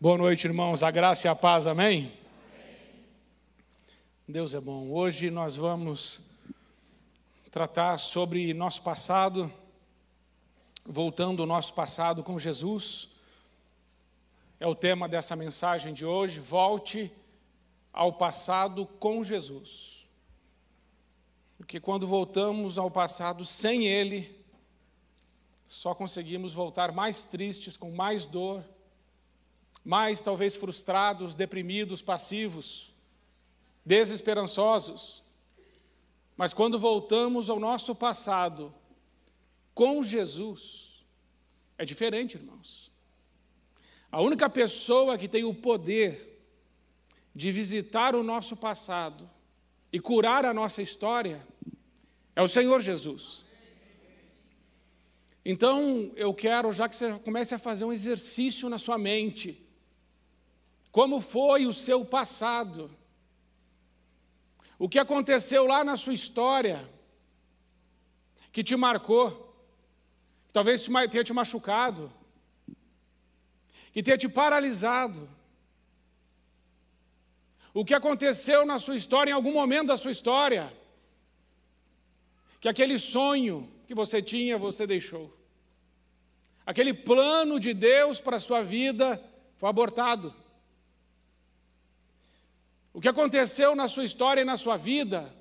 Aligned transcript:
Boa 0.00 0.16
noite, 0.16 0.46
irmãos. 0.46 0.84
A 0.84 0.92
graça 0.92 1.26
e 1.26 1.28
a 1.28 1.34
paz, 1.34 1.66
amém? 1.66 1.88
amém? 1.98 2.12
Deus 4.28 4.54
é 4.54 4.60
bom. 4.60 4.92
Hoje 4.92 5.28
nós 5.28 5.56
vamos 5.56 6.30
tratar 7.50 7.98
sobre 7.98 8.54
nosso 8.54 8.80
passado, 8.80 9.52
voltando 10.86 11.42
ao 11.42 11.48
nosso 11.48 11.74
passado 11.74 12.22
com 12.22 12.38
Jesus. 12.38 13.08
É 14.60 14.68
o 14.68 14.74
tema 14.76 15.08
dessa 15.08 15.34
mensagem 15.34 15.92
de 15.92 16.06
hoje. 16.06 16.38
Volte 16.38 17.12
ao 17.92 18.12
passado 18.12 18.86
com 18.86 19.24
Jesus. 19.24 20.06
Porque 21.56 21.80
quando 21.80 22.06
voltamos 22.06 22.78
ao 22.78 22.88
passado 22.88 23.44
sem 23.44 23.88
Ele, 23.88 24.32
só 25.66 25.92
conseguimos 25.92 26.54
voltar 26.54 26.92
mais 26.92 27.24
tristes, 27.24 27.76
com 27.76 27.90
mais 27.90 28.26
dor 28.26 28.62
mais 29.88 30.20
talvez 30.20 30.54
frustrados, 30.54 31.34
deprimidos, 31.34 32.02
passivos, 32.02 32.94
desesperançosos. 33.86 35.22
Mas 36.36 36.52
quando 36.52 36.78
voltamos 36.78 37.48
ao 37.48 37.58
nosso 37.58 37.94
passado 37.94 38.74
com 39.72 40.02
Jesus, 40.02 41.06
é 41.78 41.86
diferente, 41.86 42.36
irmãos. 42.36 42.92
A 44.12 44.20
única 44.20 44.50
pessoa 44.50 45.16
que 45.16 45.26
tem 45.26 45.44
o 45.44 45.54
poder 45.54 46.38
de 47.34 47.50
visitar 47.50 48.14
o 48.14 48.22
nosso 48.22 48.54
passado 48.54 49.26
e 49.90 49.98
curar 49.98 50.44
a 50.44 50.52
nossa 50.52 50.82
história 50.82 51.42
é 52.36 52.42
o 52.42 52.48
Senhor 52.48 52.82
Jesus. 52.82 53.42
Então, 55.42 56.12
eu 56.14 56.34
quero, 56.34 56.74
já 56.74 56.90
que 56.90 56.94
você 56.94 57.18
comece 57.20 57.54
a 57.54 57.58
fazer 57.58 57.86
um 57.86 57.92
exercício 57.92 58.68
na 58.68 58.78
sua 58.78 58.98
mente, 58.98 59.64
como 60.98 61.20
foi 61.20 61.64
o 61.64 61.72
seu 61.72 62.04
passado, 62.04 62.90
o 64.76 64.88
que 64.88 64.98
aconteceu 64.98 65.64
lá 65.64 65.84
na 65.84 65.96
sua 65.96 66.12
história, 66.12 66.78
que 68.50 68.64
te 68.64 68.74
marcou, 68.74 69.30
que 70.48 70.52
talvez 70.52 70.88
tenha 71.08 71.22
te 71.22 71.32
machucado, 71.32 72.12
que 73.92 74.02
tenha 74.02 74.18
te 74.18 74.28
paralisado. 74.28 75.28
O 77.72 77.84
que 77.84 77.94
aconteceu 77.94 78.66
na 78.66 78.80
sua 78.80 78.96
história, 78.96 79.30
em 79.30 79.34
algum 79.34 79.52
momento 79.52 79.86
da 79.92 79.96
sua 79.96 80.10
história, 80.10 80.76
que 82.58 82.68
aquele 82.68 82.98
sonho 82.98 83.72
que 83.86 83.94
você 83.94 84.20
tinha, 84.20 84.58
você 84.58 84.84
deixou. 84.84 85.32
Aquele 86.66 86.92
plano 86.92 87.60
de 87.60 87.72
Deus 87.72 88.20
para 88.20 88.38
a 88.38 88.40
sua 88.40 88.64
vida 88.64 89.24
foi 89.54 89.68
abortado. 89.68 90.47
O 92.98 93.00
que 93.00 93.06
aconteceu 93.06 93.76
na 93.76 93.86
sua 93.86 94.02
história 94.02 94.40
e 94.40 94.44
na 94.44 94.56
sua 94.56 94.76
vida, 94.76 95.32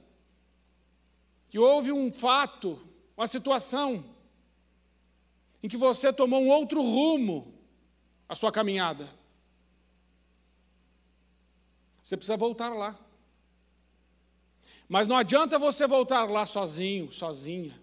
que 1.50 1.58
houve 1.58 1.92
um 1.92 2.14
fato, 2.14 2.80
uma 3.18 3.26
situação, 3.26 4.06
em 5.64 5.68
que 5.68 5.76
você 5.76 6.14
tomou 6.14 6.40
um 6.40 6.50
outro 6.50 6.84
rumo 6.84 7.52
a 8.30 8.36
sua 8.36 8.52
caminhada. 8.52 9.10
Você 12.04 12.16
precisa 12.16 12.38
voltar 12.38 12.76
lá. 12.76 12.96
Mas 14.88 15.08
não 15.08 15.18
adianta 15.18 15.58
você 15.58 15.88
voltar 15.88 16.30
lá 16.30 16.46
sozinho, 16.46 17.12
sozinha. 17.12 17.82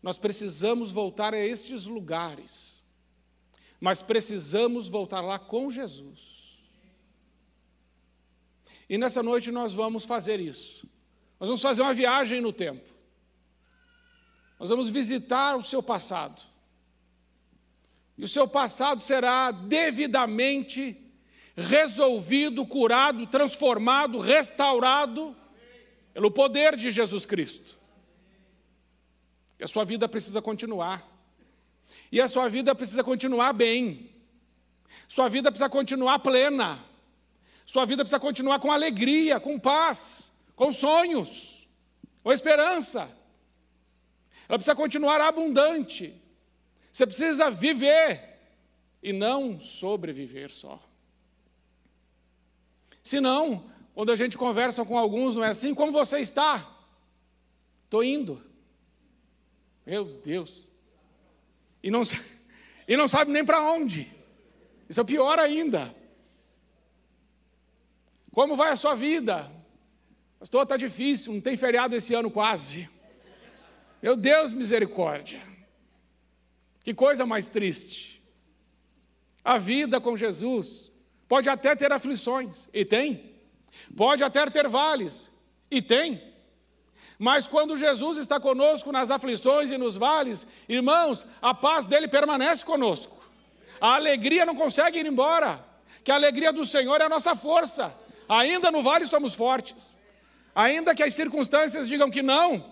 Nós 0.00 0.16
precisamos 0.16 0.92
voltar 0.92 1.34
a 1.34 1.44
estes 1.44 1.86
lugares. 1.86 2.84
Mas 3.80 4.00
precisamos 4.00 4.86
voltar 4.86 5.22
lá 5.22 5.40
com 5.40 5.68
Jesus. 5.68 6.35
E 8.88 8.96
nessa 8.96 9.22
noite 9.22 9.50
nós 9.50 9.72
vamos 9.72 10.04
fazer 10.04 10.40
isso. 10.40 10.88
Nós 11.38 11.48
vamos 11.48 11.62
fazer 11.62 11.82
uma 11.82 11.94
viagem 11.94 12.40
no 12.40 12.52
tempo. 12.52 12.84
Nós 14.58 14.68
vamos 14.68 14.88
visitar 14.88 15.56
o 15.56 15.62
seu 15.62 15.82
passado. 15.82 16.40
E 18.16 18.24
o 18.24 18.28
seu 18.28 18.48
passado 18.48 19.02
será 19.02 19.50
devidamente 19.50 20.96
resolvido, 21.54 22.66
curado, 22.66 23.26
transformado, 23.26 24.18
restaurado 24.18 25.36
pelo 26.14 26.30
poder 26.30 26.76
de 26.76 26.90
Jesus 26.90 27.26
Cristo. 27.26 27.76
E 29.58 29.64
a 29.64 29.68
sua 29.68 29.84
vida 29.84 30.08
precisa 30.08 30.40
continuar. 30.40 31.06
E 32.10 32.20
a 32.20 32.28
sua 32.28 32.48
vida 32.48 32.74
precisa 32.74 33.02
continuar 33.02 33.52
bem. 33.52 34.10
Sua 35.08 35.28
vida 35.28 35.50
precisa 35.50 35.68
continuar 35.68 36.18
plena. 36.20 36.82
Sua 37.66 37.84
vida 37.84 38.04
precisa 38.04 38.20
continuar 38.20 38.60
com 38.60 38.70
alegria, 38.70 39.40
com 39.40 39.58
paz, 39.58 40.32
com 40.54 40.72
sonhos, 40.72 41.68
com 42.22 42.32
esperança. 42.32 43.10
Ela 44.48 44.56
precisa 44.56 44.76
continuar 44.76 45.20
abundante. 45.20 46.14
Você 46.92 47.04
precisa 47.04 47.50
viver 47.50 48.38
e 49.02 49.12
não 49.12 49.58
sobreviver 49.58 50.48
só. 50.48 50.80
Senão, 53.02 53.64
quando 53.94 54.12
a 54.12 54.16
gente 54.16 54.38
conversa 54.38 54.84
com 54.84 54.96
alguns, 54.96 55.34
não 55.34 55.42
é 55.42 55.48
assim? 55.48 55.74
Como 55.74 55.90
você 55.90 56.20
está? 56.20 56.72
Estou 57.84 58.04
indo. 58.04 58.40
Meu 59.84 60.04
Deus. 60.04 60.68
E 61.82 61.90
não, 61.90 62.02
e 62.86 62.96
não 62.96 63.08
sabe 63.08 63.32
nem 63.32 63.44
para 63.44 63.60
onde. 63.60 64.08
Isso 64.88 65.00
é 65.00 65.04
pior 65.04 65.40
ainda. 65.40 65.92
Como 68.36 68.54
vai 68.54 68.70
a 68.70 68.76
sua 68.76 68.94
vida? 68.94 69.50
Pastor, 70.38 70.64
está 70.64 70.76
difícil, 70.76 71.32
não 71.32 71.40
tem 71.40 71.56
feriado 71.56 71.96
esse 71.96 72.12
ano 72.12 72.30
quase. 72.30 72.86
Meu 74.02 74.14
Deus, 74.14 74.52
misericórdia. 74.52 75.40
Que 76.84 76.92
coisa 76.92 77.24
mais 77.24 77.48
triste. 77.48 78.22
A 79.42 79.56
vida 79.56 80.02
com 80.02 80.14
Jesus 80.18 80.92
pode 81.26 81.48
até 81.48 81.74
ter 81.74 81.90
aflições, 81.90 82.68
e 82.74 82.84
tem. 82.84 83.40
Pode 83.96 84.22
até 84.22 84.44
ter 84.50 84.68
vales, 84.68 85.32
e 85.70 85.80
tem. 85.80 86.22
Mas 87.18 87.48
quando 87.48 87.74
Jesus 87.74 88.18
está 88.18 88.38
conosco 88.38 88.92
nas 88.92 89.10
aflições 89.10 89.70
e 89.70 89.78
nos 89.78 89.96
vales, 89.96 90.46
irmãos, 90.68 91.26
a 91.40 91.54
paz 91.54 91.86
dele 91.86 92.06
permanece 92.06 92.66
conosco. 92.66 93.16
A 93.80 93.94
alegria 93.94 94.44
não 94.44 94.54
consegue 94.54 94.98
ir 94.98 95.06
embora, 95.06 95.64
que 96.04 96.12
a 96.12 96.16
alegria 96.16 96.52
do 96.52 96.66
Senhor 96.66 97.00
é 97.00 97.04
a 97.04 97.08
nossa 97.08 97.34
força. 97.34 98.04
Ainda 98.28 98.70
no 98.70 98.82
vale 98.82 99.06
somos 99.06 99.34
fortes. 99.34 99.96
Ainda 100.54 100.94
que 100.94 101.02
as 101.02 101.14
circunstâncias 101.14 101.88
digam 101.88 102.10
que 102.10 102.22
não, 102.22 102.64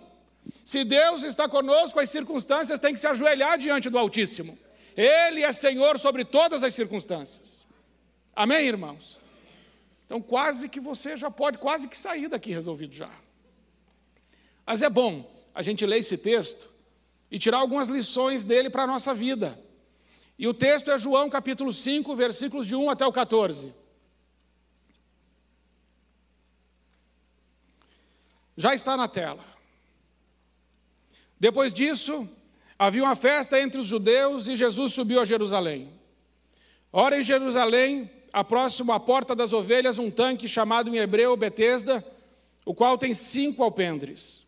se 0.65 0.85
Deus 0.85 1.23
está 1.23 1.49
conosco, 1.49 2.01
as 2.01 2.11
circunstâncias 2.11 2.79
têm 2.79 2.95
que 2.95 3.01
se 3.01 3.07
ajoelhar 3.07 3.59
diante 3.59 3.91
do 3.91 3.99
Altíssimo. 3.99 4.59
Ele 4.97 5.43
é 5.43 5.53
Senhor 5.53 5.99
sobre 5.99 6.25
todas 6.25 6.63
as 6.63 6.75
circunstâncias. 6.75 7.67
Amém, 8.35 8.67
irmãos? 8.67 9.21
Então, 10.07 10.21
quase 10.21 10.69
que 10.69 10.81
você 10.81 11.17
já 11.17 11.31
pode, 11.31 11.59
quase 11.59 11.89
que 11.89 11.97
sair 11.97 12.29
daqui 12.29 12.53
resolvido 12.53 12.95
já. 12.95 13.11
Mas 14.67 14.83
é 14.83 14.89
bom 14.89 15.31
a 15.55 15.63
gente 15.63 15.85
ler 15.85 15.99
esse 15.99 16.17
texto 16.17 16.71
e 17.31 17.39
tirar 17.39 17.59
algumas 17.59 17.89
lições 17.89 18.45
dele 18.45 18.71
para 18.71 18.85
a 18.85 18.87
nossa 18.87 19.13
vida. 19.13 19.59
E 20.39 20.47
o 20.49 20.55
texto 20.55 20.91
é 20.91 20.99
João 20.99 21.31
capítulo 21.31 21.73
5, 21.73 22.15
versículos 22.17 22.67
de 22.67 22.75
1 22.75 22.91
até 22.91 23.07
o 23.07 23.13
14. 23.13 23.73
Já 28.57 28.75
está 28.75 28.97
na 28.97 29.09
tela. 29.09 29.45
Depois 31.39 31.75
disso, 31.75 32.29
havia 32.79 33.03
uma 33.03 33.17
festa 33.17 33.61
entre 33.61 33.81
os 33.81 33.87
judeus 33.87 34.49
e 34.49 34.57
Jesus 34.57 34.93
subiu 34.93 35.21
a 35.21 35.25
Jerusalém. 35.25 35.91
Ora, 36.93 37.19
em 37.19 37.23
Jerusalém, 37.23 38.11
próximo 38.49 38.93
à 38.93 39.01
porta 39.01 39.35
das 39.35 39.53
ovelhas, 39.53 39.99
um 39.99 40.11
tanque 40.11 40.49
chamado 40.49 40.89
em 40.89 40.99
hebreu 40.99 41.37
Betesda, 41.37 42.05
o 42.65 42.75
qual 42.75 42.97
tem 42.97 43.13
cinco 43.13 43.63
alpendres. 43.63 44.47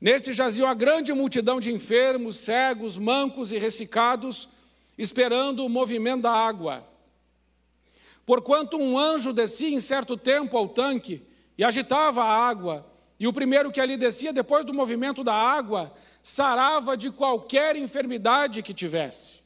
Neste 0.00 0.32
jazia 0.32 0.64
uma 0.64 0.74
grande 0.74 1.12
multidão 1.12 1.60
de 1.60 1.72
enfermos, 1.72 2.36
cegos, 2.36 2.98
mancos 2.98 3.52
e 3.52 3.58
ressecados, 3.58 4.48
esperando 4.98 5.64
o 5.64 5.68
movimento 5.68 6.22
da 6.22 6.32
água. 6.32 6.84
Porquanto 8.26 8.76
um 8.76 8.98
anjo 8.98 9.32
descia 9.32 9.70
em 9.70 9.78
certo 9.78 10.16
tempo 10.16 10.56
ao 10.56 10.68
tanque 10.68 11.22
e 11.56 11.62
agitava 11.62 12.24
a 12.24 12.48
água, 12.48 12.84
e 13.22 13.26
o 13.28 13.32
primeiro 13.32 13.70
que 13.70 13.80
ali 13.80 13.96
descia, 13.96 14.32
depois 14.32 14.64
do 14.64 14.74
movimento 14.74 15.22
da 15.22 15.32
água, 15.32 15.94
sarava 16.24 16.96
de 16.96 17.08
qualquer 17.08 17.76
enfermidade 17.76 18.64
que 18.64 18.74
tivesse. 18.74 19.42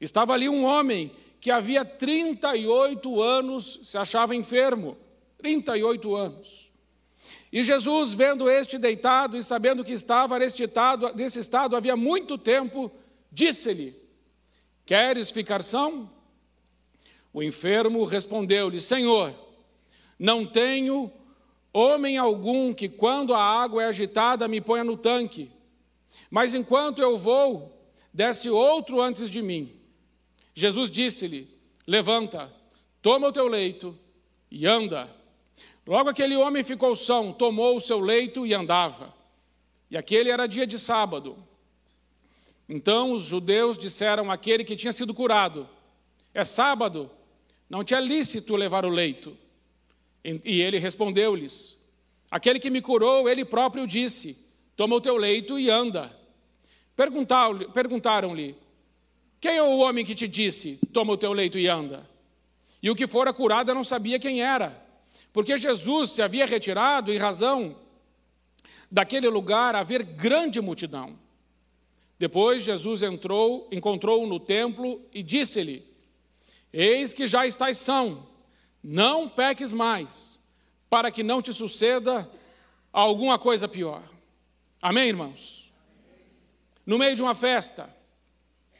Estava 0.00 0.32
ali 0.32 0.48
um 0.48 0.64
homem 0.64 1.10
que 1.40 1.50
havia 1.50 1.84
38 1.84 3.20
anos 3.20 3.80
se 3.82 3.98
achava 3.98 4.36
enfermo. 4.36 4.96
38 5.38 6.14
anos. 6.14 6.70
E 7.52 7.64
Jesus, 7.64 8.12
vendo 8.12 8.48
este 8.48 8.78
deitado 8.78 9.36
e 9.36 9.42
sabendo 9.42 9.82
que 9.82 9.92
estava 9.92 10.38
neste 10.38 10.62
estado, 10.62 11.12
nesse 11.16 11.40
estado 11.40 11.74
havia 11.74 11.96
muito 11.96 12.38
tempo, 12.38 12.92
disse-lhe: 13.32 14.00
Queres 14.84 15.32
ficar 15.32 15.64
são? 15.64 16.08
O 17.32 17.42
enfermo 17.42 18.04
respondeu-lhe: 18.04 18.80
Senhor, 18.80 19.34
não 20.16 20.46
tenho 20.46 21.10
homem 21.76 22.16
algum 22.16 22.72
que, 22.72 22.88
quando 22.88 23.34
a 23.34 23.40
água 23.40 23.82
é 23.82 23.86
agitada, 23.86 24.48
me 24.48 24.62
ponha 24.62 24.82
no 24.82 24.96
tanque. 24.96 25.50
Mas 26.30 26.54
enquanto 26.54 27.02
eu 27.02 27.18
vou, 27.18 27.70
desce 28.12 28.48
outro 28.48 29.00
antes 29.00 29.30
de 29.30 29.42
mim. 29.42 29.78
Jesus 30.54 30.90
disse-lhe: 30.90 31.46
Levanta, 31.86 32.50
toma 33.02 33.28
o 33.28 33.32
teu 33.32 33.46
leito 33.46 33.96
e 34.50 34.66
anda. 34.66 35.14
Logo 35.86 36.08
aquele 36.08 36.34
homem 36.34 36.64
ficou 36.64 36.96
são, 36.96 37.30
tomou 37.30 37.76
o 37.76 37.80
seu 37.80 38.00
leito 38.00 38.46
e 38.46 38.54
andava. 38.54 39.14
E 39.90 39.96
aquele 39.96 40.30
era 40.30 40.46
dia 40.46 40.66
de 40.66 40.78
sábado. 40.78 41.36
Então 42.66 43.12
os 43.12 43.24
judeus 43.24 43.76
disseram 43.76 44.30
àquele 44.30 44.64
que 44.64 44.74
tinha 44.74 44.94
sido 44.94 45.12
curado: 45.12 45.68
É 46.32 46.42
sábado, 46.42 47.10
não 47.68 47.84
te 47.84 47.94
é 47.94 48.00
lícito 48.00 48.56
levar 48.56 48.86
o 48.86 48.88
leito. 48.88 49.36
E 50.44 50.60
ele 50.60 50.78
respondeu-lhes: 50.78 51.76
Aquele 52.30 52.58
que 52.58 52.70
me 52.70 52.82
curou, 52.82 53.28
ele 53.28 53.44
próprio 53.44 53.86
disse: 53.86 54.36
Toma 54.76 54.96
o 54.96 55.00
teu 55.00 55.16
leito 55.16 55.58
e 55.58 55.70
anda. 55.70 56.14
Perguntaram-lhe: 56.96 58.56
Quem 59.40 59.56
é 59.56 59.62
o 59.62 59.78
homem 59.78 60.04
que 60.04 60.14
te 60.14 60.26
disse: 60.26 60.80
Toma 60.92 61.12
o 61.12 61.16
teu 61.16 61.32
leito 61.32 61.58
e 61.58 61.68
anda? 61.68 62.08
E 62.82 62.90
o 62.90 62.96
que 62.96 63.06
fora 63.06 63.32
curado 63.32 63.72
não 63.72 63.84
sabia 63.84 64.18
quem 64.18 64.42
era, 64.42 64.84
porque 65.32 65.56
Jesus 65.56 66.10
se 66.10 66.22
havia 66.22 66.44
retirado 66.46 67.12
em 67.12 67.18
razão 67.18 67.76
daquele 68.90 69.28
lugar 69.28 69.74
haver 69.74 70.02
grande 70.02 70.60
multidão. 70.60 71.18
Depois 72.18 72.62
Jesus 72.62 73.02
entrou, 73.02 73.68
encontrou-o 73.70 74.26
no 74.26 74.40
templo 74.40 75.00
e 75.12 75.22
disse-lhe: 75.22 75.84
Eis 76.72 77.12
que 77.12 77.26
já 77.26 77.46
estás 77.46 77.78
são, 77.78 78.26
não 78.88 79.28
peques 79.28 79.72
mais, 79.72 80.38
para 80.88 81.10
que 81.10 81.24
não 81.24 81.42
te 81.42 81.52
suceda 81.52 82.30
alguma 82.92 83.36
coisa 83.36 83.66
pior. 83.66 84.08
Amém, 84.80 85.08
irmãos? 85.08 85.74
No 86.86 86.96
meio 86.96 87.16
de 87.16 87.20
uma 87.22 87.34
festa, 87.34 87.92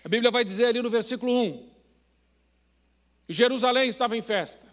a 0.05 0.09
Bíblia 0.09 0.31
vai 0.31 0.45
dizer 0.45 0.67
ali 0.67 0.81
no 0.81 0.89
versículo 0.89 1.37
1: 1.37 1.69
Jerusalém 3.29 3.89
estava 3.89 4.17
em 4.17 4.23
festa. 4.23 4.73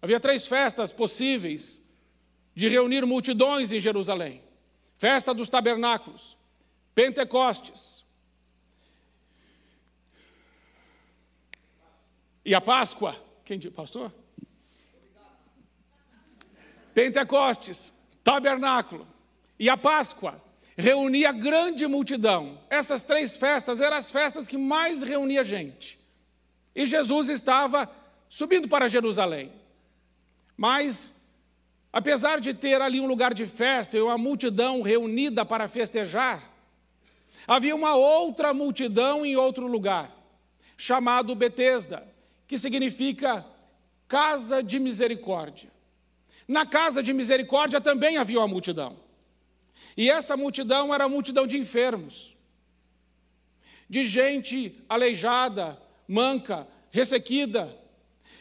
Havia 0.00 0.20
três 0.20 0.46
festas 0.46 0.92
possíveis 0.92 1.82
de 2.54 2.68
reunir 2.68 3.04
multidões 3.04 3.72
em 3.72 3.80
Jerusalém: 3.80 4.40
festa 4.94 5.34
dos 5.34 5.48
tabernáculos, 5.48 6.36
Pentecostes 6.94 8.04
e 12.44 12.54
a 12.54 12.60
Páscoa. 12.60 13.20
Quem 13.44 13.58
disse, 13.58 13.74
pastor? 13.74 14.19
Pentecostes, 16.94 17.92
tabernáculo 18.22 19.06
e 19.58 19.68
a 19.68 19.76
Páscoa 19.76 20.40
reunia 20.76 21.32
grande 21.32 21.86
multidão. 21.86 22.58
Essas 22.68 23.04
três 23.04 23.36
festas 23.36 23.80
eram 23.80 23.96
as 23.96 24.10
festas 24.10 24.48
que 24.48 24.56
mais 24.56 25.02
reunia 25.02 25.44
gente. 25.44 25.98
E 26.74 26.86
Jesus 26.86 27.28
estava 27.28 27.88
subindo 28.28 28.68
para 28.68 28.88
Jerusalém. 28.88 29.52
Mas, 30.56 31.14
apesar 31.92 32.40
de 32.40 32.54
ter 32.54 32.80
ali 32.80 33.00
um 33.00 33.06
lugar 33.06 33.34
de 33.34 33.46
festa 33.46 33.96
e 33.96 34.00
uma 34.00 34.16
multidão 34.16 34.82
reunida 34.82 35.44
para 35.44 35.68
festejar, 35.68 36.42
havia 37.46 37.74
uma 37.74 37.94
outra 37.94 38.54
multidão 38.54 39.24
em 39.24 39.36
outro 39.36 39.66
lugar, 39.66 40.16
chamado 40.76 41.34
Betesda, 41.34 42.06
que 42.46 42.56
significa 42.56 43.44
casa 44.08 44.62
de 44.62 44.78
misericórdia. 44.78 45.70
Na 46.50 46.66
casa 46.66 47.00
de 47.00 47.12
misericórdia 47.12 47.80
também 47.80 48.16
havia 48.16 48.40
uma 48.40 48.48
multidão. 48.48 48.98
E 49.96 50.10
essa 50.10 50.36
multidão 50.36 50.92
era 50.92 51.04
a 51.04 51.08
multidão 51.08 51.46
de 51.46 51.56
enfermos, 51.56 52.36
de 53.88 54.02
gente 54.02 54.74
aleijada, 54.88 55.80
manca, 56.08 56.66
ressequida, 56.90 57.78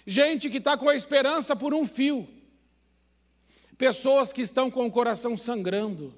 gente 0.07 0.49
que 0.49 0.57
está 0.57 0.75
com 0.75 0.89
a 0.89 0.95
esperança 0.95 1.55
por 1.55 1.71
um 1.71 1.85
fio, 1.85 2.27
pessoas 3.77 4.33
que 4.33 4.41
estão 4.41 4.71
com 4.71 4.87
o 4.87 4.91
coração 4.91 5.37
sangrando, 5.37 6.11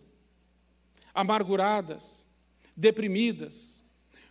amarguradas, 1.13 2.25
deprimidas, 2.73 3.83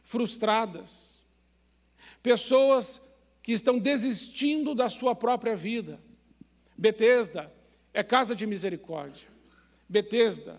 frustradas, 0.02 1.22
pessoas 2.22 3.02
que 3.42 3.52
estão 3.52 3.78
desistindo 3.78 4.74
da 4.74 4.88
sua 4.88 5.14
própria 5.14 5.54
vida. 5.54 6.00
Betesda 6.80 7.52
é 7.92 8.02
casa 8.02 8.34
de 8.34 8.46
misericórdia. 8.46 9.28
Betesda 9.86 10.58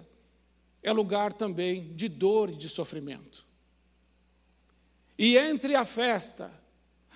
é 0.83 0.91
lugar 0.91 1.33
também 1.33 1.95
de 1.95 2.07
dor 2.07 2.51
e 2.51 2.55
de 2.55 2.69
sofrimento. 2.69 3.43
E 5.17 5.35
entre 5.35 5.73
a 5.73 5.83
festa, 5.83 6.53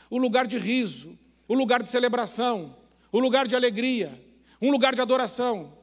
o 0.09 0.17
lugar 0.17 0.47
de 0.47 0.57
riso, 0.57 1.15
o 1.47 1.53
lugar 1.53 1.83
de 1.83 1.89
celebração, 1.89 2.75
o 3.11 3.19
lugar 3.19 3.45
de 3.45 3.55
alegria, 3.55 4.19
um 4.59 4.71
lugar 4.71 4.95
de 4.95 5.01
adoração. 5.01 5.77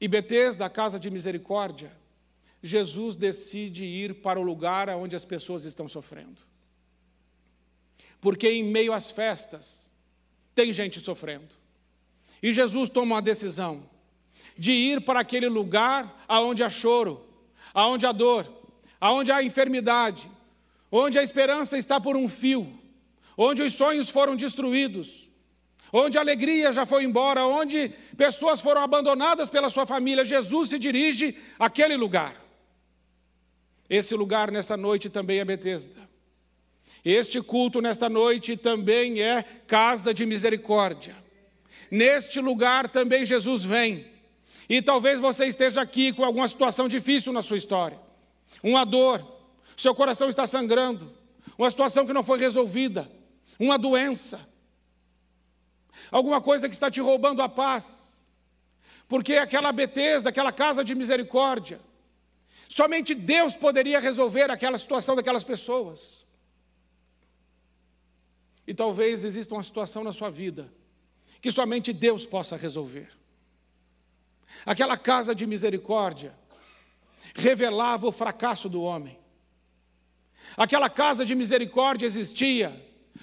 E 0.00 0.06
Betesda, 0.06 0.66
a 0.66 0.70
casa 0.70 1.00
de 1.00 1.10
misericórdia, 1.10 1.90
Jesus 2.62 3.16
decide 3.16 3.84
ir 3.84 4.22
para 4.22 4.38
o 4.38 4.42
lugar 4.44 4.88
onde 4.90 5.16
as 5.16 5.24
pessoas 5.24 5.64
estão 5.64 5.88
sofrendo. 5.88 6.42
Porque 8.20 8.48
em 8.48 8.62
meio 8.62 8.92
às 8.92 9.10
festas, 9.10 9.90
tem 10.54 10.70
gente 10.70 11.00
sofrendo. 11.00 11.61
E 12.42 12.52
Jesus 12.52 12.90
toma 12.90 13.16
uma 13.16 13.22
decisão 13.22 13.88
de 14.58 14.72
ir 14.72 15.00
para 15.02 15.20
aquele 15.20 15.48
lugar 15.48 16.24
aonde 16.26 16.62
há 16.62 16.68
choro, 16.68 17.24
aonde 17.72 18.04
há 18.04 18.12
dor, 18.12 18.50
aonde 19.00 19.30
há 19.30 19.42
enfermidade, 19.42 20.30
onde 20.90 21.18
a 21.18 21.22
esperança 21.22 21.78
está 21.78 22.00
por 22.00 22.16
um 22.16 22.28
fio, 22.28 22.72
onde 23.36 23.62
os 23.62 23.72
sonhos 23.72 24.10
foram 24.10 24.36
destruídos, 24.36 25.30
onde 25.92 26.18
a 26.18 26.20
alegria 26.20 26.72
já 26.72 26.84
foi 26.84 27.04
embora, 27.04 27.44
onde 27.46 27.88
pessoas 28.16 28.60
foram 28.60 28.82
abandonadas 28.82 29.48
pela 29.48 29.70
sua 29.70 29.86
família. 29.86 30.24
Jesus 30.24 30.70
se 30.70 30.78
dirige 30.78 31.36
àquele 31.58 31.96
lugar. 31.96 32.34
Esse 33.88 34.14
lugar 34.14 34.50
nessa 34.50 34.76
noite 34.76 35.10
também 35.10 35.38
é 35.38 35.44
Betesda. 35.44 36.10
Este 37.04 37.42
culto 37.42 37.80
nesta 37.80 38.08
noite 38.08 38.56
também 38.56 39.20
é 39.20 39.42
casa 39.66 40.14
de 40.14 40.24
misericórdia. 40.24 41.14
Neste 41.92 42.40
lugar 42.40 42.88
também 42.88 43.22
Jesus 43.22 43.62
vem. 43.62 44.06
E 44.66 44.80
talvez 44.80 45.20
você 45.20 45.44
esteja 45.44 45.82
aqui 45.82 46.10
com 46.10 46.24
alguma 46.24 46.48
situação 46.48 46.88
difícil 46.88 47.34
na 47.34 47.42
sua 47.42 47.58
história. 47.58 48.00
Uma 48.62 48.86
dor, 48.86 49.22
seu 49.76 49.94
coração 49.94 50.30
está 50.30 50.46
sangrando, 50.46 51.12
uma 51.58 51.70
situação 51.70 52.06
que 52.06 52.14
não 52.14 52.24
foi 52.24 52.38
resolvida, 52.38 53.12
uma 53.58 53.76
doença, 53.78 54.40
alguma 56.10 56.40
coisa 56.40 56.66
que 56.66 56.74
está 56.74 56.90
te 56.90 57.02
roubando 57.02 57.42
a 57.42 57.48
paz. 57.48 58.18
Porque 59.06 59.34
aquela 59.34 59.70
Betesda, 59.70 60.30
aquela 60.30 60.50
casa 60.50 60.82
de 60.82 60.94
misericórdia, 60.94 61.78
Somente 62.68 63.14
Deus 63.14 63.54
poderia 63.54 64.00
resolver 64.00 64.50
aquela 64.50 64.78
situação 64.78 65.14
daquelas 65.14 65.44
pessoas. 65.44 66.24
E 68.66 68.72
talvez 68.72 69.24
exista 69.24 69.52
uma 69.52 69.62
situação 69.62 70.02
na 70.02 70.10
sua 70.10 70.30
vida 70.30 70.72
que 71.42 71.50
somente 71.50 71.92
Deus 71.92 72.24
possa 72.24 72.56
resolver. 72.56 73.08
Aquela 74.64 74.96
casa 74.96 75.34
de 75.34 75.44
misericórdia 75.44 76.32
revelava 77.34 78.06
o 78.06 78.12
fracasso 78.12 78.68
do 78.68 78.80
homem. 78.80 79.18
Aquela 80.56 80.88
casa 80.88 81.24
de 81.24 81.34
misericórdia 81.34 82.06
existia 82.06 82.80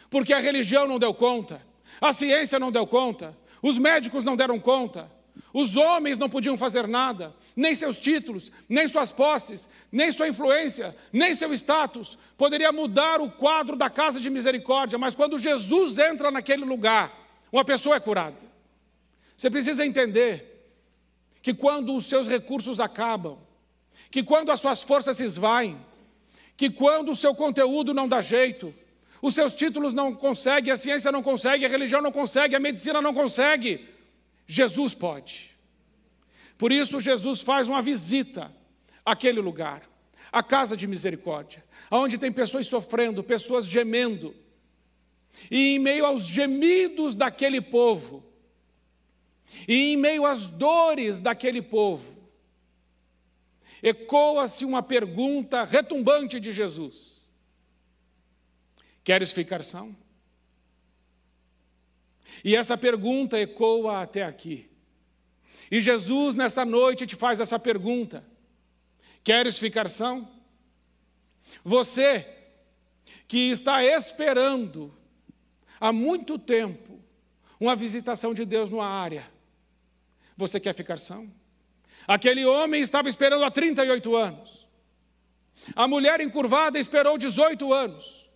porque 0.10 0.34
a 0.34 0.40
religião 0.40 0.86
não 0.86 1.00
deu 1.00 1.14
conta, 1.14 1.66
a 2.02 2.12
ciência 2.12 2.60
não 2.60 2.72
deu 2.72 2.86
conta, 2.86 3.38
os 3.62 3.78
médicos 3.78 4.24
não 4.24 4.36
deram 4.36 4.60
conta, 4.60 5.10
os 5.54 5.78
homens 5.78 6.18
não 6.18 6.30
podiam 6.30 6.58
fazer 6.58 6.88
nada, 6.88 7.34
nem 7.56 7.74
seus 7.74 8.00
títulos, 8.00 8.52
nem 8.68 8.88
suas 8.88 9.12
posses, 9.12 9.70
nem 9.92 10.12
sua 10.12 10.28
influência, 10.28 10.96
nem 11.14 11.34
seu 11.34 11.54
status 11.54 12.18
poderia 12.38 12.72
mudar 12.72 13.22
o 13.22 13.32
quadro 13.32 13.78
da 13.78 13.90
casa 13.90 14.20
de 14.20 14.30
misericórdia, 14.30 15.00
mas 15.00 15.16
quando 15.16 15.40
Jesus 15.40 15.98
entra 15.98 16.30
naquele 16.32 16.66
lugar, 16.66 17.19
uma 17.52 17.66
pessoa 17.66 17.96
é 17.96 18.00
curada. 18.00 18.46
Você 19.36 19.50
precisa 19.50 19.86
entender 19.86 20.50
que 21.42 21.54
quando 21.54 21.96
os 21.96 22.06
seus 22.06 22.28
recursos 22.28 22.80
acabam, 22.80 23.38
que 24.12 24.24
quando 24.24 24.52
as 24.52 24.60
suas 24.60 24.84
forças 24.84 25.18
se 25.18 25.24
esvaem, 25.24 25.80
que 26.58 26.70
quando 26.70 27.12
o 27.12 27.16
seu 27.16 27.34
conteúdo 27.34 27.94
não 27.94 28.08
dá 28.08 28.22
jeito, 28.22 28.74
os 29.22 29.34
seus 29.34 29.54
títulos 29.54 29.94
não 29.94 30.14
conseguem, 30.14 30.72
a 30.72 30.76
ciência 30.76 31.12
não 31.12 31.24
consegue, 31.24 31.66
a 31.66 31.70
religião 31.70 32.02
não 32.02 32.12
consegue, 32.12 32.56
a 32.56 32.60
medicina 32.60 33.02
não 33.02 33.14
consegue, 33.14 33.88
Jesus 34.46 34.94
pode. 34.94 35.52
Por 36.58 36.72
isso, 36.72 37.00
Jesus 37.00 37.42
faz 37.42 37.68
uma 37.68 37.82
visita 37.82 38.54
àquele 39.06 39.40
lugar, 39.40 39.84
a 40.32 40.44
casa 40.44 40.76
de 40.76 40.88
misericórdia, 40.88 41.64
onde 41.90 42.18
tem 42.18 42.32
pessoas 42.32 42.68
sofrendo, 42.68 43.24
pessoas 43.24 43.66
gemendo, 43.66 44.36
e 45.50 45.76
em 45.76 45.80
meio 45.80 46.06
aos 46.06 46.24
gemidos 46.26 47.16
daquele 47.16 47.62
povo, 47.62 48.24
e 49.68 49.94
em 49.94 49.98
meio 49.98 50.26
às 50.26 50.50
dores 50.50 51.22
daquele 51.22 51.62
povo, 51.62 52.18
ecoa-se 53.82 54.66
uma 54.66 54.84
pergunta 54.84 55.64
retumbante 55.64 56.40
de 56.40 56.52
Jesus: 56.52 57.22
Queres 59.04 59.32
ficar 59.32 59.64
são? 59.64 59.96
E 62.44 62.56
essa 62.56 62.78
pergunta 62.78 63.40
ecoa 63.40 64.02
até 64.02 64.24
aqui. 64.24 64.70
E 65.72 65.80
Jesus, 65.80 66.36
nessa 66.36 66.66
noite, 66.66 67.06
te 67.06 67.16
faz 67.16 67.40
essa 67.40 67.60
pergunta: 67.60 68.26
Queres 69.24 69.58
ficar 69.58 69.90
são? 69.90 70.30
Você 71.64 72.28
que 73.28 73.52
está 73.52 73.84
esperando 73.84 74.99
há 75.80 75.92
muito 75.92 76.38
tempo 76.38 77.00
uma 77.60 77.76
visitação 77.76 78.34
de 78.34 78.46
Deus 78.46 78.70
numa 78.70 78.88
área, 78.88 79.26
você 80.36 80.60
quer 80.60 80.74
ficar 80.74 80.98
são? 80.98 81.30
Aquele 82.08 82.46
homem 82.46 82.82
estava 82.82 83.10
esperando 83.10 83.44
há 83.44 83.52
38 83.52 84.16
anos. 84.16 84.68
A 85.76 85.88
mulher 85.88 86.22
encurvada 86.22 86.80
esperou 86.80 87.18
18 87.18 87.74
anos. 87.74 88.30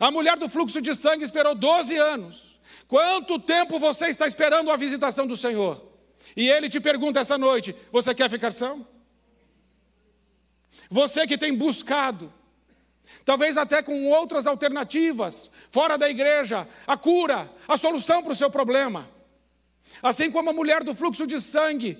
A 0.00 0.10
mulher 0.10 0.36
do 0.36 0.48
fluxo 0.48 0.80
de 0.80 0.94
sangue 0.94 1.24
esperou 1.24 1.54
12 1.54 1.96
anos. 1.96 2.60
Quanto 2.88 3.38
tempo 3.38 3.78
você 3.78 4.08
está 4.08 4.26
esperando 4.26 4.70
a 4.70 4.76
visitação 4.76 5.26
do 5.26 5.36
Senhor? 5.36 5.92
E 6.36 6.48
ele 6.48 6.68
te 6.68 6.80
pergunta 6.80 7.20
essa 7.20 7.38
noite: 7.38 7.74
você 7.92 8.14
quer 8.14 8.28
ficar 8.28 8.50
são? 8.50 8.86
Você 10.90 11.26
que 11.26 11.38
tem 11.38 11.56
buscado, 11.56 12.32
talvez 13.24 13.56
até 13.56 13.82
com 13.82 14.08
outras 14.08 14.46
alternativas, 14.46 15.50
fora 15.70 15.96
da 15.96 16.08
igreja, 16.08 16.68
a 16.86 16.96
cura, 16.96 17.50
a 17.66 17.76
solução 17.76 18.22
para 18.22 18.32
o 18.32 18.36
seu 18.36 18.50
problema. 18.50 19.10
Assim 20.02 20.30
como 20.30 20.50
a 20.50 20.52
mulher 20.52 20.82
do 20.84 20.94
fluxo 20.94 21.26
de 21.26 21.40
sangue, 21.40 21.98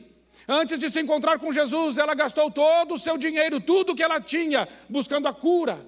antes 0.48 0.78
de 0.78 0.90
se 0.90 1.00
encontrar 1.00 1.38
com 1.38 1.52
Jesus, 1.52 1.98
ela 1.98 2.14
gastou 2.14 2.50
todo 2.50 2.94
o 2.94 2.98
seu 2.98 3.16
dinheiro, 3.16 3.60
tudo 3.60 3.94
que 3.94 4.02
ela 4.02 4.20
tinha, 4.20 4.68
buscando 4.88 5.28
a 5.28 5.32
cura. 5.32 5.86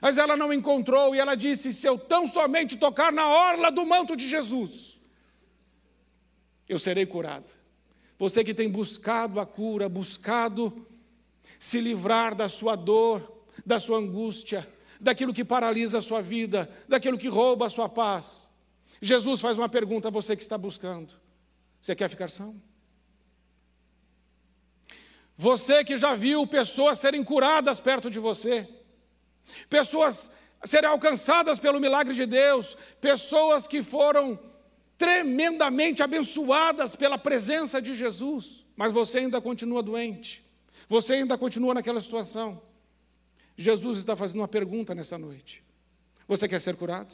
Mas 0.00 0.18
ela 0.18 0.36
não 0.36 0.52
encontrou 0.52 1.14
e 1.14 1.18
ela 1.18 1.34
disse: 1.34 1.72
Se 1.72 1.86
eu 1.86 1.98
tão 1.98 2.26
somente 2.26 2.76
tocar 2.76 3.12
na 3.12 3.28
orla 3.28 3.70
do 3.70 3.84
manto 3.84 4.14
de 4.14 4.28
Jesus, 4.28 5.00
eu 6.68 6.78
serei 6.78 7.06
curado. 7.06 7.50
Você 8.18 8.44
que 8.44 8.52
tem 8.52 8.68
buscado 8.68 9.40
a 9.40 9.46
cura, 9.46 9.88
buscado 9.88 10.86
se 11.58 11.80
livrar 11.80 12.34
da 12.34 12.48
sua 12.48 12.76
dor, 12.76 13.37
da 13.68 13.78
sua 13.78 13.98
angústia, 13.98 14.66
daquilo 14.98 15.34
que 15.34 15.44
paralisa 15.44 15.98
a 15.98 16.02
sua 16.02 16.22
vida, 16.22 16.68
daquilo 16.88 17.18
que 17.18 17.28
rouba 17.28 17.66
a 17.66 17.70
sua 17.70 17.86
paz. 17.86 18.48
Jesus 19.00 19.40
faz 19.40 19.58
uma 19.58 19.68
pergunta 19.68 20.08
a 20.08 20.10
você 20.10 20.34
que 20.34 20.42
está 20.42 20.56
buscando: 20.56 21.12
Você 21.78 21.94
quer 21.94 22.08
ficar 22.08 22.30
são? 22.30 22.60
Você 25.36 25.84
que 25.84 25.98
já 25.98 26.14
viu 26.14 26.46
pessoas 26.46 26.98
serem 26.98 27.22
curadas 27.22 27.78
perto 27.78 28.08
de 28.10 28.18
você, 28.18 28.66
pessoas 29.68 30.32
serem 30.64 30.88
alcançadas 30.88 31.58
pelo 31.58 31.78
milagre 31.78 32.14
de 32.14 32.24
Deus, 32.24 32.74
pessoas 33.02 33.68
que 33.68 33.82
foram 33.82 34.40
tremendamente 34.96 36.02
abençoadas 36.02 36.96
pela 36.96 37.18
presença 37.18 37.82
de 37.82 37.94
Jesus, 37.94 38.64
mas 38.74 38.92
você 38.92 39.18
ainda 39.18 39.40
continua 39.42 39.82
doente, 39.82 40.42
você 40.88 41.12
ainda 41.14 41.36
continua 41.36 41.74
naquela 41.74 42.00
situação. 42.00 42.66
Jesus 43.60 43.98
está 43.98 44.14
fazendo 44.14 44.40
uma 44.40 44.48
pergunta 44.48 44.94
nessa 44.94 45.18
noite: 45.18 45.64
Você 46.28 46.48
quer 46.48 46.60
ser 46.60 46.76
curado? 46.76 47.12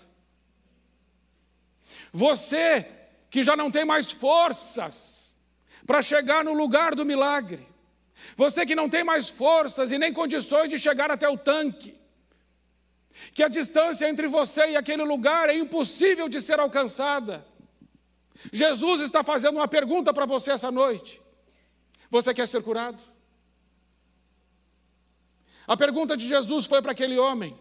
Você 2.13 2.87
que 3.31 3.43
já 3.43 3.57
não 3.57 3.71
tem 3.71 3.85
mais 3.85 4.11
forças 4.11 5.35
para 5.87 6.03
chegar 6.03 6.45
no 6.45 6.53
lugar 6.53 6.95
do 6.95 7.05
milagre, 7.05 7.67
você 8.37 8.67
que 8.67 8.75
não 8.75 8.91
tem 8.91 9.03
mais 9.03 9.31
forças 9.31 9.91
e 9.91 9.99
nem 9.99 10.13
condições 10.13 10.69
de 10.69 10.79
chegar 10.79 11.11
até 11.11 11.27
o 11.27 11.39
tanque, 11.39 11.99
que 13.33 13.43
a 13.43 13.49
distância 13.49 14.07
entre 14.07 14.29
você 14.29 14.73
e 14.73 14.77
aquele 14.77 15.03
lugar 15.03 15.49
é 15.49 15.57
impossível 15.57 16.29
de 16.29 16.43
ser 16.43 16.61
alcançada. 16.61 17.47
Jesus 18.53 19.01
está 19.01 19.25
fazendo 19.25 19.57
uma 19.57 19.69
pergunta 19.69 20.13
para 20.13 20.27
você 20.27 20.53
essa 20.53 20.71
noite. 20.71 21.23
Você 22.11 22.35
quer 22.35 22.47
ser 22.47 22.63
curado? 22.63 23.03
A 25.67 25.77
pergunta 25.77 26.17
de 26.17 26.29
Jesus 26.29 26.67
foi 26.67 26.83
para 26.83 26.93
aquele 26.93 27.19
homem, 27.19 27.57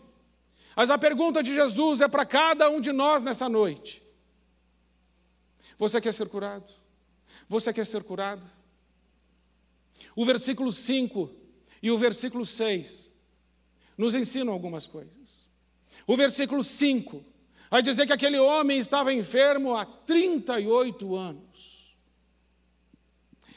mas 0.75 0.89
a 0.89 0.97
pergunta 0.97 1.41
de 1.41 1.53
Jesus 1.53 2.01
é 2.01 2.07
para 2.07 2.25
cada 2.25 2.69
um 2.69 2.81
de 2.81 2.91
nós 2.91 3.23
nessa 3.23 3.47
noite. 3.47 4.03
Você 5.77 6.01
quer 6.01 6.13
ser 6.13 6.27
curado? 6.27 6.71
Você 7.47 7.73
quer 7.73 7.85
ser 7.85 8.03
curado? 8.03 8.45
O 10.15 10.25
versículo 10.25 10.71
5 10.71 11.29
e 11.81 11.91
o 11.91 11.97
versículo 11.97 12.45
6 12.45 13.11
nos 13.97 14.15
ensinam 14.15 14.53
algumas 14.53 14.87
coisas. 14.87 15.47
O 16.05 16.17
versículo 16.17 16.63
5 16.63 17.23
vai 17.69 17.81
dizer 17.81 18.05
que 18.05 18.13
aquele 18.13 18.39
homem 18.39 18.77
estava 18.77 19.13
enfermo 19.13 19.75
há 19.75 19.85
38 19.85 21.15
anos. 21.15 21.95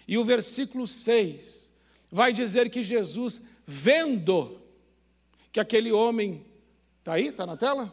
E 0.09 0.17
o 0.17 0.25
versículo 0.25 0.87
6 0.87 1.73
vai 2.11 2.33
dizer 2.33 2.71
que 2.71 2.83
Jesus, 2.83 3.41
vendo 3.67 4.63
que 5.51 5.59
aquele 5.59 5.91
homem. 5.91 6.45
Está 6.99 7.15
aí? 7.15 7.29
Está 7.29 7.45
na 7.45 7.57
tela? 7.57 7.93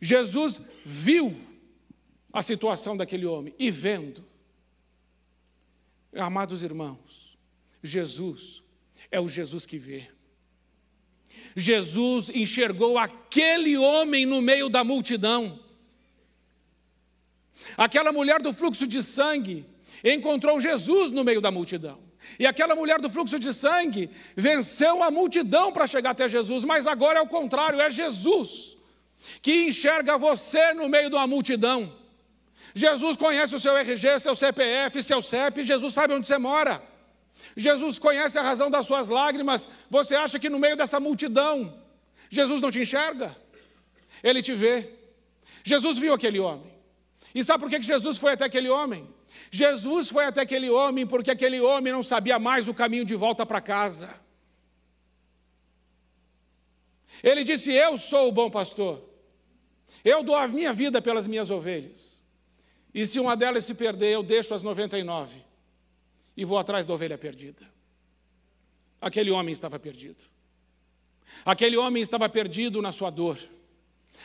Jesus 0.00 0.60
viu 0.84 1.36
a 2.32 2.42
situação 2.42 2.96
daquele 2.96 3.26
homem 3.26 3.54
e 3.58 3.70
vendo. 3.70 4.24
Amados 6.14 6.62
irmãos, 6.62 7.38
Jesus 7.82 8.62
é 9.10 9.20
o 9.20 9.28
Jesus 9.28 9.66
que 9.66 9.78
vê. 9.78 10.08
Jesus 11.56 12.30
enxergou 12.30 12.98
aquele 12.98 13.76
homem 13.76 14.26
no 14.26 14.40
meio 14.40 14.68
da 14.68 14.84
multidão. 14.84 15.58
Aquela 17.76 18.12
mulher 18.12 18.40
do 18.40 18.52
fluxo 18.52 18.86
de 18.86 19.02
sangue 19.02 19.66
encontrou 20.04 20.60
Jesus 20.60 21.10
no 21.10 21.24
meio 21.24 21.40
da 21.40 21.50
multidão. 21.50 22.07
E 22.38 22.46
aquela 22.46 22.74
mulher 22.74 23.00
do 23.00 23.10
fluxo 23.10 23.38
de 23.38 23.52
sangue 23.52 24.10
venceu 24.36 25.02
a 25.02 25.10
multidão 25.10 25.72
para 25.72 25.86
chegar 25.86 26.10
até 26.10 26.28
Jesus, 26.28 26.64
mas 26.64 26.86
agora 26.86 27.18
é 27.18 27.22
o 27.22 27.26
contrário, 27.26 27.80
é 27.80 27.90
Jesus 27.90 28.78
que 29.42 29.66
enxerga 29.66 30.16
você 30.16 30.72
no 30.74 30.88
meio 30.88 31.10
de 31.10 31.16
uma 31.16 31.26
multidão. 31.26 31.92
Jesus 32.74 33.16
conhece 33.16 33.54
o 33.54 33.60
seu 33.60 33.76
RG, 33.76 34.20
seu 34.20 34.36
CPF, 34.36 35.02
seu 35.02 35.20
CEP, 35.22 35.62
Jesus 35.62 35.94
sabe 35.94 36.14
onde 36.14 36.26
você 36.26 36.38
mora. 36.38 36.82
Jesus 37.56 37.98
conhece 37.98 38.38
a 38.38 38.42
razão 38.42 38.70
das 38.70 38.86
suas 38.86 39.08
lágrimas. 39.08 39.68
Você 39.90 40.14
acha 40.14 40.38
que 40.38 40.48
no 40.48 40.58
meio 40.58 40.76
dessa 40.76 41.00
multidão, 41.00 41.74
Jesus 42.28 42.60
não 42.60 42.70
te 42.70 42.80
enxerga? 42.80 43.34
Ele 44.22 44.42
te 44.42 44.54
vê. 44.54 44.92
Jesus 45.64 45.98
viu 45.98 46.14
aquele 46.14 46.38
homem. 46.38 46.72
E 47.34 47.42
sabe 47.42 47.62
por 47.62 47.70
que 47.70 47.80
Jesus 47.82 48.16
foi 48.16 48.32
até 48.32 48.44
aquele 48.44 48.68
homem? 48.68 49.08
Jesus 49.50 50.08
foi 50.10 50.24
até 50.24 50.40
aquele 50.40 50.70
homem 50.70 51.06
porque 51.06 51.30
aquele 51.30 51.60
homem 51.60 51.92
não 51.92 52.02
sabia 52.02 52.38
mais 52.38 52.68
o 52.68 52.74
caminho 52.74 53.04
de 53.04 53.14
volta 53.14 53.44
para 53.46 53.60
casa. 53.60 54.08
Ele 57.22 57.44
disse: 57.44 57.72
Eu 57.72 57.96
sou 57.98 58.28
o 58.28 58.32
bom 58.32 58.50
pastor. 58.50 59.02
Eu 60.04 60.22
dou 60.22 60.36
a 60.36 60.46
minha 60.46 60.72
vida 60.72 61.02
pelas 61.02 61.26
minhas 61.26 61.50
ovelhas. 61.50 62.24
E 62.94 63.04
se 63.06 63.20
uma 63.20 63.36
delas 63.36 63.64
se 63.64 63.74
perder, 63.74 64.12
eu 64.12 64.22
deixo 64.22 64.54
as 64.54 64.62
99 64.62 65.42
e 66.36 66.44
vou 66.44 66.58
atrás 66.58 66.86
da 66.86 66.94
ovelha 66.94 67.18
perdida. 67.18 67.62
Aquele 69.00 69.30
homem 69.30 69.52
estava 69.52 69.78
perdido. 69.78 70.24
Aquele 71.44 71.76
homem 71.76 72.02
estava 72.02 72.28
perdido 72.28 72.80
na 72.80 72.92
sua 72.92 73.10
dor. 73.10 73.38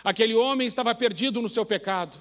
Aquele 0.03 0.33
homem 0.33 0.67
estava 0.67 0.93
perdido 0.95 1.41
no 1.41 1.49
seu 1.49 1.65
pecado. 1.65 2.17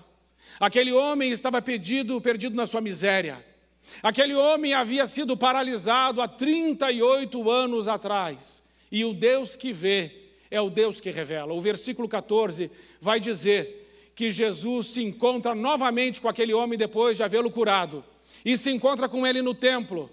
Aquele 0.63 0.93
homem 0.93 1.33
estava 1.33 1.61
perdido, 1.61 2.21
perdido 2.21 2.55
na 2.55 2.67
sua 2.67 2.81
miséria. 2.81 3.45
Aquele 4.01 4.33
homem 4.33 4.75
havia 4.75 5.05
sido 5.07 5.37
paralisado 5.37 6.23
há 6.23 6.29
38 6.29 7.51
anos 7.51 7.89
atrás. 7.89 8.63
E 8.89 9.05
o 9.05 9.13
Deus 9.13 9.57
que 9.57 9.73
vê 9.73 10.13
é 10.53 10.61
o 10.61 10.71
Deus 10.71 11.01
que 11.01 11.11
revela. 11.11 11.53
O 11.53 11.61
versículo 11.61 12.09
14 12.09 12.71
vai 13.01 13.19
dizer 13.19 14.13
que 14.15 14.31
Jesus 14.31 14.87
se 14.87 15.03
encontra 15.03 15.53
novamente 15.53 16.21
com 16.21 16.29
aquele 16.29 16.55
homem 16.55 16.79
depois 16.79 17.17
de 17.17 17.25
havê-lo 17.25 17.51
curado 17.51 18.05
e 18.45 18.57
se 18.57 18.71
encontra 18.71 19.09
com 19.09 19.27
ele 19.27 19.43
no 19.43 19.57
templo 19.57 20.09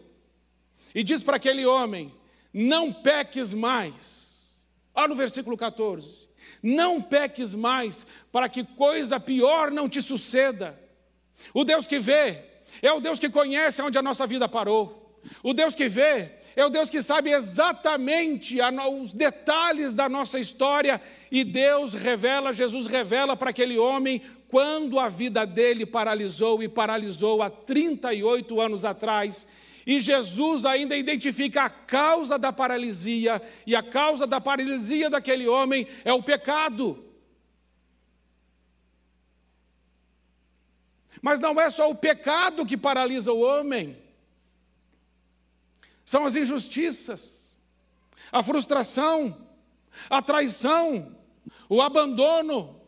e 0.96 1.04
diz 1.04 1.22
para 1.22 1.36
aquele 1.36 1.64
homem: 1.64 2.12
Não 2.52 2.92
peques 2.92 3.54
mais. 3.54 4.52
Olha 4.96 5.10
no 5.10 5.16
versículo 5.16 5.56
14: 5.56 6.28
Não 6.62 7.02
peques 7.02 7.56
mais, 7.56 8.06
para 8.32 8.50
que 8.50 8.64
coisa 8.64 9.20
pior 9.20 9.72
não 9.72 9.88
te 9.88 10.02
suceda. 10.02 10.80
O 11.54 11.64
Deus 11.64 11.88
que 11.88 12.00
vê 12.00 12.44
é 12.82 12.92
o 12.92 13.00
Deus 13.00 13.20
que 13.20 13.30
conhece 13.30 13.82
onde 13.82 13.98
a 13.98 14.02
nossa 14.02 14.28
vida 14.28 14.48
parou. 14.48 15.20
O 15.44 15.54
Deus 15.54 15.76
que 15.76 15.88
vê 15.88 16.32
é 16.56 16.66
o 16.66 16.70
Deus 16.70 16.90
que 16.90 17.02
sabe 17.02 17.32
exatamente 17.32 18.58
os 19.02 19.14
detalhes 19.14 19.94
da 19.94 20.10
nossa 20.10 20.40
história 20.40 21.02
e 21.32 21.44
Deus 21.44 21.94
revela, 21.94 22.52
Jesus 22.52 22.88
revela 22.88 23.36
para 23.36 23.52
aquele 23.52 23.78
homem 23.78 24.22
quando 24.50 25.00
a 25.00 25.08
vida 25.08 25.46
dele 25.46 25.86
paralisou 25.86 26.62
e 26.64 26.68
paralisou 26.68 27.42
há 27.42 27.50
38 27.50 28.60
anos 28.60 28.84
atrás. 28.84 29.48
E 29.90 30.00
Jesus 30.00 30.66
ainda 30.66 30.96
identifica 30.96 31.64
a 31.64 31.70
causa 31.72 32.38
da 32.38 32.54
paralisia, 32.54 33.42
e 33.66 33.76
a 33.76 33.82
causa 33.82 34.28
da 34.28 34.40
paralisia 34.40 35.10
daquele 35.10 35.48
homem 35.48 35.88
é 36.06 36.14
o 36.14 36.22
pecado. 36.22 37.04
Mas 41.20 41.40
não 41.40 41.60
é 41.60 41.72
só 41.72 41.90
o 41.90 41.96
pecado 41.96 42.68
que 42.68 42.78
paralisa 42.78 43.34
o 43.34 43.40
homem 43.40 44.00
são 46.06 46.24
as 46.24 46.36
injustiças, 46.36 47.58
a 48.32 48.44
frustração, 48.44 49.44
a 50.08 50.22
traição, 50.22 51.18
o 51.68 51.82
abandono. 51.82 52.80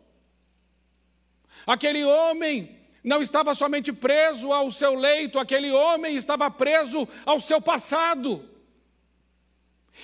Aquele 1.65 2.03
homem 2.03 2.79
não 3.03 3.22
estava 3.22 3.55
somente 3.55 3.91
preso 3.91 4.51
ao 4.51 4.70
seu 4.72 4.93
leito, 4.93 5.39
aquele 5.39 5.72
homem 5.72 6.15
estava 6.15 6.50
preso 6.51 7.08
ao 7.25 7.39
seu 7.39 7.60
passado. 7.62 8.48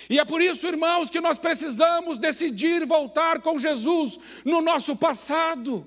E 0.09 0.19
é 0.19 0.25
por 0.25 0.41
isso, 0.41 0.67
irmãos, 0.67 1.09
que 1.09 1.21
nós 1.21 1.37
precisamos 1.37 2.17
decidir 2.17 2.85
voltar 2.85 3.41
com 3.41 3.57
Jesus 3.57 4.19
no 4.43 4.61
nosso 4.61 4.95
passado. 4.95 5.85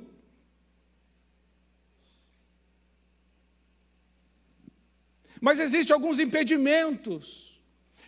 Mas 5.40 5.59
existem 5.59 5.95
alguns 5.95 6.21
impedimentos 6.21 7.59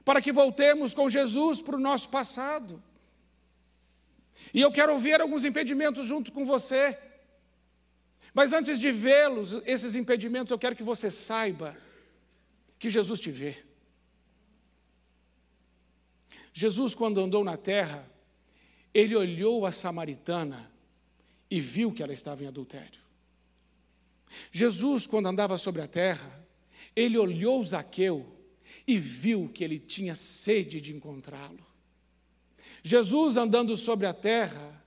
para 0.04 0.20
que 0.20 0.32
voltemos 0.32 0.92
com 0.92 1.08
Jesus 1.08 1.62
para 1.62 1.76
o 1.76 1.80
nosso 1.80 2.08
passado. 2.08 2.82
E 4.52 4.60
eu 4.60 4.70
quero 4.70 4.98
ver 4.98 5.20
alguns 5.20 5.44
impedimentos 5.44 6.04
junto 6.04 6.30
com 6.30 6.44
você. 6.44 6.98
Mas 8.34 8.52
antes 8.52 8.80
de 8.80 8.90
vê-los, 8.90 9.60
esses 9.66 9.94
impedimentos, 9.94 10.50
eu 10.50 10.58
quero 10.58 10.76
que 10.76 10.82
você 10.82 11.10
saiba 11.10 11.76
que 12.78 12.88
Jesus 12.88 13.20
te 13.20 13.30
vê. 13.30 13.56
Jesus, 16.52 16.94
quando 16.94 17.20
andou 17.20 17.44
na 17.44 17.56
terra, 17.56 18.08
ele 18.92 19.14
olhou 19.14 19.64
a 19.64 19.72
samaritana 19.72 20.70
e 21.50 21.60
viu 21.60 21.92
que 21.92 22.02
ela 22.02 22.12
estava 22.12 22.44
em 22.44 22.46
adultério. 22.46 23.00
Jesus, 24.50 25.06
quando 25.06 25.26
andava 25.26 25.58
sobre 25.58 25.82
a 25.82 25.86
terra, 25.86 26.46
ele 26.96 27.18
olhou 27.18 27.62
Zaqueu 27.62 28.26
e 28.86 28.98
viu 28.98 29.48
que 29.48 29.62
ele 29.62 29.78
tinha 29.78 30.14
sede 30.14 30.80
de 30.80 30.94
encontrá-lo. 30.94 31.64
Jesus 32.82 33.36
andando 33.36 33.76
sobre 33.76 34.06
a 34.06 34.14
terra, 34.14 34.82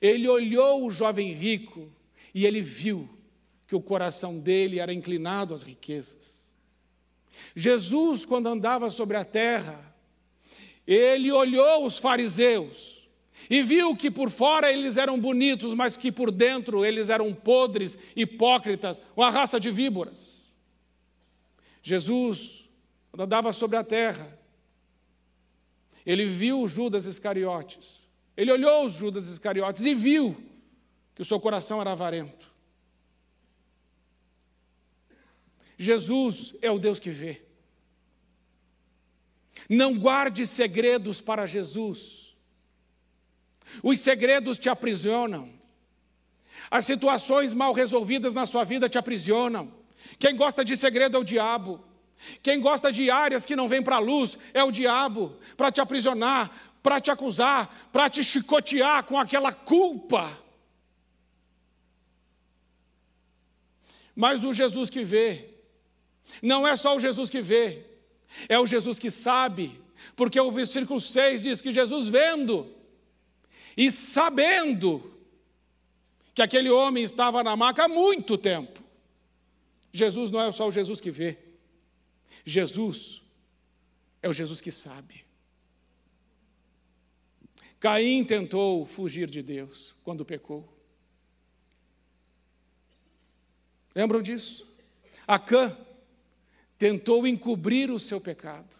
ele 0.00 0.28
olhou 0.28 0.84
o 0.84 0.90
jovem 0.90 1.32
rico 1.32 1.90
e 2.34 2.46
ele 2.46 2.60
viu 2.60 3.08
que 3.66 3.76
o 3.76 3.80
coração 3.80 4.38
dele 4.38 4.78
era 4.78 4.92
inclinado 4.92 5.52
às 5.52 5.62
riquezas. 5.62 6.52
Jesus, 7.54 8.24
quando 8.24 8.48
andava 8.48 8.90
sobre 8.90 9.16
a 9.16 9.24
terra, 9.24 9.94
ele 10.86 11.30
olhou 11.30 11.84
os 11.84 11.98
fariseus 11.98 13.08
e 13.50 13.62
viu 13.62 13.94
que 13.96 14.10
por 14.10 14.30
fora 14.30 14.72
eles 14.72 14.96
eram 14.96 15.18
bonitos, 15.18 15.74
mas 15.74 15.96
que 15.96 16.10
por 16.10 16.30
dentro 16.30 16.84
eles 16.84 17.10
eram 17.10 17.32
podres, 17.32 17.96
hipócritas, 18.16 19.00
uma 19.16 19.30
raça 19.30 19.60
de 19.60 19.70
víboras. 19.70 20.54
Jesus, 21.82 22.68
andava 23.16 23.52
sobre 23.52 23.76
a 23.76 23.84
terra, 23.84 24.38
ele 26.04 26.26
viu 26.26 26.66
Judas 26.66 27.06
Iscariotes. 27.06 28.08
Ele 28.36 28.52
olhou 28.52 28.84
os 28.84 28.92
Judas 28.94 29.28
Iscariotes 29.28 29.84
e 29.84 29.94
viu 29.94 30.47
que 31.18 31.22
o 31.22 31.24
seu 31.24 31.40
coração 31.40 31.80
era 31.80 31.90
avarento. 31.90 32.48
Jesus 35.76 36.54
é 36.62 36.70
o 36.70 36.78
Deus 36.78 37.00
que 37.00 37.10
vê. 37.10 37.42
Não 39.68 39.98
guarde 39.98 40.46
segredos 40.46 41.20
para 41.20 41.44
Jesus. 41.44 42.36
Os 43.82 43.98
segredos 43.98 44.60
te 44.60 44.68
aprisionam. 44.68 45.52
As 46.70 46.86
situações 46.86 47.52
mal 47.52 47.72
resolvidas 47.72 48.32
na 48.32 48.46
sua 48.46 48.62
vida 48.62 48.88
te 48.88 48.96
aprisionam. 48.96 49.74
Quem 50.20 50.36
gosta 50.36 50.64
de 50.64 50.76
segredo 50.76 51.16
é 51.16 51.20
o 51.20 51.24
diabo. 51.24 51.84
Quem 52.44 52.60
gosta 52.60 52.92
de 52.92 53.10
áreas 53.10 53.44
que 53.44 53.56
não 53.56 53.68
vêm 53.68 53.82
para 53.82 53.96
a 53.96 53.98
luz 54.00 54.38
é 54.54 54.62
o 54.62 54.70
diabo, 54.70 55.36
para 55.56 55.72
te 55.72 55.80
aprisionar, 55.80 56.48
para 56.80 57.00
te 57.00 57.10
acusar, 57.10 57.88
para 57.92 58.08
te 58.08 58.22
chicotear 58.22 59.02
com 59.02 59.18
aquela 59.18 59.52
culpa. 59.52 60.46
Mas 64.18 64.42
o 64.42 64.52
Jesus 64.52 64.90
que 64.90 65.04
vê, 65.04 65.48
não 66.42 66.66
é 66.66 66.74
só 66.74 66.96
o 66.96 66.98
Jesus 66.98 67.30
que 67.30 67.40
vê, 67.40 67.86
é 68.48 68.58
o 68.58 68.66
Jesus 68.66 68.98
que 68.98 69.12
sabe, 69.12 69.80
porque 70.16 70.40
o 70.40 70.50
versículo 70.50 71.00
6 71.00 71.44
diz 71.44 71.60
que 71.60 71.70
Jesus 71.70 72.08
vendo 72.08 72.74
e 73.76 73.92
sabendo 73.92 75.16
que 76.34 76.42
aquele 76.42 76.68
homem 76.68 77.04
estava 77.04 77.44
na 77.44 77.54
maca 77.54 77.84
há 77.84 77.88
muito 77.88 78.36
tempo, 78.36 78.82
Jesus 79.92 80.32
não 80.32 80.42
é 80.42 80.50
só 80.50 80.66
o 80.66 80.72
Jesus 80.72 81.00
que 81.00 81.12
vê. 81.12 81.38
Jesus 82.44 83.22
é 84.20 84.28
o 84.28 84.32
Jesus 84.32 84.60
que 84.60 84.72
sabe. 84.72 85.24
Caim 87.78 88.24
tentou 88.24 88.84
fugir 88.84 89.30
de 89.30 89.44
Deus 89.44 89.94
quando 90.02 90.24
pecou. 90.24 90.77
Lembram 93.98 94.22
disso? 94.22 94.64
Acã 95.26 95.76
tentou 96.78 97.26
encobrir 97.26 97.90
o 97.90 97.98
seu 97.98 98.20
pecado. 98.20 98.76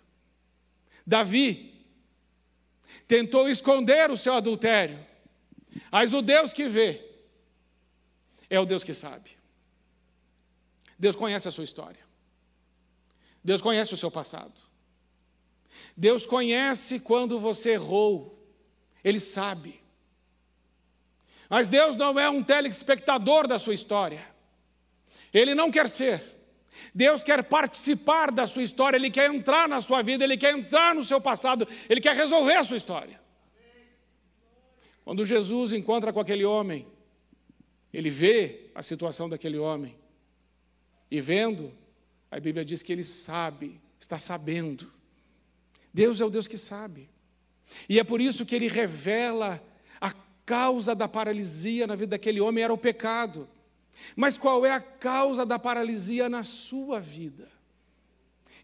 Davi 1.05 1.85
tentou 3.09 3.49
esconder 3.49 4.13
o 4.13 4.17
seu 4.17 4.35
adultério. 4.35 5.05
Mas 5.91 6.15
o 6.15 6.23
Deus 6.23 6.53
que 6.53 6.69
vê 6.69 7.05
é 8.49 8.61
o 8.61 8.65
Deus 8.65 8.85
que 8.85 8.95
sabe. 8.95 9.37
Deus 10.97 11.17
conhece 11.17 11.49
a 11.49 11.51
sua 11.51 11.65
história. 11.65 12.01
Deus 13.43 13.61
conhece 13.61 13.93
o 13.93 13.97
seu 13.97 14.13
passado. 14.13 14.61
Deus 15.97 16.27
conhece 16.27 17.01
quando 17.01 17.41
você 17.41 17.71
errou. 17.71 18.41
Ele 19.03 19.19
sabe. 19.19 19.83
Mas 21.51 21.69
Deus 21.69 21.97
não 21.97 22.21
é 22.21 22.31
um 22.31 22.41
telespectador 22.41 23.49
da 23.49 23.59
sua 23.59 23.75
história. 23.75 24.38
Ele 25.33 25.55
não 25.55 25.71
quer 25.71 25.89
ser. 25.89 26.23
Deus 26.95 27.23
quer 27.23 27.43
participar 27.45 28.31
da 28.31 28.47
sua 28.47 28.63
história, 28.63 28.97
Ele 28.97 29.11
quer 29.11 29.31
entrar 29.31 29.69
na 29.69 29.81
sua 29.81 30.03
vida, 30.03 30.25
Ele 30.25 30.37
quer 30.37 30.57
entrar 30.57 30.95
no 30.95 31.03
seu 31.03 31.21
passado, 31.21 31.67
Ele 31.89 32.01
quer 32.01 32.15
resolver 32.15 32.55
a 32.55 32.65
sua 32.65 32.77
história. 32.77 33.21
Quando 35.09 35.25
Jesus 35.25 35.73
encontra 35.73 36.13
com 36.13 36.21
aquele 36.21 36.45
homem, 36.45 36.87
ele 37.91 38.11
vê 38.11 38.71
a 38.75 38.83
situação 38.83 39.27
daquele 39.27 39.57
homem, 39.57 39.97
e 41.11 41.19
vendo, 41.19 41.73
a 42.31 42.39
Bíblia 42.39 42.63
diz 42.63 42.83
que 42.83 42.93
ele 42.93 43.05
sabe, 43.05 43.81
está 43.99 44.19
sabendo. 44.19 44.93
Deus 45.95 46.21
é 46.21 46.27
o 46.27 46.31
Deus 46.31 46.47
que 46.47 46.59
sabe. 46.59 47.09
E 47.89 47.99
é 47.99 48.05
por 48.05 48.21
isso 48.21 48.45
que 48.45 48.55
ele 48.55 48.69
revela 48.69 49.63
a 49.99 50.13
causa 50.45 50.95
da 50.95 51.09
paralisia 51.09 51.87
na 51.87 51.95
vida 51.95 52.09
daquele 52.09 52.41
homem 52.41 52.63
era 52.63 52.75
o 52.75 52.77
pecado. 52.77 53.49
Mas 54.17 54.39
qual 54.39 54.65
é 54.65 54.71
a 54.71 54.81
causa 54.81 55.45
da 55.45 55.59
paralisia 55.59 56.29
na 56.29 56.45
sua 56.45 57.01
vida? 57.01 57.49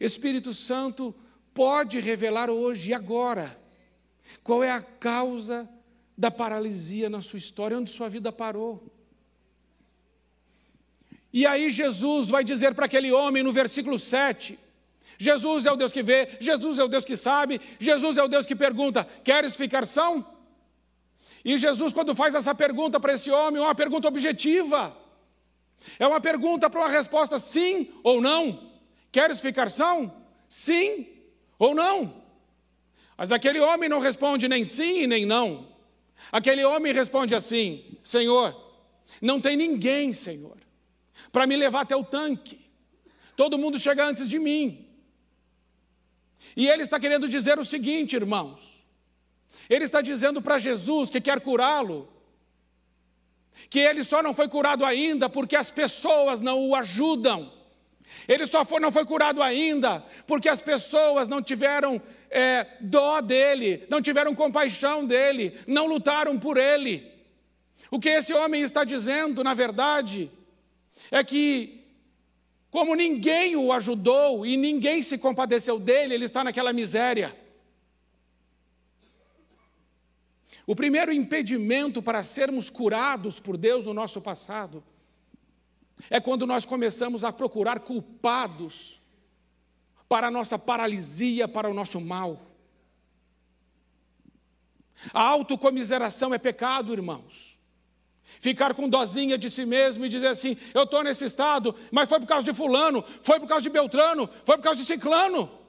Espírito 0.00 0.52
Santo 0.52 1.14
pode 1.52 2.00
revelar 2.00 2.50
hoje 2.50 2.90
e 2.90 2.94
agora 2.94 3.58
qual 4.42 4.62
é 4.62 4.70
a 4.70 4.82
causa 4.82 5.68
da 6.16 6.30
paralisia 6.30 7.08
na 7.08 7.20
sua 7.20 7.38
história, 7.38 7.78
onde 7.78 7.90
sua 7.90 8.08
vida 8.08 8.32
parou. 8.32 8.92
E 11.32 11.46
aí 11.46 11.68
Jesus 11.70 12.28
vai 12.28 12.44
dizer 12.44 12.74
para 12.74 12.86
aquele 12.86 13.12
homem 13.12 13.42
no 13.42 13.52
versículo 13.52 13.98
7: 13.98 14.58
Jesus 15.18 15.66
é 15.66 15.72
o 15.72 15.76
Deus 15.76 15.92
que 15.92 16.02
vê, 16.02 16.36
Jesus 16.40 16.78
é 16.78 16.84
o 16.84 16.88
Deus 16.88 17.04
que 17.04 17.16
sabe, 17.16 17.60
Jesus 17.78 18.16
é 18.16 18.22
o 18.22 18.28
Deus 18.28 18.46
que 18.46 18.54
pergunta: 18.54 19.04
queres 19.24 19.56
ficar 19.56 19.86
são? 19.86 20.24
E 21.44 21.58
Jesus, 21.58 21.92
quando 21.92 22.14
faz 22.14 22.34
essa 22.34 22.54
pergunta 22.54 22.98
para 22.98 23.12
esse 23.12 23.30
homem, 23.30 23.60
é 23.60 23.64
uma 23.64 23.74
pergunta 23.74 24.08
objetiva. 24.08 24.96
É 25.98 26.06
uma 26.06 26.20
pergunta 26.20 26.68
para 26.68 26.80
uma 26.80 26.88
resposta 26.88 27.38
sim 27.38 27.92
ou 28.02 28.20
não. 28.20 28.72
Queres 29.12 29.40
ficar 29.40 29.70
são? 29.70 30.14
Sim 30.48 31.06
ou 31.58 31.74
não? 31.74 32.22
Mas 33.16 33.30
aquele 33.30 33.60
homem 33.60 33.88
não 33.88 34.00
responde 34.00 34.48
nem 34.48 34.64
sim 34.64 35.06
nem 35.06 35.24
não. 35.24 35.68
Aquele 36.32 36.64
homem 36.64 36.92
responde 36.92 37.34
assim: 37.34 37.98
Senhor, 38.02 38.60
não 39.20 39.40
tem 39.40 39.56
ninguém, 39.56 40.12
Senhor, 40.12 40.56
para 41.30 41.46
me 41.46 41.56
levar 41.56 41.82
até 41.82 41.96
o 41.96 42.04
tanque. 42.04 42.60
Todo 43.36 43.58
mundo 43.58 43.78
chega 43.78 44.06
antes 44.06 44.28
de 44.28 44.38
mim. 44.38 44.88
E 46.56 46.68
ele 46.68 46.82
está 46.82 47.00
querendo 47.00 47.28
dizer 47.28 47.58
o 47.58 47.64
seguinte, 47.64 48.16
irmãos: 48.16 48.84
ele 49.68 49.84
está 49.84 50.00
dizendo 50.00 50.42
para 50.42 50.58
Jesus 50.58 51.10
que 51.10 51.20
quer 51.20 51.40
curá-lo, 51.40 52.08
que 53.68 53.78
ele 53.78 54.04
só 54.04 54.22
não 54.22 54.34
foi 54.34 54.48
curado 54.48 54.84
ainda 54.84 55.28
porque 55.28 55.56
as 55.56 55.70
pessoas 55.70 56.40
não 56.40 56.68
o 56.68 56.74
ajudam. 56.74 57.52
Ele 58.28 58.46
só 58.46 58.64
foi, 58.64 58.80
não 58.80 58.92
foi 58.92 59.04
curado 59.04 59.42
ainda 59.42 60.04
porque 60.26 60.48
as 60.48 60.60
pessoas 60.60 61.28
não 61.28 61.42
tiveram 61.42 62.00
é, 62.30 62.66
dó 62.80 63.20
dele, 63.20 63.84
não 63.88 64.00
tiveram 64.00 64.34
compaixão 64.34 65.04
dele, 65.04 65.58
não 65.66 65.86
lutaram 65.86 66.38
por 66.38 66.56
ele. 66.56 67.10
O 67.90 68.00
que 68.00 68.08
esse 68.08 68.32
homem 68.32 68.62
está 68.62 68.84
dizendo, 68.84 69.44
na 69.44 69.54
verdade, 69.54 70.30
é 71.10 71.22
que, 71.22 71.84
como 72.70 72.94
ninguém 72.94 73.56
o 73.56 73.72
ajudou 73.72 74.44
e 74.44 74.56
ninguém 74.56 75.02
se 75.02 75.18
compadeceu 75.18 75.78
dele, 75.78 76.14
ele 76.14 76.24
está 76.24 76.42
naquela 76.42 76.72
miséria. 76.72 77.43
O 80.66 80.74
primeiro 80.74 81.12
impedimento 81.12 82.02
para 82.02 82.22
sermos 82.22 82.70
curados 82.70 83.38
por 83.38 83.56
Deus 83.56 83.84
no 83.84 83.92
nosso 83.92 84.20
passado 84.20 84.82
é 86.08 86.20
quando 86.20 86.46
nós 86.46 86.64
começamos 86.64 87.22
a 87.22 87.32
procurar 87.32 87.80
culpados 87.80 89.00
para 90.08 90.28
a 90.28 90.30
nossa 90.30 90.58
paralisia, 90.58 91.46
para 91.46 91.68
o 91.68 91.74
nosso 91.74 92.00
mal. 92.00 92.40
A 95.12 95.22
autocomiseração 95.22 96.32
é 96.32 96.38
pecado, 96.38 96.92
irmãos. 96.92 97.58
Ficar 98.40 98.74
com 98.74 98.88
dozinha 98.88 99.36
de 99.36 99.50
si 99.50 99.64
mesmo 99.66 100.04
e 100.04 100.08
dizer 100.08 100.28
assim: 100.28 100.56
eu 100.72 100.84
estou 100.84 101.02
nesse 101.02 101.24
estado, 101.24 101.74
mas 101.90 102.08
foi 102.08 102.18
por 102.20 102.26
causa 102.26 102.44
de 102.44 102.56
Fulano, 102.56 103.04
foi 103.22 103.38
por 103.38 103.46
causa 103.46 103.62
de 103.62 103.70
Beltrano, 103.70 104.28
foi 104.44 104.56
por 104.56 104.62
causa 104.62 104.80
de 104.80 104.86
Ciclano. 104.86 105.63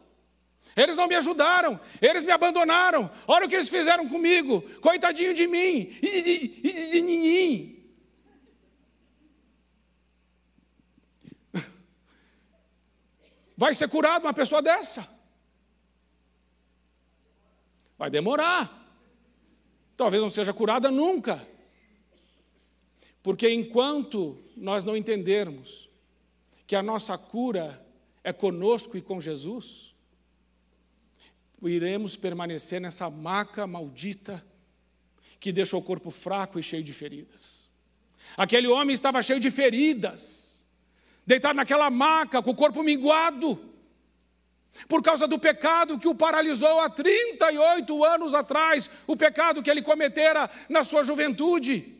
Eles 0.76 0.98
não 0.98 1.08
me 1.08 1.16
ajudaram, 1.16 1.80
eles 2.02 2.26
me 2.26 2.32
abandonaram. 2.32 3.10
Olha 3.26 3.46
o 3.46 3.50
que 3.50 3.56
eles 3.56 3.70
fizeram 3.70 4.10
comigo, 4.10 4.62
coitadinho 4.82 5.34
de 5.34 5.48
mim. 5.48 5.96
Vai 13.58 13.74
ser 13.74 13.88
curado 13.88 14.26
uma 14.26 14.34
pessoa 14.34 14.62
dessa? 14.62 15.08
Vai 17.98 18.10
demorar. 18.10 18.84
Talvez 19.96 20.22
não 20.22 20.30
seja 20.30 20.54
curada 20.54 20.92
nunca. 20.92 21.48
Porque 23.24 23.50
enquanto 23.50 24.44
nós 24.58 24.84
não 24.84 24.98
entendermos 24.98 25.90
que 26.68 26.76
a 26.76 26.84
nossa 26.84 27.18
cura 27.18 27.82
é 28.24 28.34
conosco 28.34 28.98
e 28.98 29.02
com 29.02 29.22
Jesus, 29.22 29.95
iremos 31.70 32.16
permanecer 32.16 32.80
nessa 32.80 33.10
maca 33.10 33.66
maldita 33.66 34.46
que 35.40 35.52
deixa 35.52 35.78
o 35.78 35.82
corpo 35.82 36.10
fraco 36.10 36.60
e 36.60 36.64
cheio 36.64 36.84
de 36.84 36.94
feridas. 36.94 37.70
Aquele 38.36 38.68
homem 38.68 38.94
estava 38.94 39.22
cheio 39.22 39.40
de 39.40 39.52
feridas, 39.52 40.66
deitado 41.26 41.56
naquela 41.56 41.90
maca, 41.90 42.42
com 42.42 42.52
o 42.52 42.56
corpo 42.56 42.84
minguado, 42.84 43.60
por 44.88 45.02
causa 45.02 45.28
do 45.28 45.40
pecado 45.40 45.98
que 45.98 46.08
o 46.08 46.16
paralisou 46.16 46.80
há 46.80 46.90
38 46.90 48.04
anos 48.04 48.34
atrás, 48.34 48.90
o 49.08 49.16
pecado 49.16 49.64
que 49.64 49.70
ele 49.70 49.82
cometera 49.82 50.50
na 50.68 50.84
sua 50.84 51.04
juventude. 51.04 51.96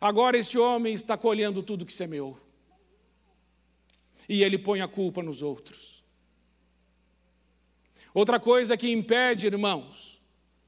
Agora 0.00 0.38
este 0.38 0.58
homem 0.58 0.94
está 0.94 1.16
colhendo 1.16 1.62
tudo 1.62 1.86
que 1.86 1.92
semeou. 1.92 2.40
E 4.28 4.42
ele 4.42 4.56
põe 4.56 4.80
a 4.80 4.88
culpa 4.88 5.22
nos 5.22 5.42
outros. 5.42 5.91
Outra 8.14 8.38
coisa 8.38 8.76
que 8.76 8.90
impede, 8.90 9.46
irmãos, 9.46 10.20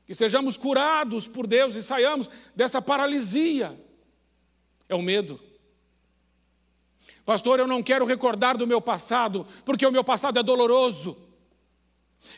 que 0.07 0.15
sejamos 0.15 0.57
curados 0.57 1.27
por 1.29 1.47
Deus 1.47 1.77
e 1.77 1.83
saiamos 1.83 2.31
dessa 2.55 2.81
paralisia, 2.81 3.79
é 4.89 4.95
o 4.95 5.03
medo. 5.03 5.41
Pastor, 7.25 7.59
eu 7.59 7.67
não 7.67 7.83
quero 7.83 8.05
recordar 8.05 8.57
do 8.57 8.67
meu 8.67 8.81
passado, 8.81 9.47
porque 9.65 9.87
o 9.87 9.93
meu 9.93 10.05
passado 10.05 10.39
é 10.39 10.43
doloroso. 10.43 11.17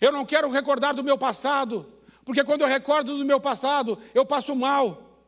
Eu 0.01 0.13
não 0.13 0.25
quero 0.25 0.51
recordar 0.51 0.95
do 0.95 1.03
meu 1.03 1.19
passado, 1.19 1.93
porque 2.25 2.45
quando 2.45 2.63
eu 2.63 2.69
recordo 2.69 3.17
do 3.17 3.25
meu 3.25 3.41
passado, 3.41 3.99
eu 4.15 4.25
passo 4.25 4.55
mal. 4.55 5.21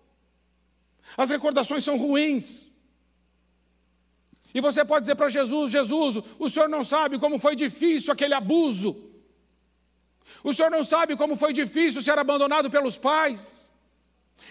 As 1.17 1.31
recordações 1.31 1.85
são 1.85 1.97
ruins. 1.97 2.69
E 4.55 4.61
você 4.61 4.85
pode 4.85 5.03
dizer 5.03 5.15
para 5.15 5.29
Jesus: 5.29 5.71
Jesus, 5.71 6.19
o 6.39 6.49
senhor 6.49 6.69
não 6.69 6.85
sabe 6.85 7.19
como 7.19 7.39
foi 7.39 7.55
difícil 7.55 8.13
aquele 8.13 8.35
abuso. 8.35 9.08
O 10.43 10.53
senhor 10.53 10.71
não 10.71 10.85
sabe 10.85 11.17
como 11.17 11.37
foi 11.37 11.53
difícil 11.53 12.03
ser 12.03 12.19
abandonado 12.19 12.71
pelos 12.71 12.97
pais. 12.97 13.69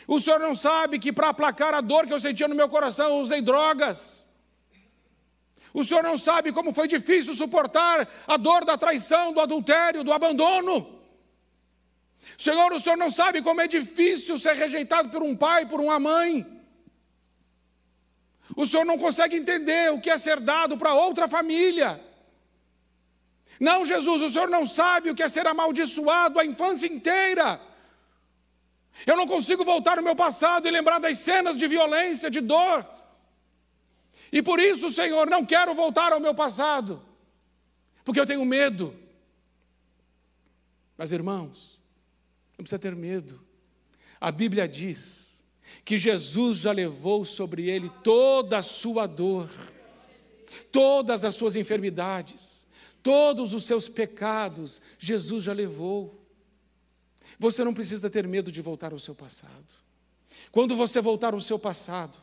O 0.08 0.20
senhor 0.20 0.40
não 0.40 0.56
sabe 0.56 1.00
que 1.00 1.12
para 1.12 1.30
aplacar 1.30 1.74
a 1.74 1.82
dor 1.82 2.06
que 2.06 2.14
eu 2.14 2.20
sentia 2.20 2.48
no 2.48 2.56
meu 2.56 2.70
coração 2.70 3.08
eu 3.10 3.16
usei 3.16 3.42
drogas. 3.42 4.24
O 5.74 5.84
senhor 5.84 6.04
não 6.04 6.18
sabe 6.18 6.52
como 6.52 6.74
foi 6.74 6.88
difícil 6.88 7.34
suportar 7.36 8.08
a 8.26 8.38
dor 8.38 8.66
da 8.66 8.78
traição, 8.78 9.32
do 9.32 9.40
adultério, 9.40 10.04
do 10.04 10.14
abandono. 10.14 10.98
Senhor, 12.38 12.74
o 12.74 12.80
Senhor 12.80 12.98
não 12.98 13.10
sabe 13.10 13.42
como 13.42 13.62
é 13.62 13.68
difícil 13.68 14.38
ser 14.38 14.56
rejeitado 14.56 15.10
por 15.10 15.22
um 15.24 15.36
pai, 15.36 15.66
por 15.66 15.80
uma 15.80 16.00
mãe. 16.00 16.46
O 18.56 18.66
Senhor 18.66 18.86
não 18.86 18.98
consegue 18.98 19.36
entender 19.36 19.92
o 19.92 20.02
que 20.02 20.10
é 20.10 20.18
ser 20.18 20.40
dado 20.40 20.78
para 20.78 20.94
outra 20.94 21.28
família. 21.28 22.02
Não, 23.60 23.86
Jesus, 23.86 24.22
o 24.22 24.30
Senhor 24.30 24.50
não 24.50 24.66
sabe 24.66 25.10
o 25.10 25.16
que 25.16 25.24
é 25.24 25.28
ser 25.28 25.48
amaldiçoado 25.48 26.40
a 26.40 26.46
infância 26.46 26.88
inteira. 26.88 27.60
Eu 29.06 29.16
não 29.16 29.28
consigo 29.28 29.64
voltar 29.64 29.98
no 29.98 30.04
meu 30.04 30.16
passado 30.16 30.68
e 30.68 30.72
lembrar 30.72 31.00
das 31.00 31.18
cenas 31.20 31.56
de 31.56 31.68
violência, 31.68 32.30
de 32.30 32.42
dor. 32.42 32.86
E 34.32 34.42
por 34.42 34.60
isso, 34.60 34.90
Senhor, 34.90 35.30
não 35.30 35.46
quero 35.46 35.74
voltar 35.74 36.12
ao 36.12 36.20
meu 36.20 36.34
passado, 36.34 37.02
porque 38.04 38.20
eu 38.20 38.26
tenho 38.26 38.44
medo. 38.44 38.96
Mas, 40.98 41.12
irmãos, 41.12 41.80
não 42.58 42.64
precisa 42.64 42.80
ter 42.80 42.96
medo. 42.96 43.40
A 44.20 44.32
Bíblia 44.32 44.68
diz 44.68 45.44
que 45.86 45.98
Jesus 45.98 46.58
já 46.58 46.72
levou 46.72 47.24
sobre 47.24 47.70
ele 47.70 47.90
toda 48.04 48.58
a 48.58 48.62
sua 48.64 49.06
dor, 49.06 49.50
todas 50.72 51.24
as 51.24 51.36
suas 51.36 51.56
enfermidades, 51.56 52.57
todos 53.08 53.54
os 53.54 53.64
seus 53.64 53.88
pecados, 53.88 54.82
Jesus 55.00 55.46
já 55.46 55.54
levou. 55.54 56.14
Você 57.40 57.64
não 57.64 57.74
precisa 57.74 58.10
ter 58.10 58.28
medo 58.28 58.52
de 58.52 58.62
voltar 58.62 58.92
ao 58.92 59.00
seu 59.00 59.16
passado. 59.16 59.66
Quando 60.52 60.76
você 60.76 61.00
voltar 61.00 61.34
ao 61.34 61.40
seu 61.40 61.58
passado, 61.58 62.18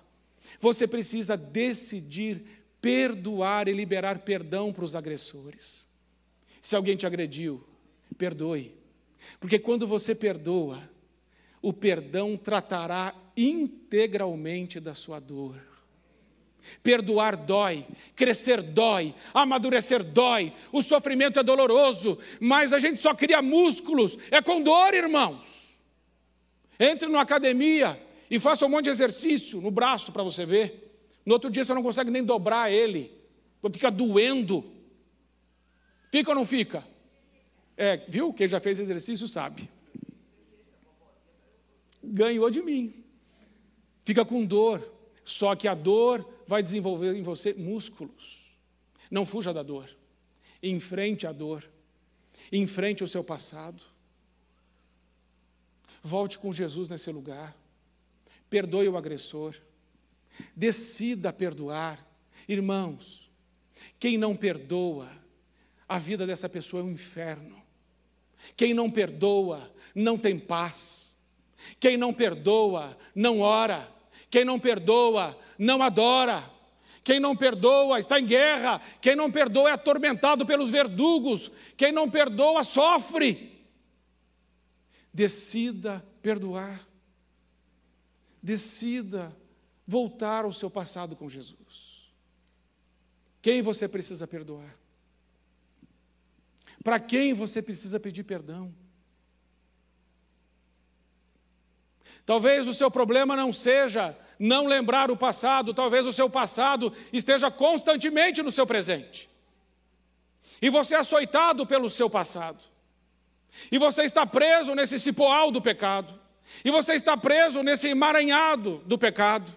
você 0.61 0.87
precisa 0.87 1.39
decidir 1.39 2.45
perdoar 2.83 3.67
e 3.67 3.73
liberar 3.73 4.19
perdão 4.19 4.75
para 4.75 4.85
os 4.85 4.95
agressores. 4.95 5.89
Se 6.61 6.77
alguém 6.77 6.99
te 6.99 7.07
agrediu, 7.07 7.65
perdoe. 8.19 8.75
Porque 9.41 9.59
quando 9.59 9.87
você 9.87 10.15
perdoa, 10.15 10.87
o 11.63 11.73
perdão 11.73 12.37
tratará 12.37 13.15
integralmente 13.35 14.79
da 14.79 14.93
sua 14.93 15.19
dor. 15.19 15.74
Perdoar 16.83 17.37
dói, 17.37 17.87
crescer 18.15 18.63
dói, 18.63 19.15
amadurecer 19.33 20.03
dói, 20.03 20.53
o 20.73 20.83
sofrimento 20.83 21.39
é 21.39 21.43
doloroso, 21.43 22.19
mas 22.41 22.73
a 22.73 22.79
gente 22.79 23.01
só 23.01 23.15
cria 23.15 23.43
músculos, 23.43 24.19
é 24.31 24.41
com 24.41 24.61
dor, 24.61 24.95
irmãos. 24.95 25.79
Entre 26.79 27.09
na 27.09 27.21
academia 27.21 28.01
e 28.31 28.39
faça 28.39 28.67
um 28.67 28.69
monte 28.69 28.85
de 28.85 28.91
exercício 28.91 29.61
no 29.61 29.71
braço 29.71 30.13
para 30.13 30.23
você 30.23 30.45
ver. 30.45 30.99
No 31.25 31.35
outro 31.35 31.51
dia 31.51 31.65
você 31.65 31.73
não 31.73 31.83
consegue 31.83 32.11
nem 32.11 32.23
dobrar 32.23 32.71
ele, 32.71 33.13
fica 33.73 33.91
doendo. 33.91 34.65
Fica 36.11 36.31
ou 36.31 36.37
não 36.37 36.45
fica? 36.45 36.85
É, 37.77 37.97
viu? 38.09 38.33
Quem 38.33 38.47
já 38.47 38.61
fez 38.61 38.79
exercício 38.79 39.27
sabe. 39.27 39.69
Ganhou 42.03 42.51
de 42.51 42.63
mim. 42.63 43.05
Fica 44.03 44.25
com 44.25 44.45
dor. 44.45 44.93
Só 45.25 45.57
que 45.57 45.67
a 45.67 45.75
dor 45.75 46.29
vai 46.47 46.63
desenvolver 46.63 47.15
em 47.15 47.23
você 47.23 47.55
músculos. 47.55 48.57
Não 49.11 49.25
fuja 49.25 49.53
da 49.53 49.63
dor. 49.63 49.89
Enfrente 50.63 51.27
a 51.27 51.33
dor. 51.33 51.69
Enfrente 52.53 53.05
o 53.05 53.09
seu 53.09 53.23
passado. 53.23 53.83
Volte 56.03 56.39
com 56.39 56.53
Jesus 56.53 56.91
nesse 56.91 57.11
lugar. 57.11 57.57
Perdoe 58.51 58.89
o 58.89 58.97
agressor. 58.97 59.55
Decida 60.55 61.33
perdoar. 61.33 62.05
Irmãos, 62.49 63.31
quem 63.99 64.19
não 64.19 64.37
perdoa, 64.37 65.11
a 65.89 65.99
vida 65.99 66.27
dessa 66.27 66.49
pessoa 66.49 66.83
é 66.83 66.85
um 66.85 66.91
inferno. 66.91 67.63
Quem 68.57 68.75
não 68.75 68.91
perdoa, 68.91 69.73
não 69.95 70.19
tem 70.19 70.39
paz. 70.39 71.15
Quem 71.81 71.97
não 71.97 72.13
perdoa, 72.13 72.99
não 73.15 73.41
ora. 73.41 73.94
Quem 74.35 74.45
não 74.45 74.59
perdoa, 74.59 75.39
não 75.57 75.81
adora. 75.81 76.51
Quem 77.05 77.21
não 77.21 77.37
perdoa 77.37 78.01
está 78.01 78.19
em 78.19 78.27
guerra. 78.27 78.83
Quem 79.01 79.15
não 79.15 79.31
perdoa 79.31 79.71
é 79.71 79.73
atormentado 79.75 80.45
pelos 80.45 80.71
verdugos. 80.71 81.53
Quem 81.77 81.93
não 81.93 82.11
perdoa 82.11 82.65
sofre. 82.65 83.65
Decida 85.13 86.05
perdoar. 86.21 86.81
Decida 88.43 89.33
voltar 89.87 90.45
ao 90.45 90.53
seu 90.53 90.69
passado 90.69 91.15
com 91.15 91.29
Jesus. 91.29 92.11
Quem 93.41 93.63
você 93.63 93.87
precisa 93.87 94.27
perdoar? 94.27 94.77
Para 96.83 96.99
quem 96.99 97.35
você 97.35 97.63
precisa 97.63 98.01
pedir 98.01 98.25
perdão? 98.25 98.75
Talvez 102.27 102.67
o 102.67 102.75
seu 102.75 102.91
problema 102.91 103.37
não 103.37 103.53
seja 103.53 104.19
não 104.39 104.67
lembrar 104.67 105.11
o 105.11 105.17
passado, 105.17 105.75
talvez 105.75 106.07
o 106.07 106.13
seu 106.13 106.29
passado 106.29 106.93
esteja 107.13 107.51
constantemente 107.51 108.43
no 108.43 108.51
seu 108.51 108.67
presente. 108.67 109.29
E 110.61 110.71
você 110.71 110.95
é 110.95 110.99
açoitado 110.99 111.67
pelo 111.67 111.91
seu 111.91 112.09
passado. 112.09 112.65
E 113.71 113.79
você 113.79 114.03
está 114.03 114.27
preso 114.27 114.75
nesse 114.75 114.99
cipoal 114.99 115.51
do 115.51 115.61
pecado. 115.61 116.19
E 116.65 116.71
você 116.71 116.95
está 116.95 117.17
preso 117.17 117.63
nesse 117.63 117.89
emaranhado 117.89 118.83
do 118.87 118.99
pecado. 118.99 119.51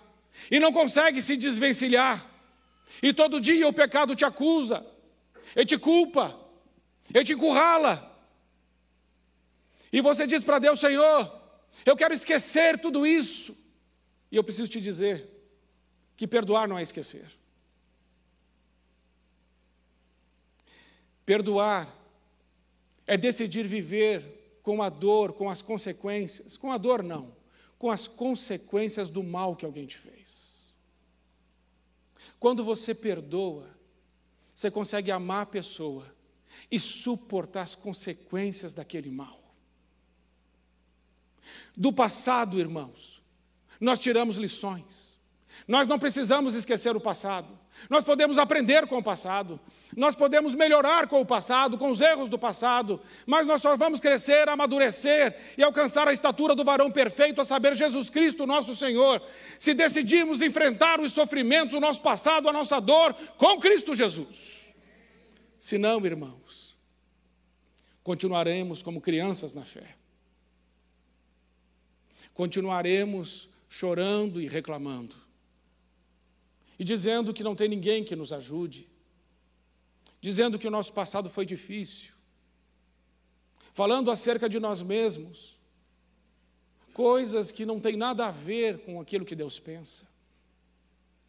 E 0.51 0.59
não 0.59 0.71
consegue 0.71 1.21
se 1.21 1.35
desvencilhar. 1.35 2.25
E 3.01 3.13
todo 3.13 3.41
dia 3.41 3.67
o 3.67 3.73
pecado 3.73 4.15
te 4.15 4.25
acusa, 4.25 4.85
ele 5.55 5.65
te 5.65 5.77
culpa, 5.77 6.37
ele 7.13 7.23
te 7.23 7.33
encurrala. 7.33 8.15
E 9.91 10.01
você 10.01 10.25
diz 10.25 10.43
para 10.43 10.59
Deus: 10.59 10.79
Senhor, 10.79 11.31
eu 11.85 11.95
quero 11.95 12.13
esquecer 12.13 12.79
tudo 12.79 13.05
isso. 13.05 13.55
E 14.31 14.35
eu 14.35 14.43
preciso 14.43 14.69
te 14.69 14.81
dizer 14.81 15.29
que 16.15 16.27
perdoar 16.27 16.67
não 16.67 16.77
é 16.77 16.81
esquecer. 16.81 17.31
Perdoar 21.25 21.93
é 23.05 23.17
decidir 23.17 23.67
viver 23.67 24.59
com 24.63 24.81
a 24.81 24.89
dor, 24.89 25.33
com 25.33 25.49
as 25.49 25.61
consequências, 25.61 26.57
com 26.57 26.71
a 26.71 26.77
dor 26.77 27.03
não, 27.03 27.35
com 27.77 27.89
as 27.89 28.07
consequências 28.07 29.09
do 29.09 29.23
mal 29.23 29.55
que 29.55 29.65
alguém 29.65 29.85
te 29.85 29.97
fez. 29.97 30.55
Quando 32.39 32.63
você 32.63 32.93
perdoa, 32.93 33.69
você 34.53 34.69
consegue 34.69 35.11
amar 35.11 35.43
a 35.43 35.45
pessoa 35.45 36.13
e 36.69 36.79
suportar 36.79 37.61
as 37.61 37.75
consequências 37.75 38.73
daquele 38.73 39.09
mal. 39.09 39.41
Do 41.75 41.93
passado, 41.93 42.59
irmãos, 42.59 43.21
nós 43.79 43.99
tiramos 43.99 44.37
lições. 44.37 45.17
Nós 45.67 45.87
não 45.87 45.99
precisamos 45.99 46.55
esquecer 46.55 46.95
o 46.95 47.01
passado. 47.01 47.57
Nós 47.89 48.03
podemos 48.03 48.37
aprender 48.37 48.87
com 48.87 48.97
o 48.97 49.03
passado. 49.03 49.59
Nós 49.95 50.15
podemos 50.15 50.55
melhorar 50.55 51.07
com 51.07 51.19
o 51.19 51.25
passado, 51.25 51.77
com 51.77 51.91
os 51.91 51.99
erros 51.99 52.29
do 52.29 52.39
passado. 52.39 53.01
Mas 53.25 53.45
nós 53.45 53.61
só 53.61 53.75
vamos 53.75 53.99
crescer, 53.99 54.47
amadurecer 54.47 55.35
e 55.57 55.63
alcançar 55.63 56.07
a 56.07 56.13
estatura 56.13 56.55
do 56.55 56.63
varão 56.63 56.89
perfeito, 56.89 57.41
a 57.41 57.45
saber, 57.45 57.75
Jesus 57.75 58.09
Cristo, 58.09 58.47
nosso 58.47 58.75
Senhor, 58.75 59.21
se 59.59 59.73
decidirmos 59.73 60.41
enfrentar 60.41 61.01
os 61.01 61.11
sofrimentos, 61.11 61.75
o 61.75 61.79
nosso 61.79 62.01
passado, 62.01 62.47
a 62.47 62.53
nossa 62.53 62.79
dor, 62.79 63.13
com 63.37 63.59
Cristo 63.59 63.93
Jesus. 63.93 64.73
Se 65.59 65.77
não, 65.77 66.05
irmãos, 66.05 66.77
continuaremos 68.03 68.81
como 68.81 69.01
crianças 69.01 69.53
na 69.53 69.65
fé 69.65 69.97
continuaremos 72.37 73.49
chorando 73.69 74.41
e 74.41 74.47
reclamando, 74.47 75.15
e 76.79 76.83
dizendo 76.83 77.33
que 77.33 77.43
não 77.43 77.55
tem 77.55 77.67
ninguém 77.67 78.03
que 78.03 78.15
nos 78.15 78.31
ajude, 78.31 78.87
dizendo 80.21 80.59
que 80.59 80.67
o 80.67 80.71
nosso 80.71 80.93
passado 80.93 81.29
foi 81.29 81.45
difícil, 81.45 82.13
falando 83.73 84.09
acerca 84.09 84.49
de 84.49 84.59
nós 84.59 84.81
mesmos, 84.81 85.57
coisas 86.93 87.51
que 87.51 87.65
não 87.65 87.79
têm 87.79 87.95
nada 87.95 88.25
a 88.25 88.31
ver 88.31 88.79
com 88.79 88.99
aquilo 88.99 89.23
que 89.23 89.35
Deus 89.35 89.59
pensa. 89.59 90.07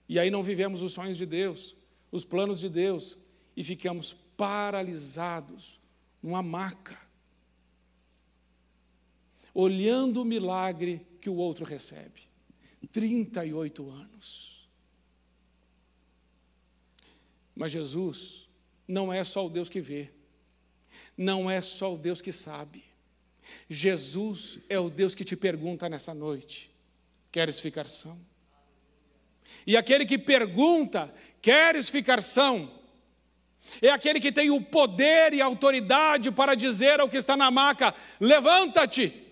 E 0.09 0.19
aí 0.19 0.31
não 0.31 0.43
vivemos 0.43 0.81
os 0.81 0.95
sonhos 0.95 1.19
de 1.19 1.27
Deus, 1.27 1.77
os 2.11 2.25
planos 2.25 2.59
de 2.59 2.71
Deus, 2.71 3.19
e 3.55 3.63
ficamos 3.63 4.15
paralisados 4.35 5.79
numa 6.23 6.43
maca. 6.43 6.99
Olhando 9.53 10.23
o 10.23 10.25
milagre 10.25 11.07
que 11.21 11.29
o 11.29 11.35
outro 11.35 11.67
recebe. 11.67 12.28
38 12.87 13.91
anos. 13.91 14.69
Mas 17.55 17.73
Jesus 17.73 18.49
não 18.87 19.13
é 19.13 19.25
só 19.25 19.47
o 19.47 19.51
Deus 19.51 19.69
que 19.69 19.81
vê, 19.81 20.11
não 21.17 21.51
é 21.51 21.61
só 21.61 21.95
o 21.95 21.99
Deus 21.99 22.23
que 22.23 22.31
sabe. 22.31 22.85
Jesus 23.69 24.61
é 24.69 24.79
o 24.79 24.89
Deus 24.89 25.15
que 25.15 25.25
te 25.25 25.35
pergunta 25.35 25.89
nessa 25.89 26.15
noite: 26.15 26.71
queres 27.33 27.59
ficar 27.59 27.89
são? 27.89 28.19
E 29.67 29.77
aquele 29.77 30.07
que 30.07 30.19
pergunta, 30.19 31.13
queres 31.43 31.89
ficar 31.89 32.23
são? 32.23 32.79
É 33.83 33.91
aquele 33.91 34.21
que 34.21 34.33
tem 34.33 34.51
o 34.51 34.63
poder 34.63 35.35
e 35.35 35.43
a 35.43 35.45
autoridade 35.45 36.31
para 36.31 36.55
dizer 36.55 37.01
ao 37.01 37.09
que 37.09 37.17
está 37.17 37.37
na 37.37 37.51
maca: 37.51 37.95
levanta-te 38.21 39.25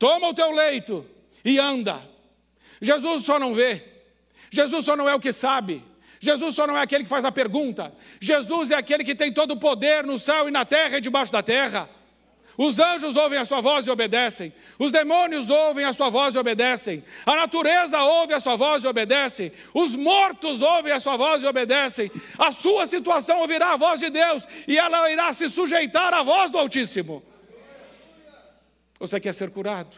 toma 0.00 0.28
o 0.28 0.34
teu 0.34 0.50
leito 0.50 1.06
e 1.44 1.58
anda. 1.58 2.09
Jesus 2.80 3.24
só 3.24 3.38
não 3.38 3.54
vê, 3.54 3.84
Jesus 4.50 4.84
só 4.84 4.96
não 4.96 5.08
é 5.08 5.14
o 5.14 5.20
que 5.20 5.32
sabe, 5.32 5.84
Jesus 6.18 6.54
só 6.54 6.66
não 6.66 6.76
é 6.76 6.82
aquele 6.82 7.04
que 7.04 7.10
faz 7.10 7.24
a 7.24 7.32
pergunta, 7.32 7.92
Jesus 8.20 8.70
é 8.70 8.74
aquele 8.74 9.04
que 9.04 9.14
tem 9.14 9.32
todo 9.32 9.52
o 9.52 9.58
poder 9.58 10.04
no 10.04 10.18
céu 10.18 10.48
e 10.48 10.50
na 10.50 10.64
terra 10.64 10.98
e 10.98 11.00
debaixo 11.00 11.32
da 11.32 11.42
terra. 11.42 11.88
Os 12.62 12.78
anjos 12.78 13.16
ouvem 13.16 13.38
a 13.38 13.44
sua 13.46 13.62
voz 13.62 13.86
e 13.86 13.90
obedecem. 13.90 14.52
Os 14.78 14.92
demônios 14.92 15.48
ouvem 15.48 15.82
a 15.82 15.94
sua 15.94 16.10
voz 16.10 16.34
e 16.34 16.38
obedecem. 16.38 17.02
A 17.24 17.34
natureza 17.34 17.98
ouve 18.02 18.34
a 18.34 18.40
sua 18.40 18.54
voz 18.54 18.84
e 18.84 18.86
obedece. 18.86 19.50
Os 19.72 19.94
mortos 19.96 20.60
ouvem 20.60 20.92
a 20.92 21.00
sua 21.00 21.16
voz 21.16 21.42
e 21.42 21.46
obedecem. 21.46 22.10
A 22.38 22.50
sua 22.50 22.86
situação 22.86 23.38
ouvirá 23.38 23.72
a 23.72 23.76
voz 23.78 24.00
de 24.00 24.10
Deus 24.10 24.46
e 24.68 24.76
ela 24.76 25.10
irá 25.10 25.32
se 25.32 25.48
sujeitar 25.48 26.12
à 26.12 26.22
voz 26.22 26.50
do 26.50 26.58
Altíssimo. 26.58 27.22
Você 28.98 29.18
quer 29.18 29.32
ser 29.32 29.50
curado? 29.50 29.96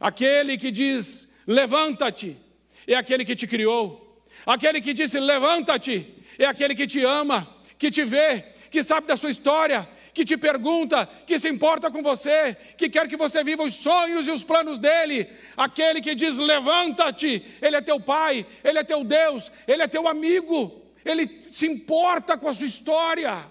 Aquele 0.00 0.56
que 0.56 0.70
diz, 0.70 1.28
levanta-te, 1.46 2.38
é 2.86 2.94
aquele 2.94 3.24
que 3.24 3.36
te 3.36 3.46
criou. 3.46 4.24
Aquele 4.46 4.80
que 4.80 4.94
disse, 4.94 5.20
levanta-te, 5.20 5.96
é 6.38 6.46
aquele 6.46 6.74
que 6.74 6.86
te 6.86 7.04
ama, 7.04 7.46
que 7.78 7.90
te 7.90 8.02
vê, 8.04 8.46
que 8.70 8.82
sabe 8.82 9.06
da 9.06 9.16
sua 9.16 9.30
história, 9.30 9.86
que 10.14 10.24
te 10.24 10.36
pergunta, 10.36 11.06
que 11.26 11.38
se 11.38 11.48
importa 11.48 11.90
com 11.90 12.02
você, 12.02 12.56
que 12.78 12.88
quer 12.88 13.06
que 13.06 13.16
você 13.16 13.44
viva 13.44 13.62
os 13.62 13.74
sonhos 13.74 14.26
e 14.26 14.30
os 14.30 14.42
planos 14.42 14.78
dele. 14.78 15.28
Aquele 15.54 16.00
que 16.00 16.14
diz: 16.14 16.38
levanta-te, 16.38 17.44
ele 17.60 17.76
é 17.76 17.80
teu 17.82 18.00
pai, 18.00 18.46
ele 18.64 18.78
é 18.78 18.84
teu 18.84 19.04
Deus, 19.04 19.52
ele 19.68 19.82
é 19.82 19.88
teu 19.88 20.08
amigo, 20.08 20.82
ele 21.04 21.42
se 21.50 21.66
importa 21.66 22.38
com 22.38 22.48
a 22.48 22.54
sua 22.54 22.66
história. 22.66 23.46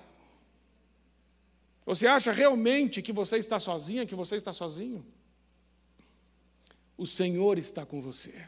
Você 1.85 2.07
acha 2.07 2.31
realmente 2.31 3.01
que 3.01 3.11
você 3.11 3.37
está 3.37 3.59
sozinha, 3.59 4.05
que 4.05 4.15
você 4.15 4.35
está 4.35 4.51
sozinho? 4.51 5.05
O 6.99 7.07
Senhor 7.07 7.57
está 7.57 7.85
com 7.85 8.01
você. 8.01 8.45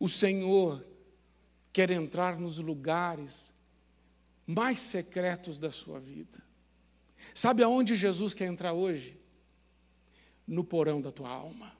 O 0.00 0.08
Senhor 0.08 0.82
quer 1.70 1.90
entrar 1.90 2.40
nos 2.40 2.56
lugares 2.56 3.52
mais 4.46 4.80
secretos 4.80 5.58
da 5.58 5.70
sua 5.70 6.00
vida. 6.00 6.42
Sabe 7.34 7.62
aonde 7.62 7.94
Jesus 7.94 8.32
quer 8.32 8.46
entrar 8.46 8.72
hoje? 8.72 9.20
No 10.46 10.64
porão 10.64 10.98
da 10.98 11.12
tua 11.12 11.28
alma. 11.28 11.76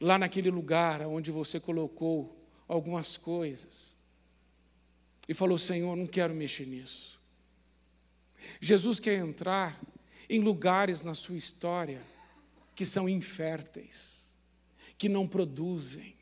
Lá 0.00 0.16
naquele 0.16 0.48
lugar 0.48 1.02
onde 1.02 1.32
você 1.32 1.58
colocou 1.58 2.40
algumas 2.68 3.16
coisas 3.16 3.96
e 5.28 5.34
falou: 5.34 5.58
Senhor, 5.58 5.96
não 5.96 6.06
quero 6.06 6.32
mexer 6.32 6.66
nisso. 6.66 7.20
Jesus 8.60 9.00
quer 9.00 9.18
entrar 9.18 9.80
em 10.28 10.38
lugares 10.38 11.02
na 11.02 11.14
sua 11.14 11.36
história 11.36 12.00
que 12.80 12.86
são 12.86 13.06
inférteis, 13.06 14.32
que 14.96 15.06
não 15.06 15.28
produzem. 15.28 16.16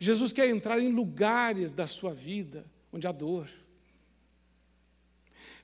Jesus 0.00 0.32
quer 0.32 0.48
entrar 0.48 0.80
em 0.80 0.88
lugares 0.88 1.72
da 1.72 1.86
sua 1.86 2.12
vida 2.12 2.66
onde 2.92 3.06
há 3.06 3.12
dor. 3.12 3.48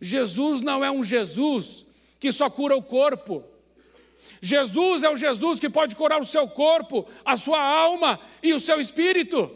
Jesus 0.00 0.60
não 0.60 0.84
é 0.84 0.92
um 0.92 1.02
Jesus 1.02 1.84
que 2.20 2.30
só 2.30 2.48
cura 2.48 2.76
o 2.76 2.82
corpo. 2.84 3.42
Jesus 4.40 5.02
é 5.02 5.10
o 5.10 5.16
Jesus 5.16 5.58
que 5.58 5.68
pode 5.68 5.96
curar 5.96 6.20
o 6.20 6.24
seu 6.24 6.46
corpo, 6.46 7.04
a 7.24 7.36
sua 7.36 7.60
alma 7.60 8.20
e 8.40 8.54
o 8.54 8.60
seu 8.60 8.80
espírito. 8.80 9.50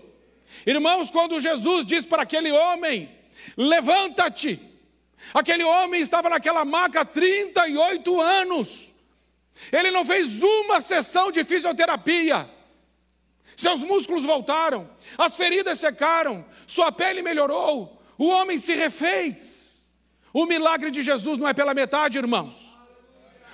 Irmãos, 0.66 1.12
quando 1.12 1.38
Jesus 1.38 1.86
diz 1.86 2.04
para 2.04 2.24
aquele 2.24 2.50
homem: 2.50 3.08
Levanta-te, 3.56 4.58
Aquele 5.32 5.62
homem 5.62 6.00
estava 6.00 6.28
naquela 6.28 6.64
maca 6.64 7.02
há 7.02 7.04
38 7.04 8.20
anos. 8.20 8.91
Ele 9.70 9.90
não 9.90 10.04
fez 10.04 10.42
uma 10.42 10.80
sessão 10.80 11.30
de 11.30 11.44
fisioterapia. 11.44 12.48
seus 13.56 13.80
músculos 13.80 14.24
voltaram, 14.24 14.90
as 15.16 15.36
feridas 15.36 15.78
secaram, 15.78 16.44
sua 16.66 16.90
pele 16.90 17.22
melhorou, 17.22 18.02
o 18.18 18.26
homem 18.26 18.58
se 18.58 18.74
refez. 18.74 19.90
O 20.32 20.46
milagre 20.46 20.90
de 20.90 21.02
Jesus 21.02 21.38
não 21.38 21.46
é 21.46 21.52
pela 21.52 21.74
metade, 21.74 22.18
irmãos. 22.18 22.78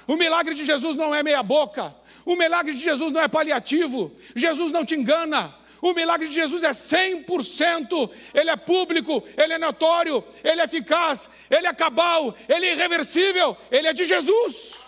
O 0.07 0.17
milagre 0.17 0.55
de 0.55 0.65
Jesus 0.65 0.97
não 0.97 1.15
é 1.15 1.23
meia-boca. 1.23 1.95
O 2.25 2.37
milagre 2.37 2.73
de 2.73 2.81
Jesus 2.81 3.13
não 3.13 3.21
é 3.21 3.29
paliativo. 3.29 4.17
Jesus 4.35 4.71
não 4.71 4.85
te 4.85 4.95
engana. 4.95 5.55
O 5.81 5.93
milagre 5.93 6.27
de 6.27 6.35
Jesus 6.35 6.63
é 6.65 6.71
100%, 6.71 8.11
ele 8.35 8.51
é 8.51 8.57
público, 8.57 9.23
ele 9.37 9.53
é 9.53 9.59
notório, 9.59 10.25
ele 10.43 10.61
é 10.61 10.65
eficaz, 10.65 11.31
ele 11.49 11.69
é 11.69 11.73
cabal, 11.73 12.35
ele 12.49 12.67
é 12.67 12.73
irreversível, 12.73 13.57
ele 13.71 13.87
é 13.87 13.93
de 13.93 14.05
Jesus. 14.05 14.88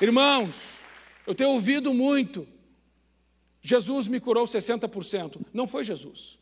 Irmãos, 0.00 0.78
eu 1.26 1.34
tenho 1.34 1.50
ouvido 1.50 1.92
muito. 1.92 2.46
Jesus 3.60 4.06
me 4.08 4.20
curou 4.20 4.44
60%. 4.44 5.40
Não 5.52 5.66
foi 5.66 5.84
Jesus. 5.84 6.38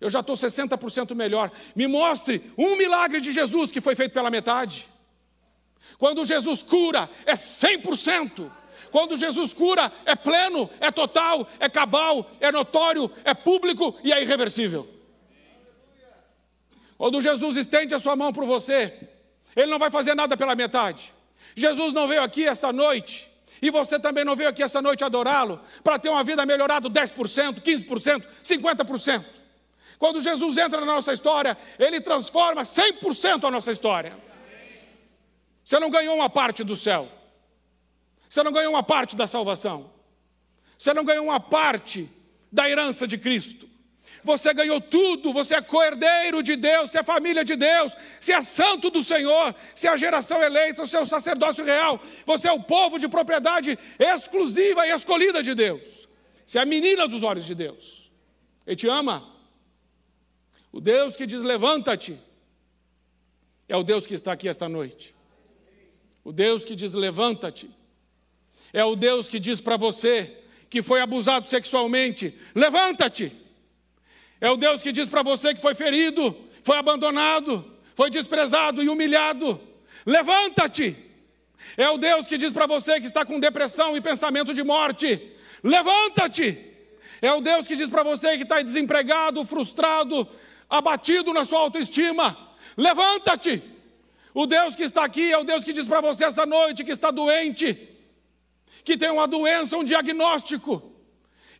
Eu 0.00 0.08
já 0.08 0.20
estou 0.20 0.34
60% 0.34 1.14
melhor. 1.14 1.52
Me 1.76 1.86
mostre 1.86 2.50
um 2.56 2.76
milagre 2.76 3.20
de 3.20 3.32
Jesus 3.32 3.70
que 3.70 3.80
foi 3.80 3.94
feito 3.94 4.12
pela 4.12 4.30
metade. 4.30 4.88
Quando 5.98 6.24
Jesus 6.24 6.62
cura, 6.62 7.10
é 7.26 7.34
100%. 7.34 8.50
Quando 8.90 9.18
Jesus 9.18 9.52
cura, 9.52 9.92
é 10.04 10.16
pleno, 10.16 10.68
é 10.80 10.90
total, 10.90 11.46
é 11.60 11.68
cabal, 11.68 12.30
é 12.40 12.50
notório, 12.50 13.10
é 13.24 13.34
público 13.34 13.94
e 14.02 14.12
é 14.12 14.20
irreversível. 14.22 14.88
Quando 16.96 17.20
Jesus 17.20 17.56
estende 17.56 17.94
a 17.94 17.98
sua 17.98 18.16
mão 18.16 18.32
para 18.32 18.44
você, 18.44 19.08
Ele 19.54 19.70
não 19.70 19.78
vai 19.78 19.90
fazer 19.90 20.14
nada 20.14 20.36
pela 20.36 20.54
metade. 20.54 21.12
Jesus 21.54 21.92
não 21.92 22.06
veio 22.06 22.22
aqui 22.22 22.46
esta 22.46 22.72
noite, 22.72 23.30
e 23.60 23.70
você 23.70 23.98
também 23.98 24.24
não 24.24 24.36
veio 24.36 24.48
aqui 24.48 24.62
esta 24.62 24.80
noite 24.80 25.04
adorá-lo, 25.04 25.60
para 25.84 25.98
ter 25.98 26.08
uma 26.08 26.24
vida 26.24 26.44
melhorada 26.46 26.88
10%, 26.88 27.60
15%, 27.60 28.26
50%. 28.42 29.24
Quando 29.98 30.20
Jesus 30.20 30.56
entra 30.56 30.80
na 30.80 30.86
nossa 30.86 31.12
história, 31.12 31.56
Ele 31.78 32.00
transforma 32.00 32.62
100% 32.62 33.44
a 33.44 33.50
nossa 33.50 33.70
história. 33.70 34.16
Você 35.62 35.78
não 35.78 35.90
ganhou 35.90 36.16
uma 36.16 36.28
parte 36.28 36.64
do 36.64 36.74
céu. 36.74 37.08
Você 38.28 38.42
não 38.42 38.50
ganhou 38.50 38.72
uma 38.72 38.82
parte 38.82 39.14
da 39.14 39.26
salvação. 39.26 39.92
Você 40.78 40.94
não 40.94 41.04
ganhou 41.04 41.26
uma 41.26 41.38
parte 41.38 42.10
da 42.50 42.68
herança 42.68 43.06
de 43.06 43.18
Cristo. 43.18 43.69
Você 44.22 44.52
ganhou 44.52 44.80
tudo, 44.80 45.32
você 45.32 45.54
é 45.54 45.62
coerdeiro 45.62 46.42
de 46.42 46.56
Deus, 46.56 46.90
você 46.90 46.98
é 46.98 47.02
família 47.02 47.44
de 47.44 47.56
Deus, 47.56 47.96
você 48.18 48.32
é 48.32 48.42
santo 48.42 48.90
do 48.90 49.02
Senhor, 49.02 49.54
você 49.74 49.88
é 49.88 49.90
a 49.90 49.96
geração 49.96 50.42
eleita, 50.42 50.84
você 50.84 50.96
é 50.96 51.00
o 51.00 51.06
sacerdócio 51.06 51.64
real, 51.64 52.00
você 52.26 52.48
é 52.48 52.52
o 52.52 52.62
povo 52.62 52.98
de 52.98 53.08
propriedade 53.08 53.78
exclusiva 53.98 54.86
e 54.86 54.90
escolhida 54.90 55.42
de 55.42 55.54
Deus. 55.54 56.08
Você 56.44 56.58
é 56.58 56.62
a 56.62 56.66
menina 56.66 57.06
dos 57.06 57.22
olhos 57.22 57.46
de 57.46 57.54
Deus. 57.54 58.10
Ele 58.66 58.76
te 58.76 58.88
ama. 58.88 59.26
O 60.72 60.80
Deus 60.80 61.16
que 61.16 61.26
diz: 61.26 61.42
levanta-te, 61.42 62.18
é 63.68 63.76
o 63.76 63.82
Deus 63.82 64.06
que 64.06 64.14
está 64.14 64.32
aqui 64.32 64.48
esta 64.48 64.68
noite. 64.68 65.14
O 66.24 66.32
Deus 66.32 66.64
que 66.64 66.76
diz: 66.76 66.94
levanta-te. 66.94 67.70
É 68.72 68.84
o 68.84 68.94
Deus 68.94 69.28
que 69.28 69.40
diz 69.40 69.60
para 69.60 69.76
você 69.76 70.36
que 70.68 70.82
foi 70.82 71.00
abusado 71.00 71.46
sexualmente: 71.46 72.38
levanta-te. 72.54 73.32
É 74.40 74.50
o 74.50 74.56
Deus 74.56 74.82
que 74.82 74.90
diz 74.90 75.08
para 75.08 75.22
você 75.22 75.54
que 75.54 75.60
foi 75.60 75.74
ferido, 75.74 76.34
foi 76.62 76.76
abandonado, 76.76 77.64
foi 77.94 78.08
desprezado 78.08 78.82
e 78.82 78.88
humilhado: 78.88 79.60
levanta-te. 80.06 80.96
É 81.76 81.88
o 81.90 81.98
Deus 81.98 82.26
que 82.26 82.38
diz 82.38 82.52
para 82.52 82.66
você 82.66 82.98
que 83.00 83.06
está 83.06 83.24
com 83.24 83.38
depressão 83.38 83.96
e 83.96 84.00
pensamento 84.00 84.54
de 84.54 84.64
morte: 84.64 85.32
levanta-te. 85.62 86.66
É 87.20 87.32
o 87.32 87.40
Deus 87.40 87.68
que 87.68 87.76
diz 87.76 87.90
para 87.90 88.02
você 88.02 88.36
que 88.38 88.44
está 88.44 88.62
desempregado, 88.62 89.44
frustrado, 89.44 90.26
abatido 90.68 91.32
na 91.34 91.44
sua 91.44 91.60
autoestima: 91.60 92.56
levanta-te. 92.76 93.62
O 94.32 94.46
Deus 94.46 94.74
que 94.76 94.84
está 94.84 95.04
aqui 95.04 95.30
é 95.30 95.36
o 95.36 95.44
Deus 95.44 95.64
que 95.64 95.72
diz 95.72 95.86
para 95.86 96.00
você 96.00 96.24
essa 96.24 96.46
noite 96.46 96.84
que 96.84 96.92
está 96.92 97.10
doente, 97.10 97.88
que 98.84 98.96
tem 98.96 99.10
uma 99.10 99.26
doença, 99.26 99.76
um 99.76 99.84
diagnóstico. 99.84 100.89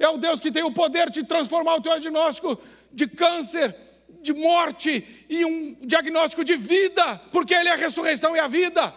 É 0.00 0.08
o 0.08 0.16
Deus 0.16 0.40
que 0.40 0.50
tem 0.50 0.62
o 0.62 0.72
poder 0.72 1.10
de 1.10 1.22
transformar 1.22 1.74
o 1.76 1.82
teu 1.82 1.92
diagnóstico 1.92 2.58
de 2.90 3.06
câncer, 3.06 3.76
de 4.22 4.32
morte 4.32 5.26
e 5.28 5.44
um 5.44 5.76
diagnóstico 5.82 6.42
de 6.42 6.56
vida, 6.56 7.20
porque 7.30 7.54
Ele 7.54 7.68
é 7.68 7.72
a 7.72 7.76
ressurreição 7.76 8.34
e 8.34 8.40
a 8.40 8.48
vida. 8.48 8.94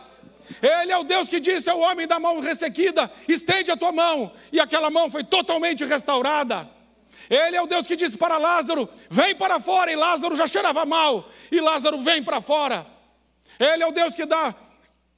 Ele 0.61 0.93
é 0.93 0.97
o 0.97 1.03
Deus 1.03 1.27
que 1.27 1.41
disse 1.41 1.69
ao 1.69 1.79
homem 1.79 2.07
da 2.07 2.19
mão 2.19 2.39
ressequida: 2.39 3.11
estende 3.27 3.69
a 3.69 3.75
tua 3.75 3.91
mão, 3.91 4.31
e 4.49 4.61
aquela 4.61 4.89
mão 4.89 5.09
foi 5.09 5.25
totalmente 5.25 5.83
restaurada. 5.83 6.69
Ele 7.29 7.55
é 7.57 7.61
o 7.61 7.67
Deus 7.67 7.85
que 7.85 7.97
disse 7.97 8.17
para 8.17 8.37
Lázaro: 8.37 8.87
vem 9.09 9.35
para 9.35 9.59
fora, 9.59 9.91
e 9.91 9.97
Lázaro 9.97 10.35
já 10.35 10.47
cheirava 10.47 10.85
mal, 10.85 11.29
e 11.51 11.59
Lázaro 11.59 11.99
vem 11.99 12.23
para 12.23 12.39
fora. 12.39 12.87
Ele 13.59 13.83
é 13.83 13.87
o 13.87 13.91
Deus 13.91 14.15
que 14.15 14.25
dá 14.25 14.55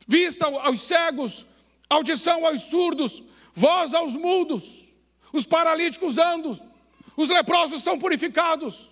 vista 0.07 0.47
aos 0.47 0.81
cegos, 0.81 1.45
audição 1.87 2.45
aos 2.45 2.63
surdos, 2.63 3.23
voz 3.53 3.93
aos 3.93 4.15
mudos, 4.15 4.84
os 5.35 5.45
paralíticos 5.45 6.17
andam, 6.17 6.57
os 7.17 7.29
leprosos 7.29 7.83
são 7.83 7.99
purificados, 7.99 8.89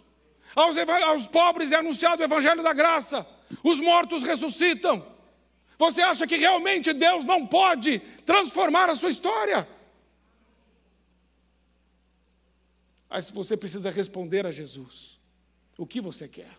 aos, 0.55 0.77
aos 0.77 1.27
pobres 1.27 1.71
é 1.71 1.77
anunciado 1.77 2.21
o 2.21 2.25
evangelho 2.25 2.61
da 2.61 2.73
graça, 2.73 3.25
os 3.63 3.79
mortos 3.79 4.23
ressuscitam. 4.23 5.05
Você 5.77 6.01
acha 6.01 6.27
que 6.27 6.37
realmente 6.37 6.93
Deus 6.93 7.25
não 7.25 7.47
pode 7.47 7.99
transformar 8.25 8.89
a 8.89 8.95
sua 8.95 9.09
história? 9.09 9.67
Mas 13.09 13.29
você 13.29 13.55
precisa 13.57 13.89
responder 13.89 14.45
a 14.45 14.51
Jesus: 14.51 15.19
o 15.77 15.85
que 15.85 15.99
você 15.99 16.27
quer? 16.27 16.51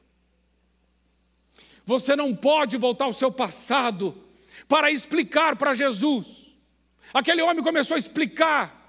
Você 1.85 2.17
não 2.17 2.35
pode 2.35 2.77
voltar 2.77 3.05
ao 3.05 3.13
seu 3.13 3.31
passado 3.31 4.25
para 4.67 4.91
explicar 4.91 5.57
para 5.57 5.75
Jesus. 5.75 6.45
Aquele 7.13 7.43
homem 7.43 7.63
começou 7.63 7.95
a 7.95 7.99
explicar: 7.99 8.84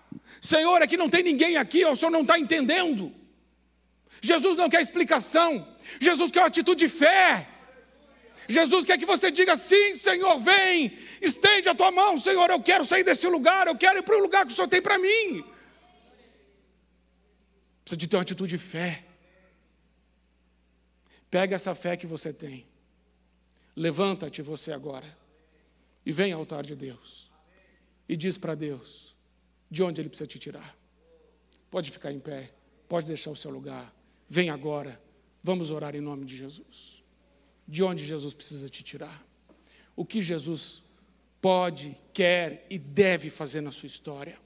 Senhor, 0.52 0.82
aqui 0.82 0.96
não 1.04 1.10
tem 1.14 1.24
ninguém 1.30 1.58
aqui, 1.58 1.84
o 1.86 1.96
senhor 1.96 2.12
não 2.12 2.22
está 2.22 2.38
entendendo. 2.44 3.04
Jesus 4.22 4.56
não 4.62 4.70
quer 4.70 4.82
explicação, 4.82 5.50
Jesus 6.08 6.30
quer 6.32 6.42
uma 6.42 6.52
atitude 6.54 6.86
de 6.86 6.90
fé. 7.04 7.50
Jesus 8.48 8.86
quer 8.86 8.98
que 9.00 9.08
você 9.14 9.32
diga 9.32 9.56
sim, 9.58 9.96
Senhor, 9.96 10.38
vem, 10.38 10.96
estende 11.20 11.68
a 11.68 11.74
tua 11.74 11.92
mão, 11.92 12.16
Senhor, 12.16 12.48
eu 12.52 12.62
quero 12.62 12.84
sair 12.86 13.04
desse 13.04 13.28
lugar, 13.28 13.66
eu 13.68 13.76
quero 13.76 14.00
ir 14.00 14.04
para 14.04 14.18
o 14.18 14.22
lugar 14.22 14.46
que 14.46 14.52
o 14.52 14.56
Senhor 14.56 14.68
tem 14.68 14.82
para 14.82 15.00
mim. 15.00 15.44
Precisa 17.84 17.98
de 17.98 18.08
ter 18.08 18.16
uma 18.18 18.22
atitude 18.22 18.52
de 18.56 18.64
fé. 18.64 19.04
Pega 21.32 21.56
essa 21.56 21.74
fé 21.74 21.98
que 21.98 22.08
você 22.08 22.32
tem 22.32 22.66
Levanta-te 23.76 24.42
você 24.42 24.72
agora 24.72 25.06
e 26.06 26.12
vem 26.12 26.32
ao 26.32 26.40
altar 26.40 26.64
de 26.64 26.76
Deus 26.76 27.30
e 28.08 28.16
diz 28.16 28.38
para 28.38 28.56
Deus 28.56 29.05
de 29.76 29.84
onde 29.84 30.00
Ele 30.00 30.08
precisa 30.08 30.26
te 30.26 30.40
tirar. 30.40 30.74
Pode 31.70 31.92
ficar 31.92 32.10
em 32.14 32.20
pé, 32.20 32.54
pode 32.88 33.06
deixar 33.06 33.30
o 33.32 33.36
seu 33.36 33.52
lugar. 33.52 33.94
Vem 34.30 34.50
agora, 34.50 35.02
vamos 35.44 35.70
orar 35.70 35.94
em 35.96 36.00
nome 36.00 36.24
de 36.24 36.38
Jesus. 36.38 37.04
De 37.68 37.84
onde 37.84 38.06
Jesus 38.06 38.34
precisa 38.34 38.70
te 38.70 38.82
tirar? 38.86 39.22
O 39.94 40.06
que 40.06 40.22
Jesus 40.22 40.82
pode, 41.42 41.98
quer 42.14 42.66
e 42.70 42.80
deve 42.80 43.30
fazer 43.30 43.60
na 43.60 43.72
sua 43.72 43.88
história? 43.88 44.38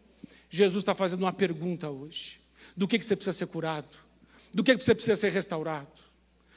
Jesus 0.50 0.82
está 0.82 0.96
fazendo 0.96 1.22
uma 1.22 1.34
pergunta 1.34 1.92
hoje: 1.92 2.42
do 2.76 2.88
que, 2.88 2.98
que 2.98 3.06
você 3.06 3.16
precisa 3.16 3.38
ser 3.38 3.48
curado? 3.48 3.96
Do 4.52 4.64
que, 4.64 4.76
que 4.76 4.84
você 4.84 4.96
precisa 4.96 5.16
ser 5.16 5.32
restaurado? 5.32 5.92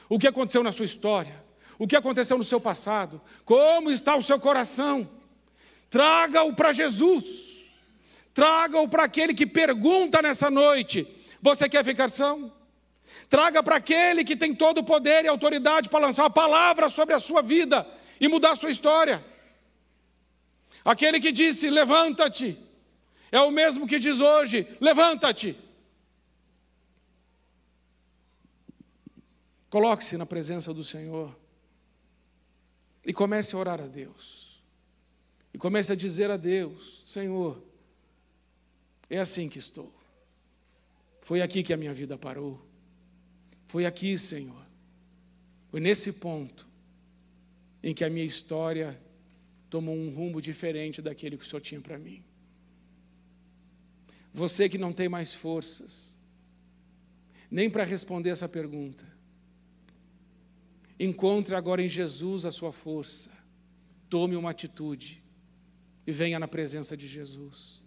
O 0.08 0.18
que 0.18 0.26
aconteceu 0.26 0.62
na 0.62 0.72
sua 0.72 0.86
história? 0.86 1.44
o 1.78 1.86
que 1.86 1.96
aconteceu 1.96 2.38
no 2.38 2.44
seu 2.44 2.60
passado, 2.60 3.20
como 3.44 3.90
está 3.90 4.14
o 4.14 4.22
seu 4.22 4.38
coração. 4.38 5.08
Traga-o 5.90 6.54
para 6.54 6.72
Jesus, 6.72 7.51
traga-o 8.34 8.88
para 8.88 9.04
aquele 9.04 9.34
que 9.34 9.46
pergunta 9.46 10.20
nessa 10.22 10.50
noite: 10.50 11.06
Você 11.40 11.68
quer 11.68 11.84
ficar 11.84 12.08
são? 12.08 12.52
Traga 13.28 13.62
para 13.62 13.76
aquele 13.76 14.24
que 14.24 14.36
tem 14.36 14.54
todo 14.54 14.78
o 14.78 14.84
poder 14.84 15.24
e 15.24 15.28
autoridade 15.28 15.88
para 15.88 16.06
lançar 16.06 16.26
a 16.26 16.30
palavra 16.30 16.88
sobre 16.88 17.14
a 17.14 17.18
sua 17.18 17.42
vida 17.42 17.86
e 18.20 18.28
mudar 18.28 18.52
a 18.52 18.56
sua 18.56 18.70
história. 18.70 19.24
Aquele 20.84 21.20
que 21.20 21.32
disse: 21.32 21.70
Levanta-te, 21.70 22.58
é 23.30 23.40
o 23.40 23.50
mesmo 23.50 23.86
que 23.86 23.98
diz 23.98 24.20
hoje: 24.20 24.66
Levanta-te. 24.80 25.56
Coloque-se 29.70 30.18
na 30.18 30.26
presença 30.26 30.74
do 30.74 30.84
Senhor. 30.84 31.34
E 33.04 33.12
comece 33.12 33.56
a 33.56 33.58
orar 33.58 33.80
a 33.80 33.86
Deus. 33.86 34.62
E 35.52 35.58
comece 35.58 35.92
a 35.92 35.96
dizer 35.96 36.30
a 36.30 36.36
Deus: 36.36 37.02
Senhor, 37.06 37.62
é 39.16 39.18
assim 39.18 39.46
que 39.46 39.58
estou. 39.58 39.92
Foi 41.20 41.42
aqui 41.42 41.62
que 41.62 41.72
a 41.72 41.76
minha 41.76 41.92
vida 41.92 42.16
parou. 42.16 42.58
Foi 43.66 43.84
aqui, 43.84 44.16
Senhor. 44.16 44.66
Foi 45.70 45.80
nesse 45.80 46.14
ponto 46.14 46.66
em 47.82 47.94
que 47.94 48.04
a 48.04 48.08
minha 48.08 48.24
história 48.24 48.98
tomou 49.68 49.94
um 49.94 50.08
rumo 50.10 50.40
diferente 50.40 51.02
daquele 51.02 51.36
que 51.36 51.44
o 51.44 51.46
Senhor 51.46 51.60
tinha 51.60 51.80
para 51.80 51.98
mim. 51.98 52.24
Você 54.32 54.66
que 54.66 54.78
não 54.78 54.94
tem 54.94 55.10
mais 55.10 55.34
forças, 55.34 56.18
nem 57.50 57.68
para 57.68 57.84
responder 57.84 58.30
essa 58.30 58.48
pergunta, 58.48 59.06
encontre 60.98 61.54
agora 61.54 61.82
em 61.82 61.88
Jesus 61.88 62.46
a 62.46 62.50
sua 62.50 62.72
força, 62.72 63.30
tome 64.08 64.36
uma 64.36 64.50
atitude 64.50 65.22
e 66.06 66.12
venha 66.12 66.38
na 66.38 66.48
presença 66.48 66.96
de 66.96 67.06
Jesus. 67.06 67.81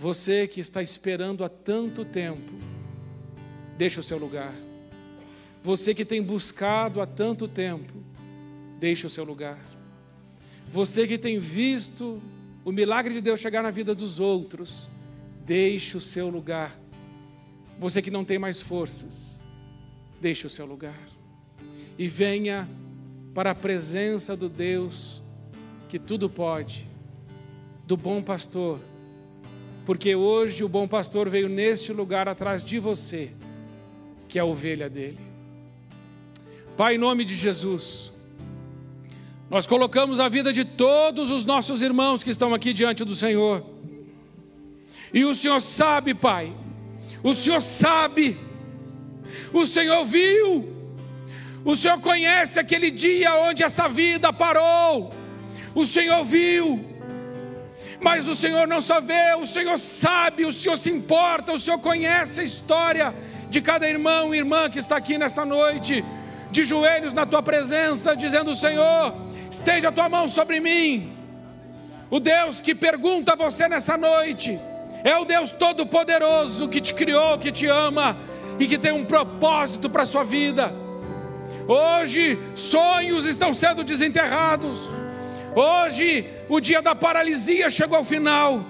Você 0.00 0.46
que 0.46 0.60
está 0.60 0.80
esperando 0.80 1.42
há 1.44 1.48
tanto 1.48 2.04
tempo, 2.04 2.52
deixe 3.76 3.98
o 3.98 4.02
seu 4.02 4.16
lugar. 4.16 4.54
Você 5.60 5.92
que 5.92 6.04
tem 6.04 6.22
buscado 6.22 7.00
há 7.00 7.06
tanto 7.06 7.48
tempo, 7.48 7.92
deixe 8.78 9.04
o 9.04 9.10
seu 9.10 9.24
lugar. 9.24 9.58
Você 10.70 11.04
que 11.04 11.18
tem 11.18 11.40
visto 11.40 12.22
o 12.64 12.70
milagre 12.70 13.12
de 13.12 13.20
Deus 13.20 13.40
chegar 13.40 13.60
na 13.60 13.72
vida 13.72 13.92
dos 13.92 14.20
outros, 14.20 14.88
deixe 15.44 15.96
o 15.96 16.00
seu 16.00 16.28
lugar. 16.28 16.78
Você 17.76 18.00
que 18.00 18.10
não 18.10 18.24
tem 18.24 18.38
mais 18.38 18.60
forças, 18.60 19.42
deixe 20.20 20.46
o 20.46 20.50
seu 20.50 20.64
lugar. 20.64 21.08
E 21.98 22.06
venha 22.06 22.68
para 23.34 23.50
a 23.50 23.54
presença 23.54 24.36
do 24.36 24.48
Deus 24.48 25.20
que 25.88 25.98
tudo 25.98 26.30
pode, 26.30 26.88
do 27.84 27.96
bom 27.96 28.22
pastor, 28.22 28.78
porque 29.88 30.14
hoje 30.14 30.62
o 30.62 30.68
bom 30.68 30.86
pastor 30.86 31.30
veio 31.30 31.48
neste 31.48 31.94
lugar 31.94 32.28
atrás 32.28 32.62
de 32.62 32.78
você, 32.78 33.30
que 34.28 34.38
é 34.38 34.42
a 34.42 34.44
ovelha 34.44 34.86
dele. 34.86 35.18
Pai, 36.76 36.96
em 36.96 36.98
nome 36.98 37.24
de 37.24 37.34
Jesus, 37.34 38.12
nós 39.48 39.66
colocamos 39.66 40.20
a 40.20 40.28
vida 40.28 40.52
de 40.52 40.62
todos 40.62 41.30
os 41.30 41.46
nossos 41.46 41.80
irmãos 41.80 42.22
que 42.22 42.28
estão 42.28 42.52
aqui 42.52 42.74
diante 42.74 43.02
do 43.02 43.16
Senhor. 43.16 43.64
E 45.10 45.24
o 45.24 45.34
Senhor 45.34 45.58
sabe, 45.58 46.12
Pai, 46.12 46.52
o 47.22 47.32
Senhor 47.32 47.62
sabe, 47.62 48.38
o 49.54 49.64
Senhor 49.64 50.04
viu, 50.04 50.68
o 51.64 51.74
Senhor 51.74 51.98
conhece 52.02 52.60
aquele 52.60 52.90
dia 52.90 53.34
onde 53.36 53.62
essa 53.62 53.88
vida 53.88 54.34
parou, 54.34 55.14
o 55.74 55.86
Senhor 55.86 56.22
viu, 56.26 56.84
mas 58.00 58.28
o 58.28 58.34
Senhor 58.34 58.66
não 58.66 58.80
só 58.80 59.00
vê, 59.00 59.34
o 59.34 59.46
Senhor 59.46 59.76
sabe, 59.78 60.44
o 60.44 60.52
Senhor 60.52 60.76
se 60.76 60.90
importa, 60.90 61.52
o 61.52 61.58
Senhor 61.58 61.78
conhece 61.78 62.40
a 62.40 62.44
história 62.44 63.14
de 63.48 63.60
cada 63.60 63.88
irmão 63.88 64.34
e 64.34 64.38
irmã 64.38 64.68
que 64.70 64.78
está 64.78 64.96
aqui 64.96 65.18
nesta 65.18 65.44
noite, 65.44 66.04
de 66.50 66.64
joelhos 66.64 67.12
na 67.12 67.26
tua 67.26 67.42
presença, 67.42 68.16
dizendo: 68.16 68.54
Senhor, 68.54 69.14
Esteja 69.50 69.88
a 69.88 69.92
tua 69.92 70.08
mão 70.08 70.28
sobre 70.28 70.60
mim. 70.60 71.12
O 72.10 72.20
Deus 72.20 72.60
que 72.60 72.74
pergunta 72.74 73.32
a 73.32 73.36
você 73.36 73.68
nessa 73.68 73.96
noite 73.96 74.58
é 75.04 75.16
o 75.16 75.24
Deus 75.24 75.52
Todo-Poderoso 75.52 76.68
que 76.68 76.80
te 76.80 76.92
criou, 76.92 77.38
que 77.38 77.50
te 77.50 77.66
ama 77.66 78.16
e 78.58 78.66
que 78.66 78.78
tem 78.78 78.92
um 78.92 79.04
propósito 79.04 79.88
para 79.88 80.02
a 80.02 80.06
sua 80.06 80.24
vida. 80.24 80.72
Hoje, 81.66 82.38
sonhos 82.54 83.26
estão 83.26 83.54
sendo 83.54 83.84
desenterrados. 83.84 84.88
Hoje, 85.54 86.26
o 86.48 86.60
dia 86.60 86.80
da 86.80 86.94
paralisia 86.94 87.68
chegou 87.68 87.98
ao 87.98 88.04
final. 88.04 88.64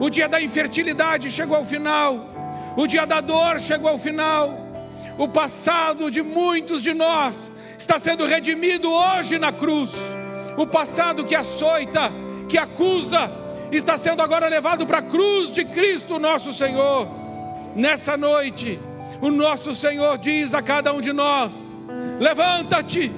O 0.00 0.08
dia 0.08 0.28
da 0.28 0.40
infertilidade 0.40 1.30
chegou 1.30 1.56
ao 1.56 1.64
final. 1.64 2.28
O 2.76 2.86
dia 2.86 3.04
da 3.04 3.20
dor 3.20 3.60
chegou 3.60 3.90
ao 3.90 3.98
final. 3.98 4.66
O 5.18 5.26
passado 5.26 6.10
de 6.10 6.22
muitos 6.22 6.82
de 6.82 6.94
nós 6.94 7.50
está 7.76 7.98
sendo 7.98 8.24
redimido 8.24 8.90
hoje 8.90 9.38
na 9.38 9.52
cruz. 9.52 9.92
O 10.56 10.66
passado 10.66 11.24
que 11.24 11.34
açoita, 11.34 12.12
que 12.48 12.56
acusa, 12.56 13.30
está 13.72 13.98
sendo 13.98 14.22
agora 14.22 14.48
levado 14.48 14.86
para 14.86 14.98
a 14.98 15.02
cruz 15.02 15.50
de 15.50 15.64
Cristo, 15.64 16.18
nosso 16.18 16.52
Senhor. 16.52 17.08
Nessa 17.74 18.16
noite, 18.16 18.78
o 19.20 19.30
nosso 19.30 19.74
Senhor 19.74 20.16
diz 20.18 20.54
a 20.54 20.62
cada 20.62 20.92
um 20.92 21.00
de 21.00 21.12
nós: 21.12 21.78
levanta-te, 22.20 23.12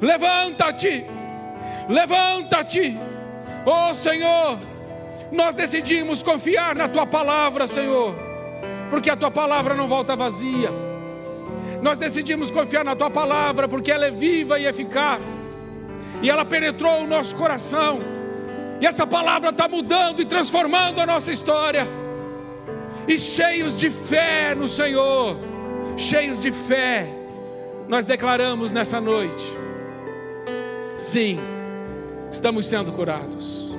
levanta-te, 0.00 1.06
levanta-te, 1.88 2.98
oh 3.64 3.94
Senhor. 3.94 4.58
Nós 5.32 5.54
decidimos 5.54 6.22
confiar 6.22 6.76
na 6.76 6.88
tua 6.88 7.06
palavra, 7.06 7.66
Senhor, 7.66 8.14
porque 8.88 9.10
a 9.10 9.16
tua 9.16 9.30
palavra 9.30 9.74
não 9.74 9.88
volta 9.88 10.14
vazia 10.14 10.86
nós 11.82 11.98
decidimos 11.98 12.50
confiar 12.50 12.84
na 12.84 12.96
tua 12.96 13.10
palavra, 13.10 13.68
porque 13.68 13.92
ela 13.92 14.06
é 14.06 14.10
viva 14.10 14.58
e 14.58 14.66
eficaz, 14.66 15.56
e 16.22 16.30
ela 16.30 16.44
penetrou 16.44 17.02
o 17.02 17.06
nosso 17.06 17.36
coração, 17.36 18.00
e 18.80 18.86
essa 18.86 19.06
palavra 19.06 19.50
está 19.50 19.68
mudando 19.68 20.20
e 20.20 20.24
transformando 20.24 21.00
a 21.00 21.06
nossa 21.06 21.30
história. 21.32 21.86
E 23.08 23.18
cheios 23.18 23.76
de 23.76 23.88
fé 23.88 24.54
no 24.54 24.66
Senhor, 24.66 25.36
cheios 25.96 26.40
de 26.40 26.50
fé, 26.50 27.08
nós 27.88 28.04
declaramos 28.04 28.72
nessa 28.72 29.00
noite: 29.00 29.46
sim, 30.96 31.38
estamos 32.30 32.66
sendo 32.66 32.92
curados. 32.92 33.72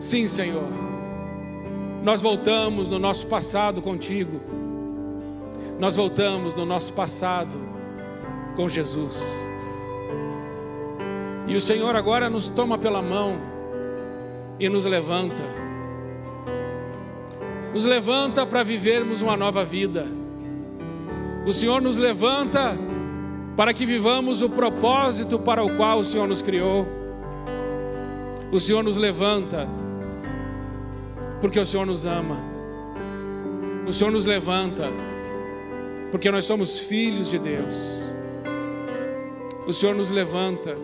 Sim, 0.00 0.26
Senhor, 0.26 0.68
nós 2.02 2.20
voltamos 2.20 2.88
no 2.88 2.98
nosso 2.98 3.26
passado 3.26 3.80
contigo 3.80 4.40
nós 5.78 5.96
voltamos 5.96 6.54
no 6.54 6.64
nosso 6.64 6.92
passado 6.92 7.56
com 8.54 8.68
Jesus. 8.68 9.34
E 11.46 11.54
o 11.54 11.60
Senhor 11.60 11.94
agora 11.96 12.30
nos 12.30 12.48
toma 12.48 12.78
pela 12.78 13.02
mão 13.02 13.36
e 14.58 14.68
nos 14.68 14.84
levanta. 14.84 15.42
Nos 17.72 17.84
levanta 17.84 18.46
para 18.46 18.62
vivermos 18.62 19.20
uma 19.20 19.36
nova 19.36 19.64
vida. 19.64 20.06
O 21.44 21.52
Senhor 21.52 21.82
nos 21.82 21.98
levanta 21.98 22.78
para 23.56 23.74
que 23.74 23.84
vivamos 23.84 24.42
o 24.42 24.48
propósito 24.48 25.38
para 25.38 25.62
o 25.62 25.76
qual 25.76 25.98
o 25.98 26.04
Senhor 26.04 26.28
nos 26.28 26.40
criou. 26.40 26.86
O 28.52 28.60
Senhor 28.60 28.82
nos 28.82 28.96
levanta 28.96 29.68
porque 31.40 31.58
o 31.58 31.66
Senhor 31.66 31.86
nos 31.86 32.06
ama. 32.06 32.36
O 33.86 33.92
Senhor 33.92 34.10
nos 34.10 34.26
levanta 34.26 34.88
porque 36.10 36.30
nós 36.30 36.44
somos 36.44 36.78
filhos 36.78 37.28
de 37.28 37.38
Deus. 37.38 38.14
O 39.66 39.72
Senhor 39.72 39.94
nos 39.94 40.10
levanta, 40.10 40.76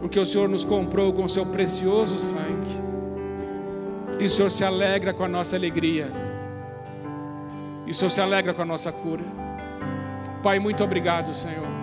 porque 0.00 0.20
o 0.20 0.24
Senhor 0.24 0.48
nos 0.48 0.64
comprou 0.64 1.12
com 1.12 1.24
o 1.24 1.28
seu 1.28 1.44
precioso 1.46 2.18
sangue, 2.18 2.70
e 4.20 4.26
o 4.26 4.30
Senhor 4.30 4.50
se 4.50 4.62
alegra 4.62 5.12
com 5.14 5.24
a 5.24 5.28
nossa 5.28 5.56
alegria, 5.56 6.12
e 7.86 7.90
o 7.90 7.94
Senhor 7.94 8.10
se 8.10 8.20
alegra 8.20 8.52
com 8.52 8.62
a 8.62 8.66
nossa 8.66 8.92
cura. 8.92 9.24
Pai, 10.42 10.58
muito 10.58 10.84
obrigado, 10.84 11.34
Senhor. 11.34 11.73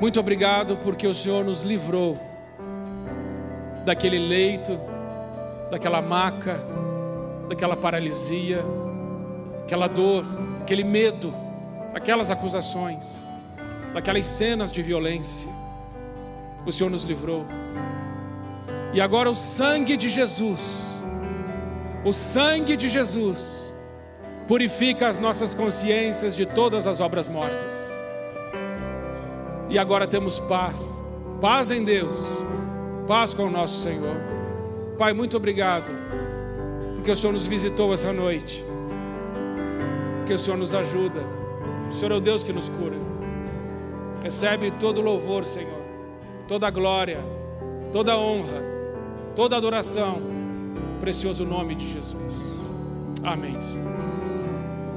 Muito 0.00 0.20
obrigado 0.20 0.76
porque 0.78 1.06
o 1.06 1.14
Senhor 1.14 1.44
nos 1.44 1.62
livrou 1.62 2.18
daquele 3.84 4.18
leito, 4.18 4.78
daquela 5.70 6.02
maca, 6.02 6.58
daquela 7.48 7.76
paralisia 7.76 8.62
aquela 9.66 9.88
dor, 9.88 10.24
aquele 10.62 10.84
medo, 10.84 11.34
aquelas 11.92 12.30
acusações, 12.30 13.26
daquelas 13.92 14.24
cenas 14.24 14.70
de 14.70 14.80
violência. 14.80 15.50
O 16.64 16.70
Senhor 16.70 16.88
nos 16.88 17.02
livrou. 17.02 17.44
E 18.94 19.00
agora 19.00 19.28
o 19.28 19.34
sangue 19.34 19.96
de 19.96 20.08
Jesus, 20.08 20.96
o 22.04 22.12
sangue 22.12 22.76
de 22.76 22.88
Jesus, 22.88 23.72
purifica 24.46 25.08
as 25.08 25.18
nossas 25.18 25.52
consciências 25.52 26.36
de 26.36 26.46
todas 26.46 26.86
as 26.86 27.00
obras 27.00 27.28
mortas. 27.28 27.95
E 29.68 29.78
agora 29.78 30.06
temos 30.06 30.38
paz, 30.38 31.04
paz 31.40 31.70
em 31.70 31.84
Deus, 31.84 32.20
paz 33.06 33.34
com 33.34 33.44
o 33.44 33.50
nosso 33.50 33.82
Senhor. 33.82 34.16
Pai, 34.96 35.12
muito 35.12 35.36
obrigado, 35.36 35.90
porque 36.94 37.10
o 37.10 37.16
Senhor 37.16 37.32
nos 37.32 37.46
visitou 37.46 37.92
essa 37.92 38.12
noite 38.12 38.64
porque 40.26 40.34
o 40.34 40.38
Senhor 40.40 40.56
nos 40.56 40.74
ajuda. 40.74 41.20
O 41.88 41.92
Senhor 41.92 42.10
é 42.10 42.16
o 42.16 42.20
Deus 42.20 42.42
que 42.42 42.52
nos 42.52 42.68
cura. 42.68 42.96
Recebe 44.24 44.72
todo 44.72 45.00
louvor, 45.00 45.44
Senhor, 45.44 45.80
toda 46.48 46.68
glória, 46.68 47.20
toda 47.92 48.18
honra, 48.18 48.60
toda 49.36 49.56
adoração, 49.56 50.20
precioso 50.98 51.44
nome 51.44 51.76
de 51.76 51.86
Jesus. 51.86 52.34
Amém. 53.22 53.60
Senhor. 53.60 53.86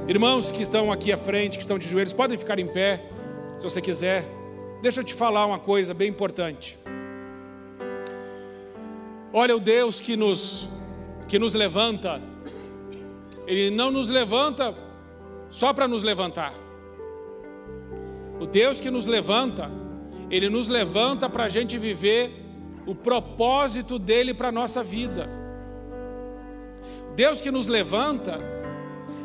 Irmãos 0.08 0.50
que 0.50 0.62
estão 0.62 0.90
aqui 0.90 1.12
à 1.12 1.16
frente, 1.16 1.56
que 1.56 1.62
estão 1.62 1.78
de 1.78 1.88
joelhos, 1.88 2.12
podem 2.12 2.36
ficar 2.36 2.58
em 2.58 2.66
pé, 2.66 3.04
se 3.56 3.62
você 3.62 3.80
quiser. 3.80 4.39
Deixa 4.82 5.00
eu 5.00 5.04
te 5.04 5.12
falar 5.12 5.44
uma 5.44 5.58
coisa 5.58 5.92
bem 5.92 6.08
importante. 6.08 6.78
Olha 9.32 9.54
o 9.54 9.60
Deus 9.60 10.00
que 10.00 10.16
nos 10.16 10.70
que 11.28 11.38
nos 11.38 11.54
levanta. 11.54 12.20
Ele 13.46 13.70
não 13.70 13.90
nos 13.90 14.08
levanta 14.08 14.74
só 15.50 15.72
para 15.74 15.86
nos 15.86 16.02
levantar. 16.02 16.54
O 18.40 18.46
Deus 18.46 18.80
que 18.80 18.90
nos 18.90 19.06
levanta 19.06 19.70
Ele 20.30 20.48
nos 20.48 20.68
levanta 20.68 21.28
para 21.28 21.44
a 21.44 21.48
gente 21.48 21.76
viver 21.76 22.32
o 22.86 22.94
propósito 22.94 23.98
dele 23.98 24.32
para 24.32 24.48
a 24.48 24.52
nossa 24.52 24.82
vida. 24.82 25.28
Deus 27.14 27.42
que 27.42 27.50
nos 27.50 27.68
levanta, 27.68 28.38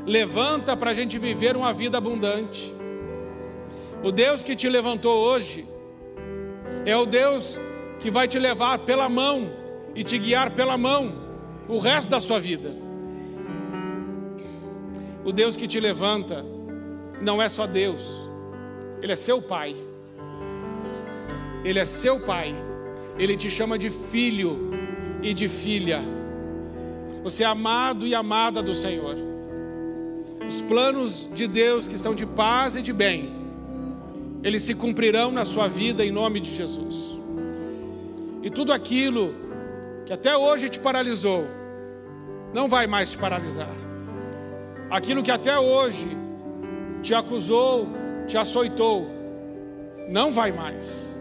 levanta 0.05 0.75
para 0.75 0.91
a 0.91 0.93
gente 0.93 1.17
viver 1.17 1.55
uma 1.55 1.71
vida 1.71 1.97
abundante. 1.97 2.73
O 4.03 4.11
Deus 4.11 4.43
que 4.43 4.55
te 4.55 4.69
levantou 4.69 5.25
hoje 5.25 5.67
é 6.85 6.95
o 6.95 7.05
Deus 7.05 7.57
que 7.99 8.11
vai 8.11 8.27
te 8.27 8.37
levar 8.37 8.79
pela 8.79 9.09
mão 9.09 9.51
e 9.95 10.03
te 10.03 10.17
guiar 10.17 10.51
pela 10.51 10.77
mão 10.77 11.13
o 11.67 11.79
resto 11.79 12.09
da 12.09 12.19
sua 12.19 12.39
vida. 12.39 12.71
O 15.23 15.31
Deus 15.31 15.55
que 15.55 15.67
te 15.67 15.79
levanta 15.79 16.45
não 17.21 17.41
é 17.41 17.49
só 17.49 17.65
Deus, 17.65 18.29
Ele 19.01 19.11
é 19.11 19.15
seu 19.15 19.41
Pai. 19.41 19.75
Ele 21.63 21.79
é 21.79 21.85
seu 21.85 22.19
Pai. 22.19 22.55
Ele 23.17 23.35
te 23.35 23.49
chama 23.49 23.77
de 23.77 23.89
filho 23.89 24.71
e 25.23 25.33
de 25.33 25.47
filha. 25.47 26.01
Você 27.23 27.43
é 27.43 27.47
amado 27.47 28.05
e 28.05 28.13
amada 28.13 28.61
do 28.61 28.73
Senhor. 28.73 29.15
Os 30.47 30.61
planos 30.61 31.27
de 31.33 31.47
Deus 31.47 31.87
que 31.87 31.97
são 31.97 32.13
de 32.13 32.23
paz 32.23 32.75
e 32.75 32.83
de 32.83 32.93
bem, 32.93 33.33
eles 34.45 34.61
se 34.61 34.75
cumprirão 34.75 35.31
na 35.31 35.43
sua 35.43 35.67
vida 35.67 36.05
em 36.05 36.11
nome 36.11 36.39
de 36.39 36.51
Jesus. 36.51 37.19
E 38.43 38.49
tudo 38.51 38.71
aquilo 38.71 39.33
que 40.05 40.13
até 40.13 40.37
hoje 40.37 40.69
te 40.69 40.79
paralisou, 40.79 41.47
não 42.53 42.69
vai 42.69 42.85
mais 42.85 43.09
te 43.13 43.17
paralisar. 43.17 43.75
Aquilo 44.87 45.23
que 45.23 45.31
até 45.31 45.57
hoje 45.57 46.07
te 47.01 47.15
acusou, 47.15 47.87
te 48.27 48.37
açoitou, 48.37 49.09
não 50.07 50.31
vai 50.31 50.51
mais. 50.51 51.19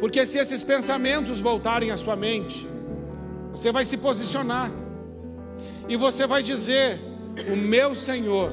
Porque 0.00 0.24
se 0.24 0.38
esses 0.38 0.62
pensamentos 0.62 1.42
voltarem 1.42 1.90
à 1.90 1.96
sua 1.98 2.16
mente, 2.16 2.66
você 3.50 3.70
vai 3.70 3.84
se 3.84 3.98
posicionar 3.98 4.72
e 5.90 5.94
você 5.94 6.26
vai 6.26 6.42
dizer: 6.42 6.98
O 7.52 7.54
meu 7.54 7.94
Senhor, 7.94 8.50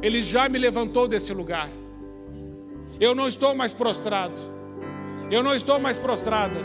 Ele 0.00 0.22
já 0.22 0.48
me 0.48 0.58
levantou 0.58 1.06
desse 1.06 1.34
lugar. 1.34 1.83
Eu 3.00 3.14
não 3.14 3.26
estou 3.26 3.54
mais 3.54 3.72
prostrado, 3.72 4.40
eu 5.30 5.42
não 5.42 5.54
estou 5.54 5.80
mais 5.80 5.98
prostrada. 5.98 6.60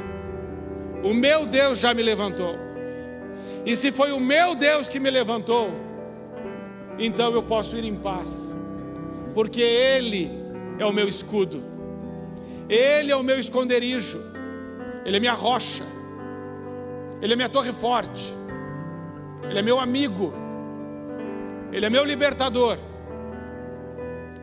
O 1.03 1.13
meu 1.13 1.45
Deus 1.45 1.79
já 1.79 1.93
me 1.93 2.03
levantou. 2.03 2.55
E 3.65 3.75
se 3.75 3.91
foi 3.91 4.11
o 4.11 4.19
meu 4.19 4.53
Deus 4.55 4.87
que 4.87 4.99
me 4.99 5.09
levantou, 5.09 5.71
então 6.97 7.33
eu 7.33 7.41
posso 7.41 7.77
ir 7.77 7.83
em 7.83 7.95
paz, 7.95 8.53
porque 9.33 9.61
Ele 9.61 10.29
é 10.77 10.85
o 10.85 10.93
meu 10.93 11.07
escudo, 11.07 11.63
Ele 12.67 13.11
é 13.11 13.15
o 13.15 13.23
meu 13.23 13.39
esconderijo, 13.39 14.19
Ele 15.05 15.17
é 15.17 15.19
minha 15.19 15.33
rocha, 15.33 15.83
Ele 17.21 17.33
é 17.33 17.35
minha 17.35 17.49
torre 17.49 17.71
forte, 17.73 18.33
Ele 19.49 19.59
é 19.59 19.61
meu 19.61 19.79
amigo, 19.79 20.33
Ele 21.71 21.85
é 21.85 21.89
meu 21.89 22.03
libertador, 22.03 22.77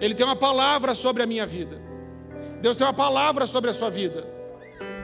Ele 0.00 0.14
tem 0.14 0.24
uma 0.26 0.36
palavra 0.36 0.94
sobre 0.94 1.22
a 1.22 1.26
minha 1.26 1.46
vida, 1.46 1.80
Deus 2.60 2.76
tem 2.76 2.86
uma 2.86 2.92
palavra 2.92 3.46
sobre 3.46 3.70
a 3.70 3.72
sua 3.72 3.90
vida, 3.90 4.26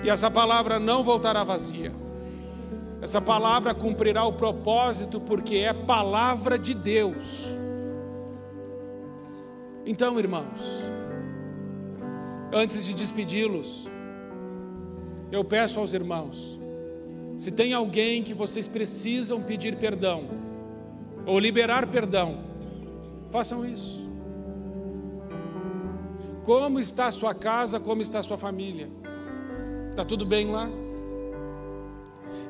e 0.02 0.10
essa 0.10 0.30
palavra 0.30 0.78
não 0.78 1.02
voltará 1.02 1.44
vazia. 1.44 1.92
Essa 3.00 3.20
palavra 3.20 3.74
cumprirá 3.74 4.24
o 4.24 4.32
propósito 4.32 5.20
porque 5.20 5.56
é 5.56 5.72
palavra 5.72 6.56
de 6.56 6.72
Deus. 6.72 7.48
Então, 9.84 10.16
irmãos, 10.20 10.84
antes 12.52 12.84
de 12.86 12.94
despedi-los, 12.94 13.88
eu 15.32 15.42
peço 15.42 15.80
aos 15.80 15.92
irmãos, 15.92 16.60
se 17.36 17.50
tem 17.50 17.72
alguém 17.72 18.22
que 18.22 18.32
vocês 18.32 18.68
precisam 18.68 19.42
pedir 19.42 19.76
perdão 19.76 20.28
ou 21.26 21.40
liberar 21.40 21.88
perdão, 21.88 22.44
façam 23.30 23.64
isso. 23.64 24.01
Como 26.44 26.80
está 26.80 27.06
a 27.06 27.12
sua 27.12 27.34
casa, 27.34 27.78
como 27.78 28.02
está 28.02 28.18
a 28.18 28.22
sua 28.22 28.36
família? 28.36 28.90
Está 29.90 30.04
tudo 30.04 30.26
bem 30.26 30.50
lá? 30.50 30.68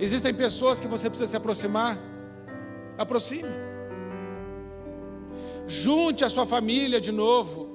Existem 0.01 0.33
pessoas 0.33 0.81
que 0.81 0.89
você 0.89 1.09
precisa 1.09 1.31
se 1.31 1.37
aproximar. 1.37 1.99
Aproxime. 2.97 3.49
Junte 5.67 6.25
a 6.25 6.29
sua 6.29 6.47
família 6.47 7.01
de 7.01 7.13
novo. 7.13 7.69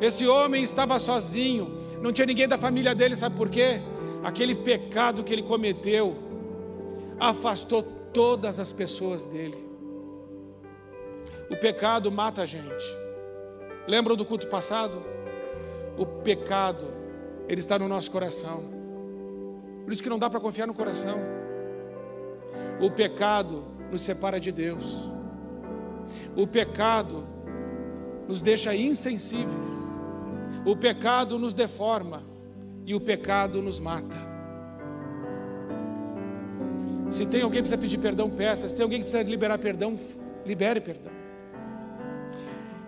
Esse 0.00 0.26
homem 0.26 0.62
estava 0.62 0.98
sozinho, 0.98 1.78
não 2.02 2.12
tinha 2.12 2.26
ninguém 2.26 2.48
da 2.48 2.58
família 2.58 2.94
dele, 2.94 3.14
sabe 3.14 3.36
por 3.36 3.48
quê? 3.48 3.80
Aquele 4.22 4.54
pecado 4.54 5.22
que 5.22 5.32
ele 5.32 5.42
cometeu 5.42 6.16
afastou 7.18 7.82
todas 8.12 8.58
as 8.58 8.72
pessoas 8.72 9.24
dele. 9.24 9.73
O 11.54 11.56
pecado 11.56 12.10
mata 12.10 12.42
a 12.42 12.46
gente. 12.46 12.84
Lembram 13.86 14.16
do 14.16 14.24
culto 14.24 14.48
passado? 14.48 15.00
O 15.96 16.04
pecado, 16.04 16.92
ele 17.48 17.60
está 17.60 17.78
no 17.78 17.86
nosso 17.86 18.10
coração. 18.10 18.64
Por 19.84 19.92
isso 19.92 20.02
que 20.02 20.08
não 20.08 20.18
dá 20.18 20.28
para 20.28 20.40
confiar 20.40 20.66
no 20.66 20.74
coração. 20.74 21.16
O 22.80 22.90
pecado 22.90 23.62
nos 23.88 24.02
separa 24.02 24.40
de 24.40 24.50
Deus. 24.50 25.08
O 26.34 26.44
pecado 26.44 27.24
nos 28.26 28.42
deixa 28.42 28.74
insensíveis. 28.74 29.96
O 30.66 30.76
pecado 30.76 31.38
nos 31.38 31.54
deforma 31.54 32.24
e 32.84 32.96
o 32.96 33.00
pecado 33.00 33.62
nos 33.62 33.78
mata. 33.78 34.18
Se 37.10 37.24
tem 37.24 37.42
alguém 37.42 37.62
que 37.62 37.68
precisa 37.68 37.78
pedir 37.78 37.98
perdão, 37.98 38.28
peça. 38.28 38.66
Se 38.66 38.74
tem 38.74 38.82
alguém 38.82 38.98
que 38.98 39.04
precisa 39.04 39.22
liberar 39.22 39.56
perdão, 39.58 39.96
libere 40.44 40.80
perdão. 40.80 41.23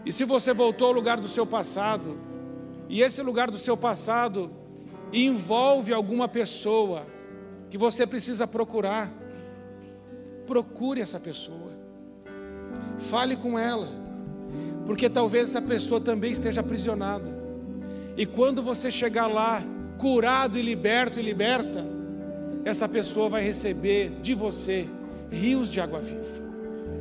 E 0.07 0.13
se 0.13 0.25
você 0.25 0.55
voltou 0.55 0.87
ao 0.87 0.95
lugar 0.95 1.21
do 1.21 1.27
seu 1.27 1.45
passado, 1.45 2.17
e 2.89 3.03
esse 3.03 3.21
lugar 3.21 3.51
do 3.51 3.59
seu 3.59 3.77
passado 3.77 4.49
envolve 5.13 5.93
alguma 5.93 6.29
pessoa 6.29 7.05
que 7.69 7.77
você 7.77 8.07
precisa 8.07 8.47
procurar, 8.47 9.13
procure 10.47 11.01
essa 11.01 11.19
pessoa, 11.19 11.73
fale 12.99 13.35
com 13.35 13.59
ela, 13.59 13.89
porque 14.87 15.11
talvez 15.11 15.51
essa 15.51 15.61
pessoa 15.61 16.01
também 16.01 16.31
esteja 16.31 16.61
aprisionada, 16.61 17.37
e 18.17 18.25
quando 18.25 18.63
você 18.63 18.93
chegar 18.93 19.27
lá, 19.27 19.61
curado 19.99 20.57
e 20.57 20.63
liberto 20.63 21.19
e 21.19 21.23
liberta, 21.23 21.85
essa 22.65 22.89
pessoa 22.89 23.29
vai 23.29 23.43
receber 23.43 24.11
de 24.23 24.35
você 24.35 24.89
rios 25.33 25.69
de 25.69 25.81
água 25.81 25.99
viva. 25.99 26.45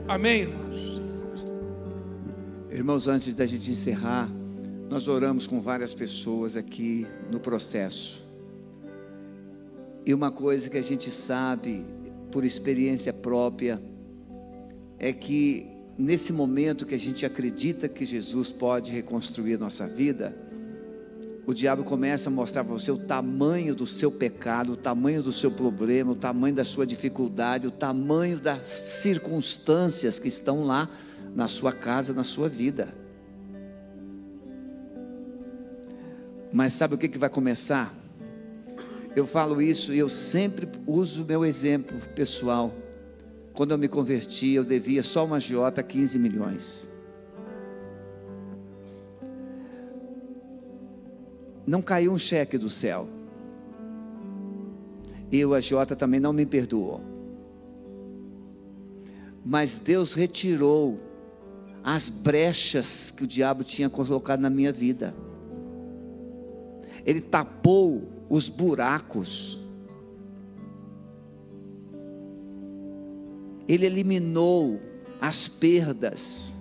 Amém, 0.08 0.41
irmãos? 0.41 1.05
Irmãos, 2.76 3.07
antes 3.07 3.34
da 3.34 3.45
gente 3.45 3.71
encerrar, 3.71 4.30
nós 4.89 5.07
oramos 5.07 5.47
com 5.47 5.61
várias 5.61 5.93
pessoas 5.93 6.57
aqui 6.57 7.07
no 7.32 7.39
processo. 7.39 8.21
E 10.05 10.13
uma 10.13 10.30
coisa 10.30 10.69
que 10.69 10.78
a 10.78 10.82
gente 10.82 11.09
sabe 11.09 11.86
por 12.30 12.43
experiência 12.43 13.13
própria 13.13 13.82
é 14.99 15.13
que 15.13 15.65
nesse 15.97 16.34
momento 16.34 16.86
que 16.86 16.93
a 16.93 16.99
gente 16.99 17.26
acredita 17.26 17.88
que 17.88 18.03
Jesus 18.03 18.51
pode 18.51 18.91
reconstruir 18.91 19.57
nossa 19.57 19.88
vida, 19.88 20.36
o 21.47 21.53
diabo 21.53 21.86
começa 21.86 22.30
a 22.30 22.34
mostrar 22.34 22.65
para 22.65 22.73
você 22.73 22.91
o 22.91 22.97
tamanho 22.97 23.73
do 23.73 23.88
seu 23.88 24.11
pecado, 24.11 24.73
o 24.73 24.76
tamanho 24.76 25.23
do 25.23 25.32
seu 25.32 25.49
problema, 25.49 26.11
o 26.11 26.15
tamanho 26.15 26.53
da 26.55 26.65
sua 26.65 26.86
dificuldade, 26.86 27.67
o 27.67 27.71
tamanho 27.71 28.38
das 28.38 28.67
circunstâncias 28.67 30.19
que 30.19 30.28
estão 30.28 30.65
lá 30.65 30.89
na 31.36 31.47
sua 31.47 31.73
casa, 31.73 32.13
na 32.13 32.23
sua 32.23 32.47
vida. 32.47 32.95
Mas 36.51 36.71
sabe 36.71 36.95
o 36.95 36.97
que, 36.97 37.09
que 37.09 37.17
vai 37.17 37.29
começar? 37.29 37.93
Eu 39.13 39.27
falo 39.27 39.61
isso 39.61 39.93
e 39.93 39.99
eu 39.99 40.07
sempre 40.07 40.67
uso 40.88 41.23
o 41.23 41.25
meu 41.25 41.45
exemplo 41.45 41.99
pessoal. 42.15 42.73
Quando 43.53 43.71
eu 43.71 43.77
me 43.77 43.89
converti, 43.89 44.53
eu 44.53 44.63
devia 44.63 45.03
só 45.03 45.25
uma 45.25 45.39
Jota 45.39 45.83
15 45.83 46.17
milhões. 46.17 46.88
Não 51.67 51.81
caiu 51.81 52.13
um 52.13 52.17
cheque 52.17 52.57
do 52.57 52.69
céu. 52.69 53.09
E 55.31 55.43
o 55.43 55.53
agiota 55.53 55.95
também 55.95 56.19
não 56.19 56.31
me 56.31 56.45
perdoou. 56.45 57.01
Mas 59.43 59.77
Deus 59.77 60.13
retirou 60.13 60.99
as 61.88 62.09
brechas 62.09 63.11
que 63.11 63.25
o 63.25 63.27
diabo 63.27 63.63
tinha 63.63 63.88
colocado 63.88 64.39
na 64.39 64.49
minha 64.49 64.73
vida. 64.73 65.15
Ele 67.05 67.21
tapou 67.21 68.25
os 68.27 68.49
buracos. 68.49 69.59
Ele 73.67 73.86
eliminou 73.86 74.79
as 75.21 75.47
perdas. 75.47 76.51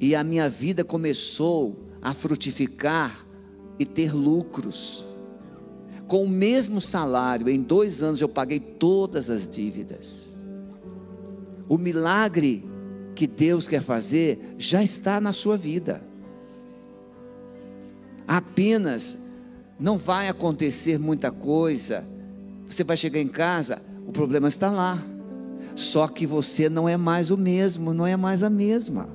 E 0.00 0.14
a 0.14 0.24
minha 0.24 0.48
vida 0.48 0.82
começou 0.82 1.76
a 2.00 2.14
frutificar 2.14 3.26
e 3.78 3.84
ter 3.84 4.14
lucros. 4.14 5.04
Com 6.06 6.24
o 6.24 6.28
mesmo 6.28 6.80
salário, 6.80 7.50
em 7.50 7.60
dois 7.60 8.02
anos 8.02 8.22
eu 8.22 8.30
paguei 8.30 8.60
todas 8.60 9.28
as 9.28 9.46
dívidas. 9.46 10.40
O 11.68 11.76
milagre 11.76 12.64
que 13.18 13.26
Deus 13.26 13.66
quer 13.66 13.82
fazer 13.82 14.54
já 14.58 14.80
está 14.80 15.20
na 15.20 15.32
sua 15.32 15.56
vida. 15.56 16.00
Apenas 18.28 19.18
não 19.76 19.98
vai 19.98 20.28
acontecer 20.28 21.00
muita 21.00 21.32
coisa. 21.32 22.04
Você 22.68 22.84
vai 22.84 22.96
chegar 22.96 23.18
em 23.18 23.26
casa, 23.26 23.82
o 24.06 24.12
problema 24.12 24.46
está 24.46 24.70
lá. 24.70 25.02
Só 25.74 26.06
que 26.06 26.28
você 26.28 26.68
não 26.68 26.88
é 26.88 26.96
mais 26.96 27.32
o 27.32 27.36
mesmo, 27.36 27.92
não 27.92 28.06
é 28.06 28.16
mais 28.16 28.44
a 28.44 28.50
mesma. 28.50 29.08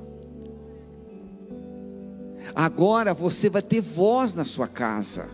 Agora 2.54 3.14
você 3.14 3.48
vai 3.48 3.62
ter 3.62 3.80
voz 3.80 4.34
na 4.34 4.44
sua 4.44 4.68
casa. 4.68 5.30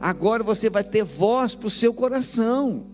Agora 0.00 0.44
você 0.44 0.70
vai 0.70 0.84
ter 0.84 1.02
voz 1.02 1.56
para 1.56 1.66
o 1.66 1.70
seu 1.70 1.92
coração. 1.92 2.86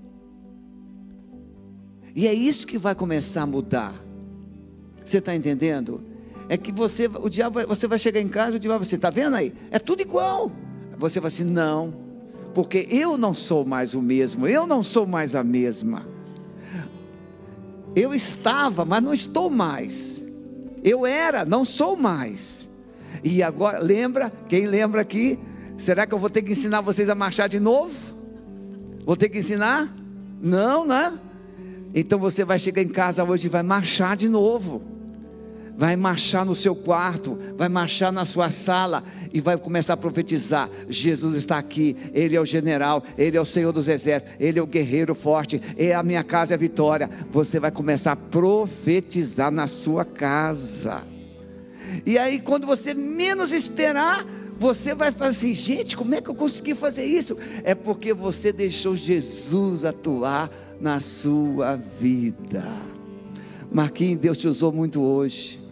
E 2.16 2.26
é 2.26 2.32
isso 2.32 2.66
que 2.66 2.78
vai 2.78 2.94
começar 2.94 3.42
a 3.42 3.46
mudar. 3.46 4.07
Você 5.08 5.18
está 5.18 5.34
entendendo? 5.34 6.02
É 6.50 6.58
que 6.58 6.70
você, 6.70 7.06
o 7.06 7.30
diabo, 7.30 7.66
você 7.66 7.86
vai 7.86 7.98
chegar 7.98 8.20
em 8.20 8.28
casa, 8.28 8.56
o 8.56 8.58
diabo, 8.58 8.84
você 8.84 8.96
está 8.96 9.08
vendo 9.08 9.36
aí? 9.36 9.54
É 9.70 9.78
tudo 9.78 10.02
igual. 10.02 10.52
Você 10.98 11.18
vai 11.18 11.28
assim, 11.28 11.44
não, 11.44 11.94
porque 12.54 12.86
eu 12.90 13.16
não 13.16 13.34
sou 13.34 13.64
mais 13.64 13.94
o 13.94 14.02
mesmo, 14.02 14.46
eu 14.46 14.66
não 14.66 14.82
sou 14.82 15.06
mais 15.06 15.34
a 15.34 15.42
mesma. 15.42 16.06
Eu 17.96 18.12
estava, 18.12 18.84
mas 18.84 19.02
não 19.02 19.14
estou 19.14 19.48
mais. 19.48 20.22
Eu 20.84 21.06
era, 21.06 21.42
não 21.42 21.64
sou 21.64 21.96
mais. 21.96 22.68
E 23.24 23.42
agora, 23.42 23.80
lembra? 23.80 24.30
Quem 24.46 24.66
lembra 24.66 25.00
aqui? 25.00 25.38
Será 25.78 26.06
que 26.06 26.12
eu 26.12 26.18
vou 26.18 26.28
ter 26.28 26.42
que 26.42 26.52
ensinar 26.52 26.82
vocês 26.82 27.08
a 27.08 27.14
marchar 27.14 27.48
de 27.48 27.58
novo? 27.58 27.94
Vou 29.06 29.16
ter 29.16 29.30
que 29.30 29.38
ensinar? 29.38 29.90
Não, 30.38 30.86
né? 30.86 31.18
Então 31.94 32.18
você 32.18 32.44
vai 32.44 32.58
chegar 32.58 32.82
em 32.82 32.88
casa 32.88 33.24
hoje 33.24 33.46
e 33.46 33.50
vai 33.50 33.62
marchar 33.62 34.14
de 34.14 34.28
novo. 34.28 34.97
Vai 35.78 35.94
marchar 35.94 36.44
no 36.44 36.56
seu 36.56 36.74
quarto, 36.74 37.38
vai 37.56 37.68
marchar 37.68 38.10
na 38.10 38.24
sua 38.24 38.50
sala 38.50 39.04
e 39.32 39.40
vai 39.40 39.56
começar 39.56 39.94
a 39.94 39.96
profetizar: 39.96 40.68
Jesus 40.88 41.34
está 41.34 41.56
aqui, 41.56 41.96
Ele 42.12 42.34
é 42.34 42.40
o 42.40 42.44
general, 42.44 43.04
Ele 43.16 43.36
é 43.36 43.40
o 43.40 43.44
Senhor 43.44 43.70
dos 43.70 43.88
exércitos, 43.88 44.34
Ele 44.40 44.58
é 44.58 44.62
o 44.62 44.66
guerreiro 44.66 45.14
forte, 45.14 45.62
é 45.76 45.94
a 45.94 46.02
minha 46.02 46.24
casa 46.24 46.52
é 46.52 46.56
a 46.56 46.58
vitória. 46.58 47.08
Você 47.30 47.60
vai 47.60 47.70
começar 47.70 48.10
a 48.10 48.16
profetizar 48.16 49.52
na 49.52 49.68
sua 49.68 50.04
casa. 50.04 51.02
E 52.04 52.18
aí, 52.18 52.40
quando 52.40 52.66
você 52.66 52.92
menos 52.92 53.52
esperar, 53.52 54.26
você 54.58 54.96
vai 54.96 55.12
falar 55.12 55.30
assim: 55.30 55.54
gente, 55.54 55.96
como 55.96 56.12
é 56.12 56.20
que 56.20 56.28
eu 56.28 56.34
consegui 56.34 56.74
fazer 56.74 57.04
isso? 57.04 57.38
É 57.62 57.76
porque 57.76 58.12
você 58.12 58.50
deixou 58.50 58.96
Jesus 58.96 59.84
atuar 59.84 60.50
na 60.80 60.98
sua 60.98 61.76
vida. 61.76 62.66
Marquinhos, 63.70 64.18
Deus 64.18 64.38
te 64.38 64.48
usou 64.48 64.72
muito 64.72 65.00
hoje. 65.00 65.67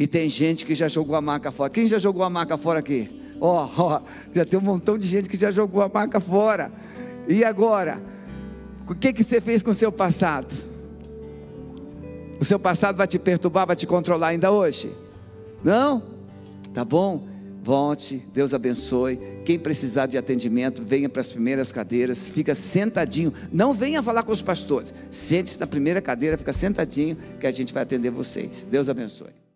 E 0.00 0.06
tem 0.06 0.30
gente 0.30 0.64
que 0.64 0.74
já 0.74 0.88
jogou 0.88 1.14
a 1.14 1.20
marca 1.20 1.52
fora. 1.52 1.68
Quem 1.68 1.86
já 1.86 1.98
jogou 1.98 2.22
a 2.22 2.30
marca 2.30 2.56
fora 2.56 2.78
aqui? 2.78 3.10
Ó, 3.38 3.66
oh, 3.66 3.82
oh, 3.82 4.00
já 4.34 4.46
tem 4.46 4.58
um 4.58 4.62
montão 4.62 4.96
de 4.96 5.06
gente 5.06 5.28
que 5.28 5.36
já 5.36 5.50
jogou 5.50 5.82
a 5.82 5.90
marca 5.90 6.18
fora. 6.18 6.72
E 7.28 7.44
agora? 7.44 8.00
O 8.88 8.94
que, 8.94 9.12
que 9.12 9.22
você 9.22 9.42
fez 9.42 9.62
com 9.62 9.72
o 9.72 9.74
seu 9.74 9.92
passado? 9.92 10.56
O 12.40 12.44
seu 12.46 12.58
passado 12.58 12.96
vai 12.96 13.06
te 13.06 13.18
perturbar, 13.18 13.66
vai 13.66 13.76
te 13.76 13.86
controlar 13.86 14.28
ainda 14.28 14.50
hoje? 14.50 14.90
Não? 15.62 16.02
Tá 16.72 16.82
bom? 16.82 17.28
Volte, 17.62 18.24
Deus 18.32 18.54
abençoe. 18.54 19.20
Quem 19.44 19.58
precisar 19.58 20.06
de 20.06 20.16
atendimento, 20.16 20.82
venha 20.82 21.10
para 21.10 21.20
as 21.20 21.30
primeiras 21.30 21.72
cadeiras, 21.72 22.26
fica 22.26 22.54
sentadinho. 22.54 23.34
Não 23.52 23.74
venha 23.74 24.02
falar 24.02 24.22
com 24.22 24.32
os 24.32 24.40
pastores. 24.40 24.94
Sente-se 25.10 25.60
na 25.60 25.66
primeira 25.66 26.00
cadeira, 26.00 26.38
fica 26.38 26.54
sentadinho, 26.54 27.18
que 27.38 27.46
a 27.46 27.50
gente 27.50 27.74
vai 27.74 27.82
atender 27.82 28.08
vocês. 28.08 28.66
Deus 28.70 28.88
abençoe. 28.88 29.49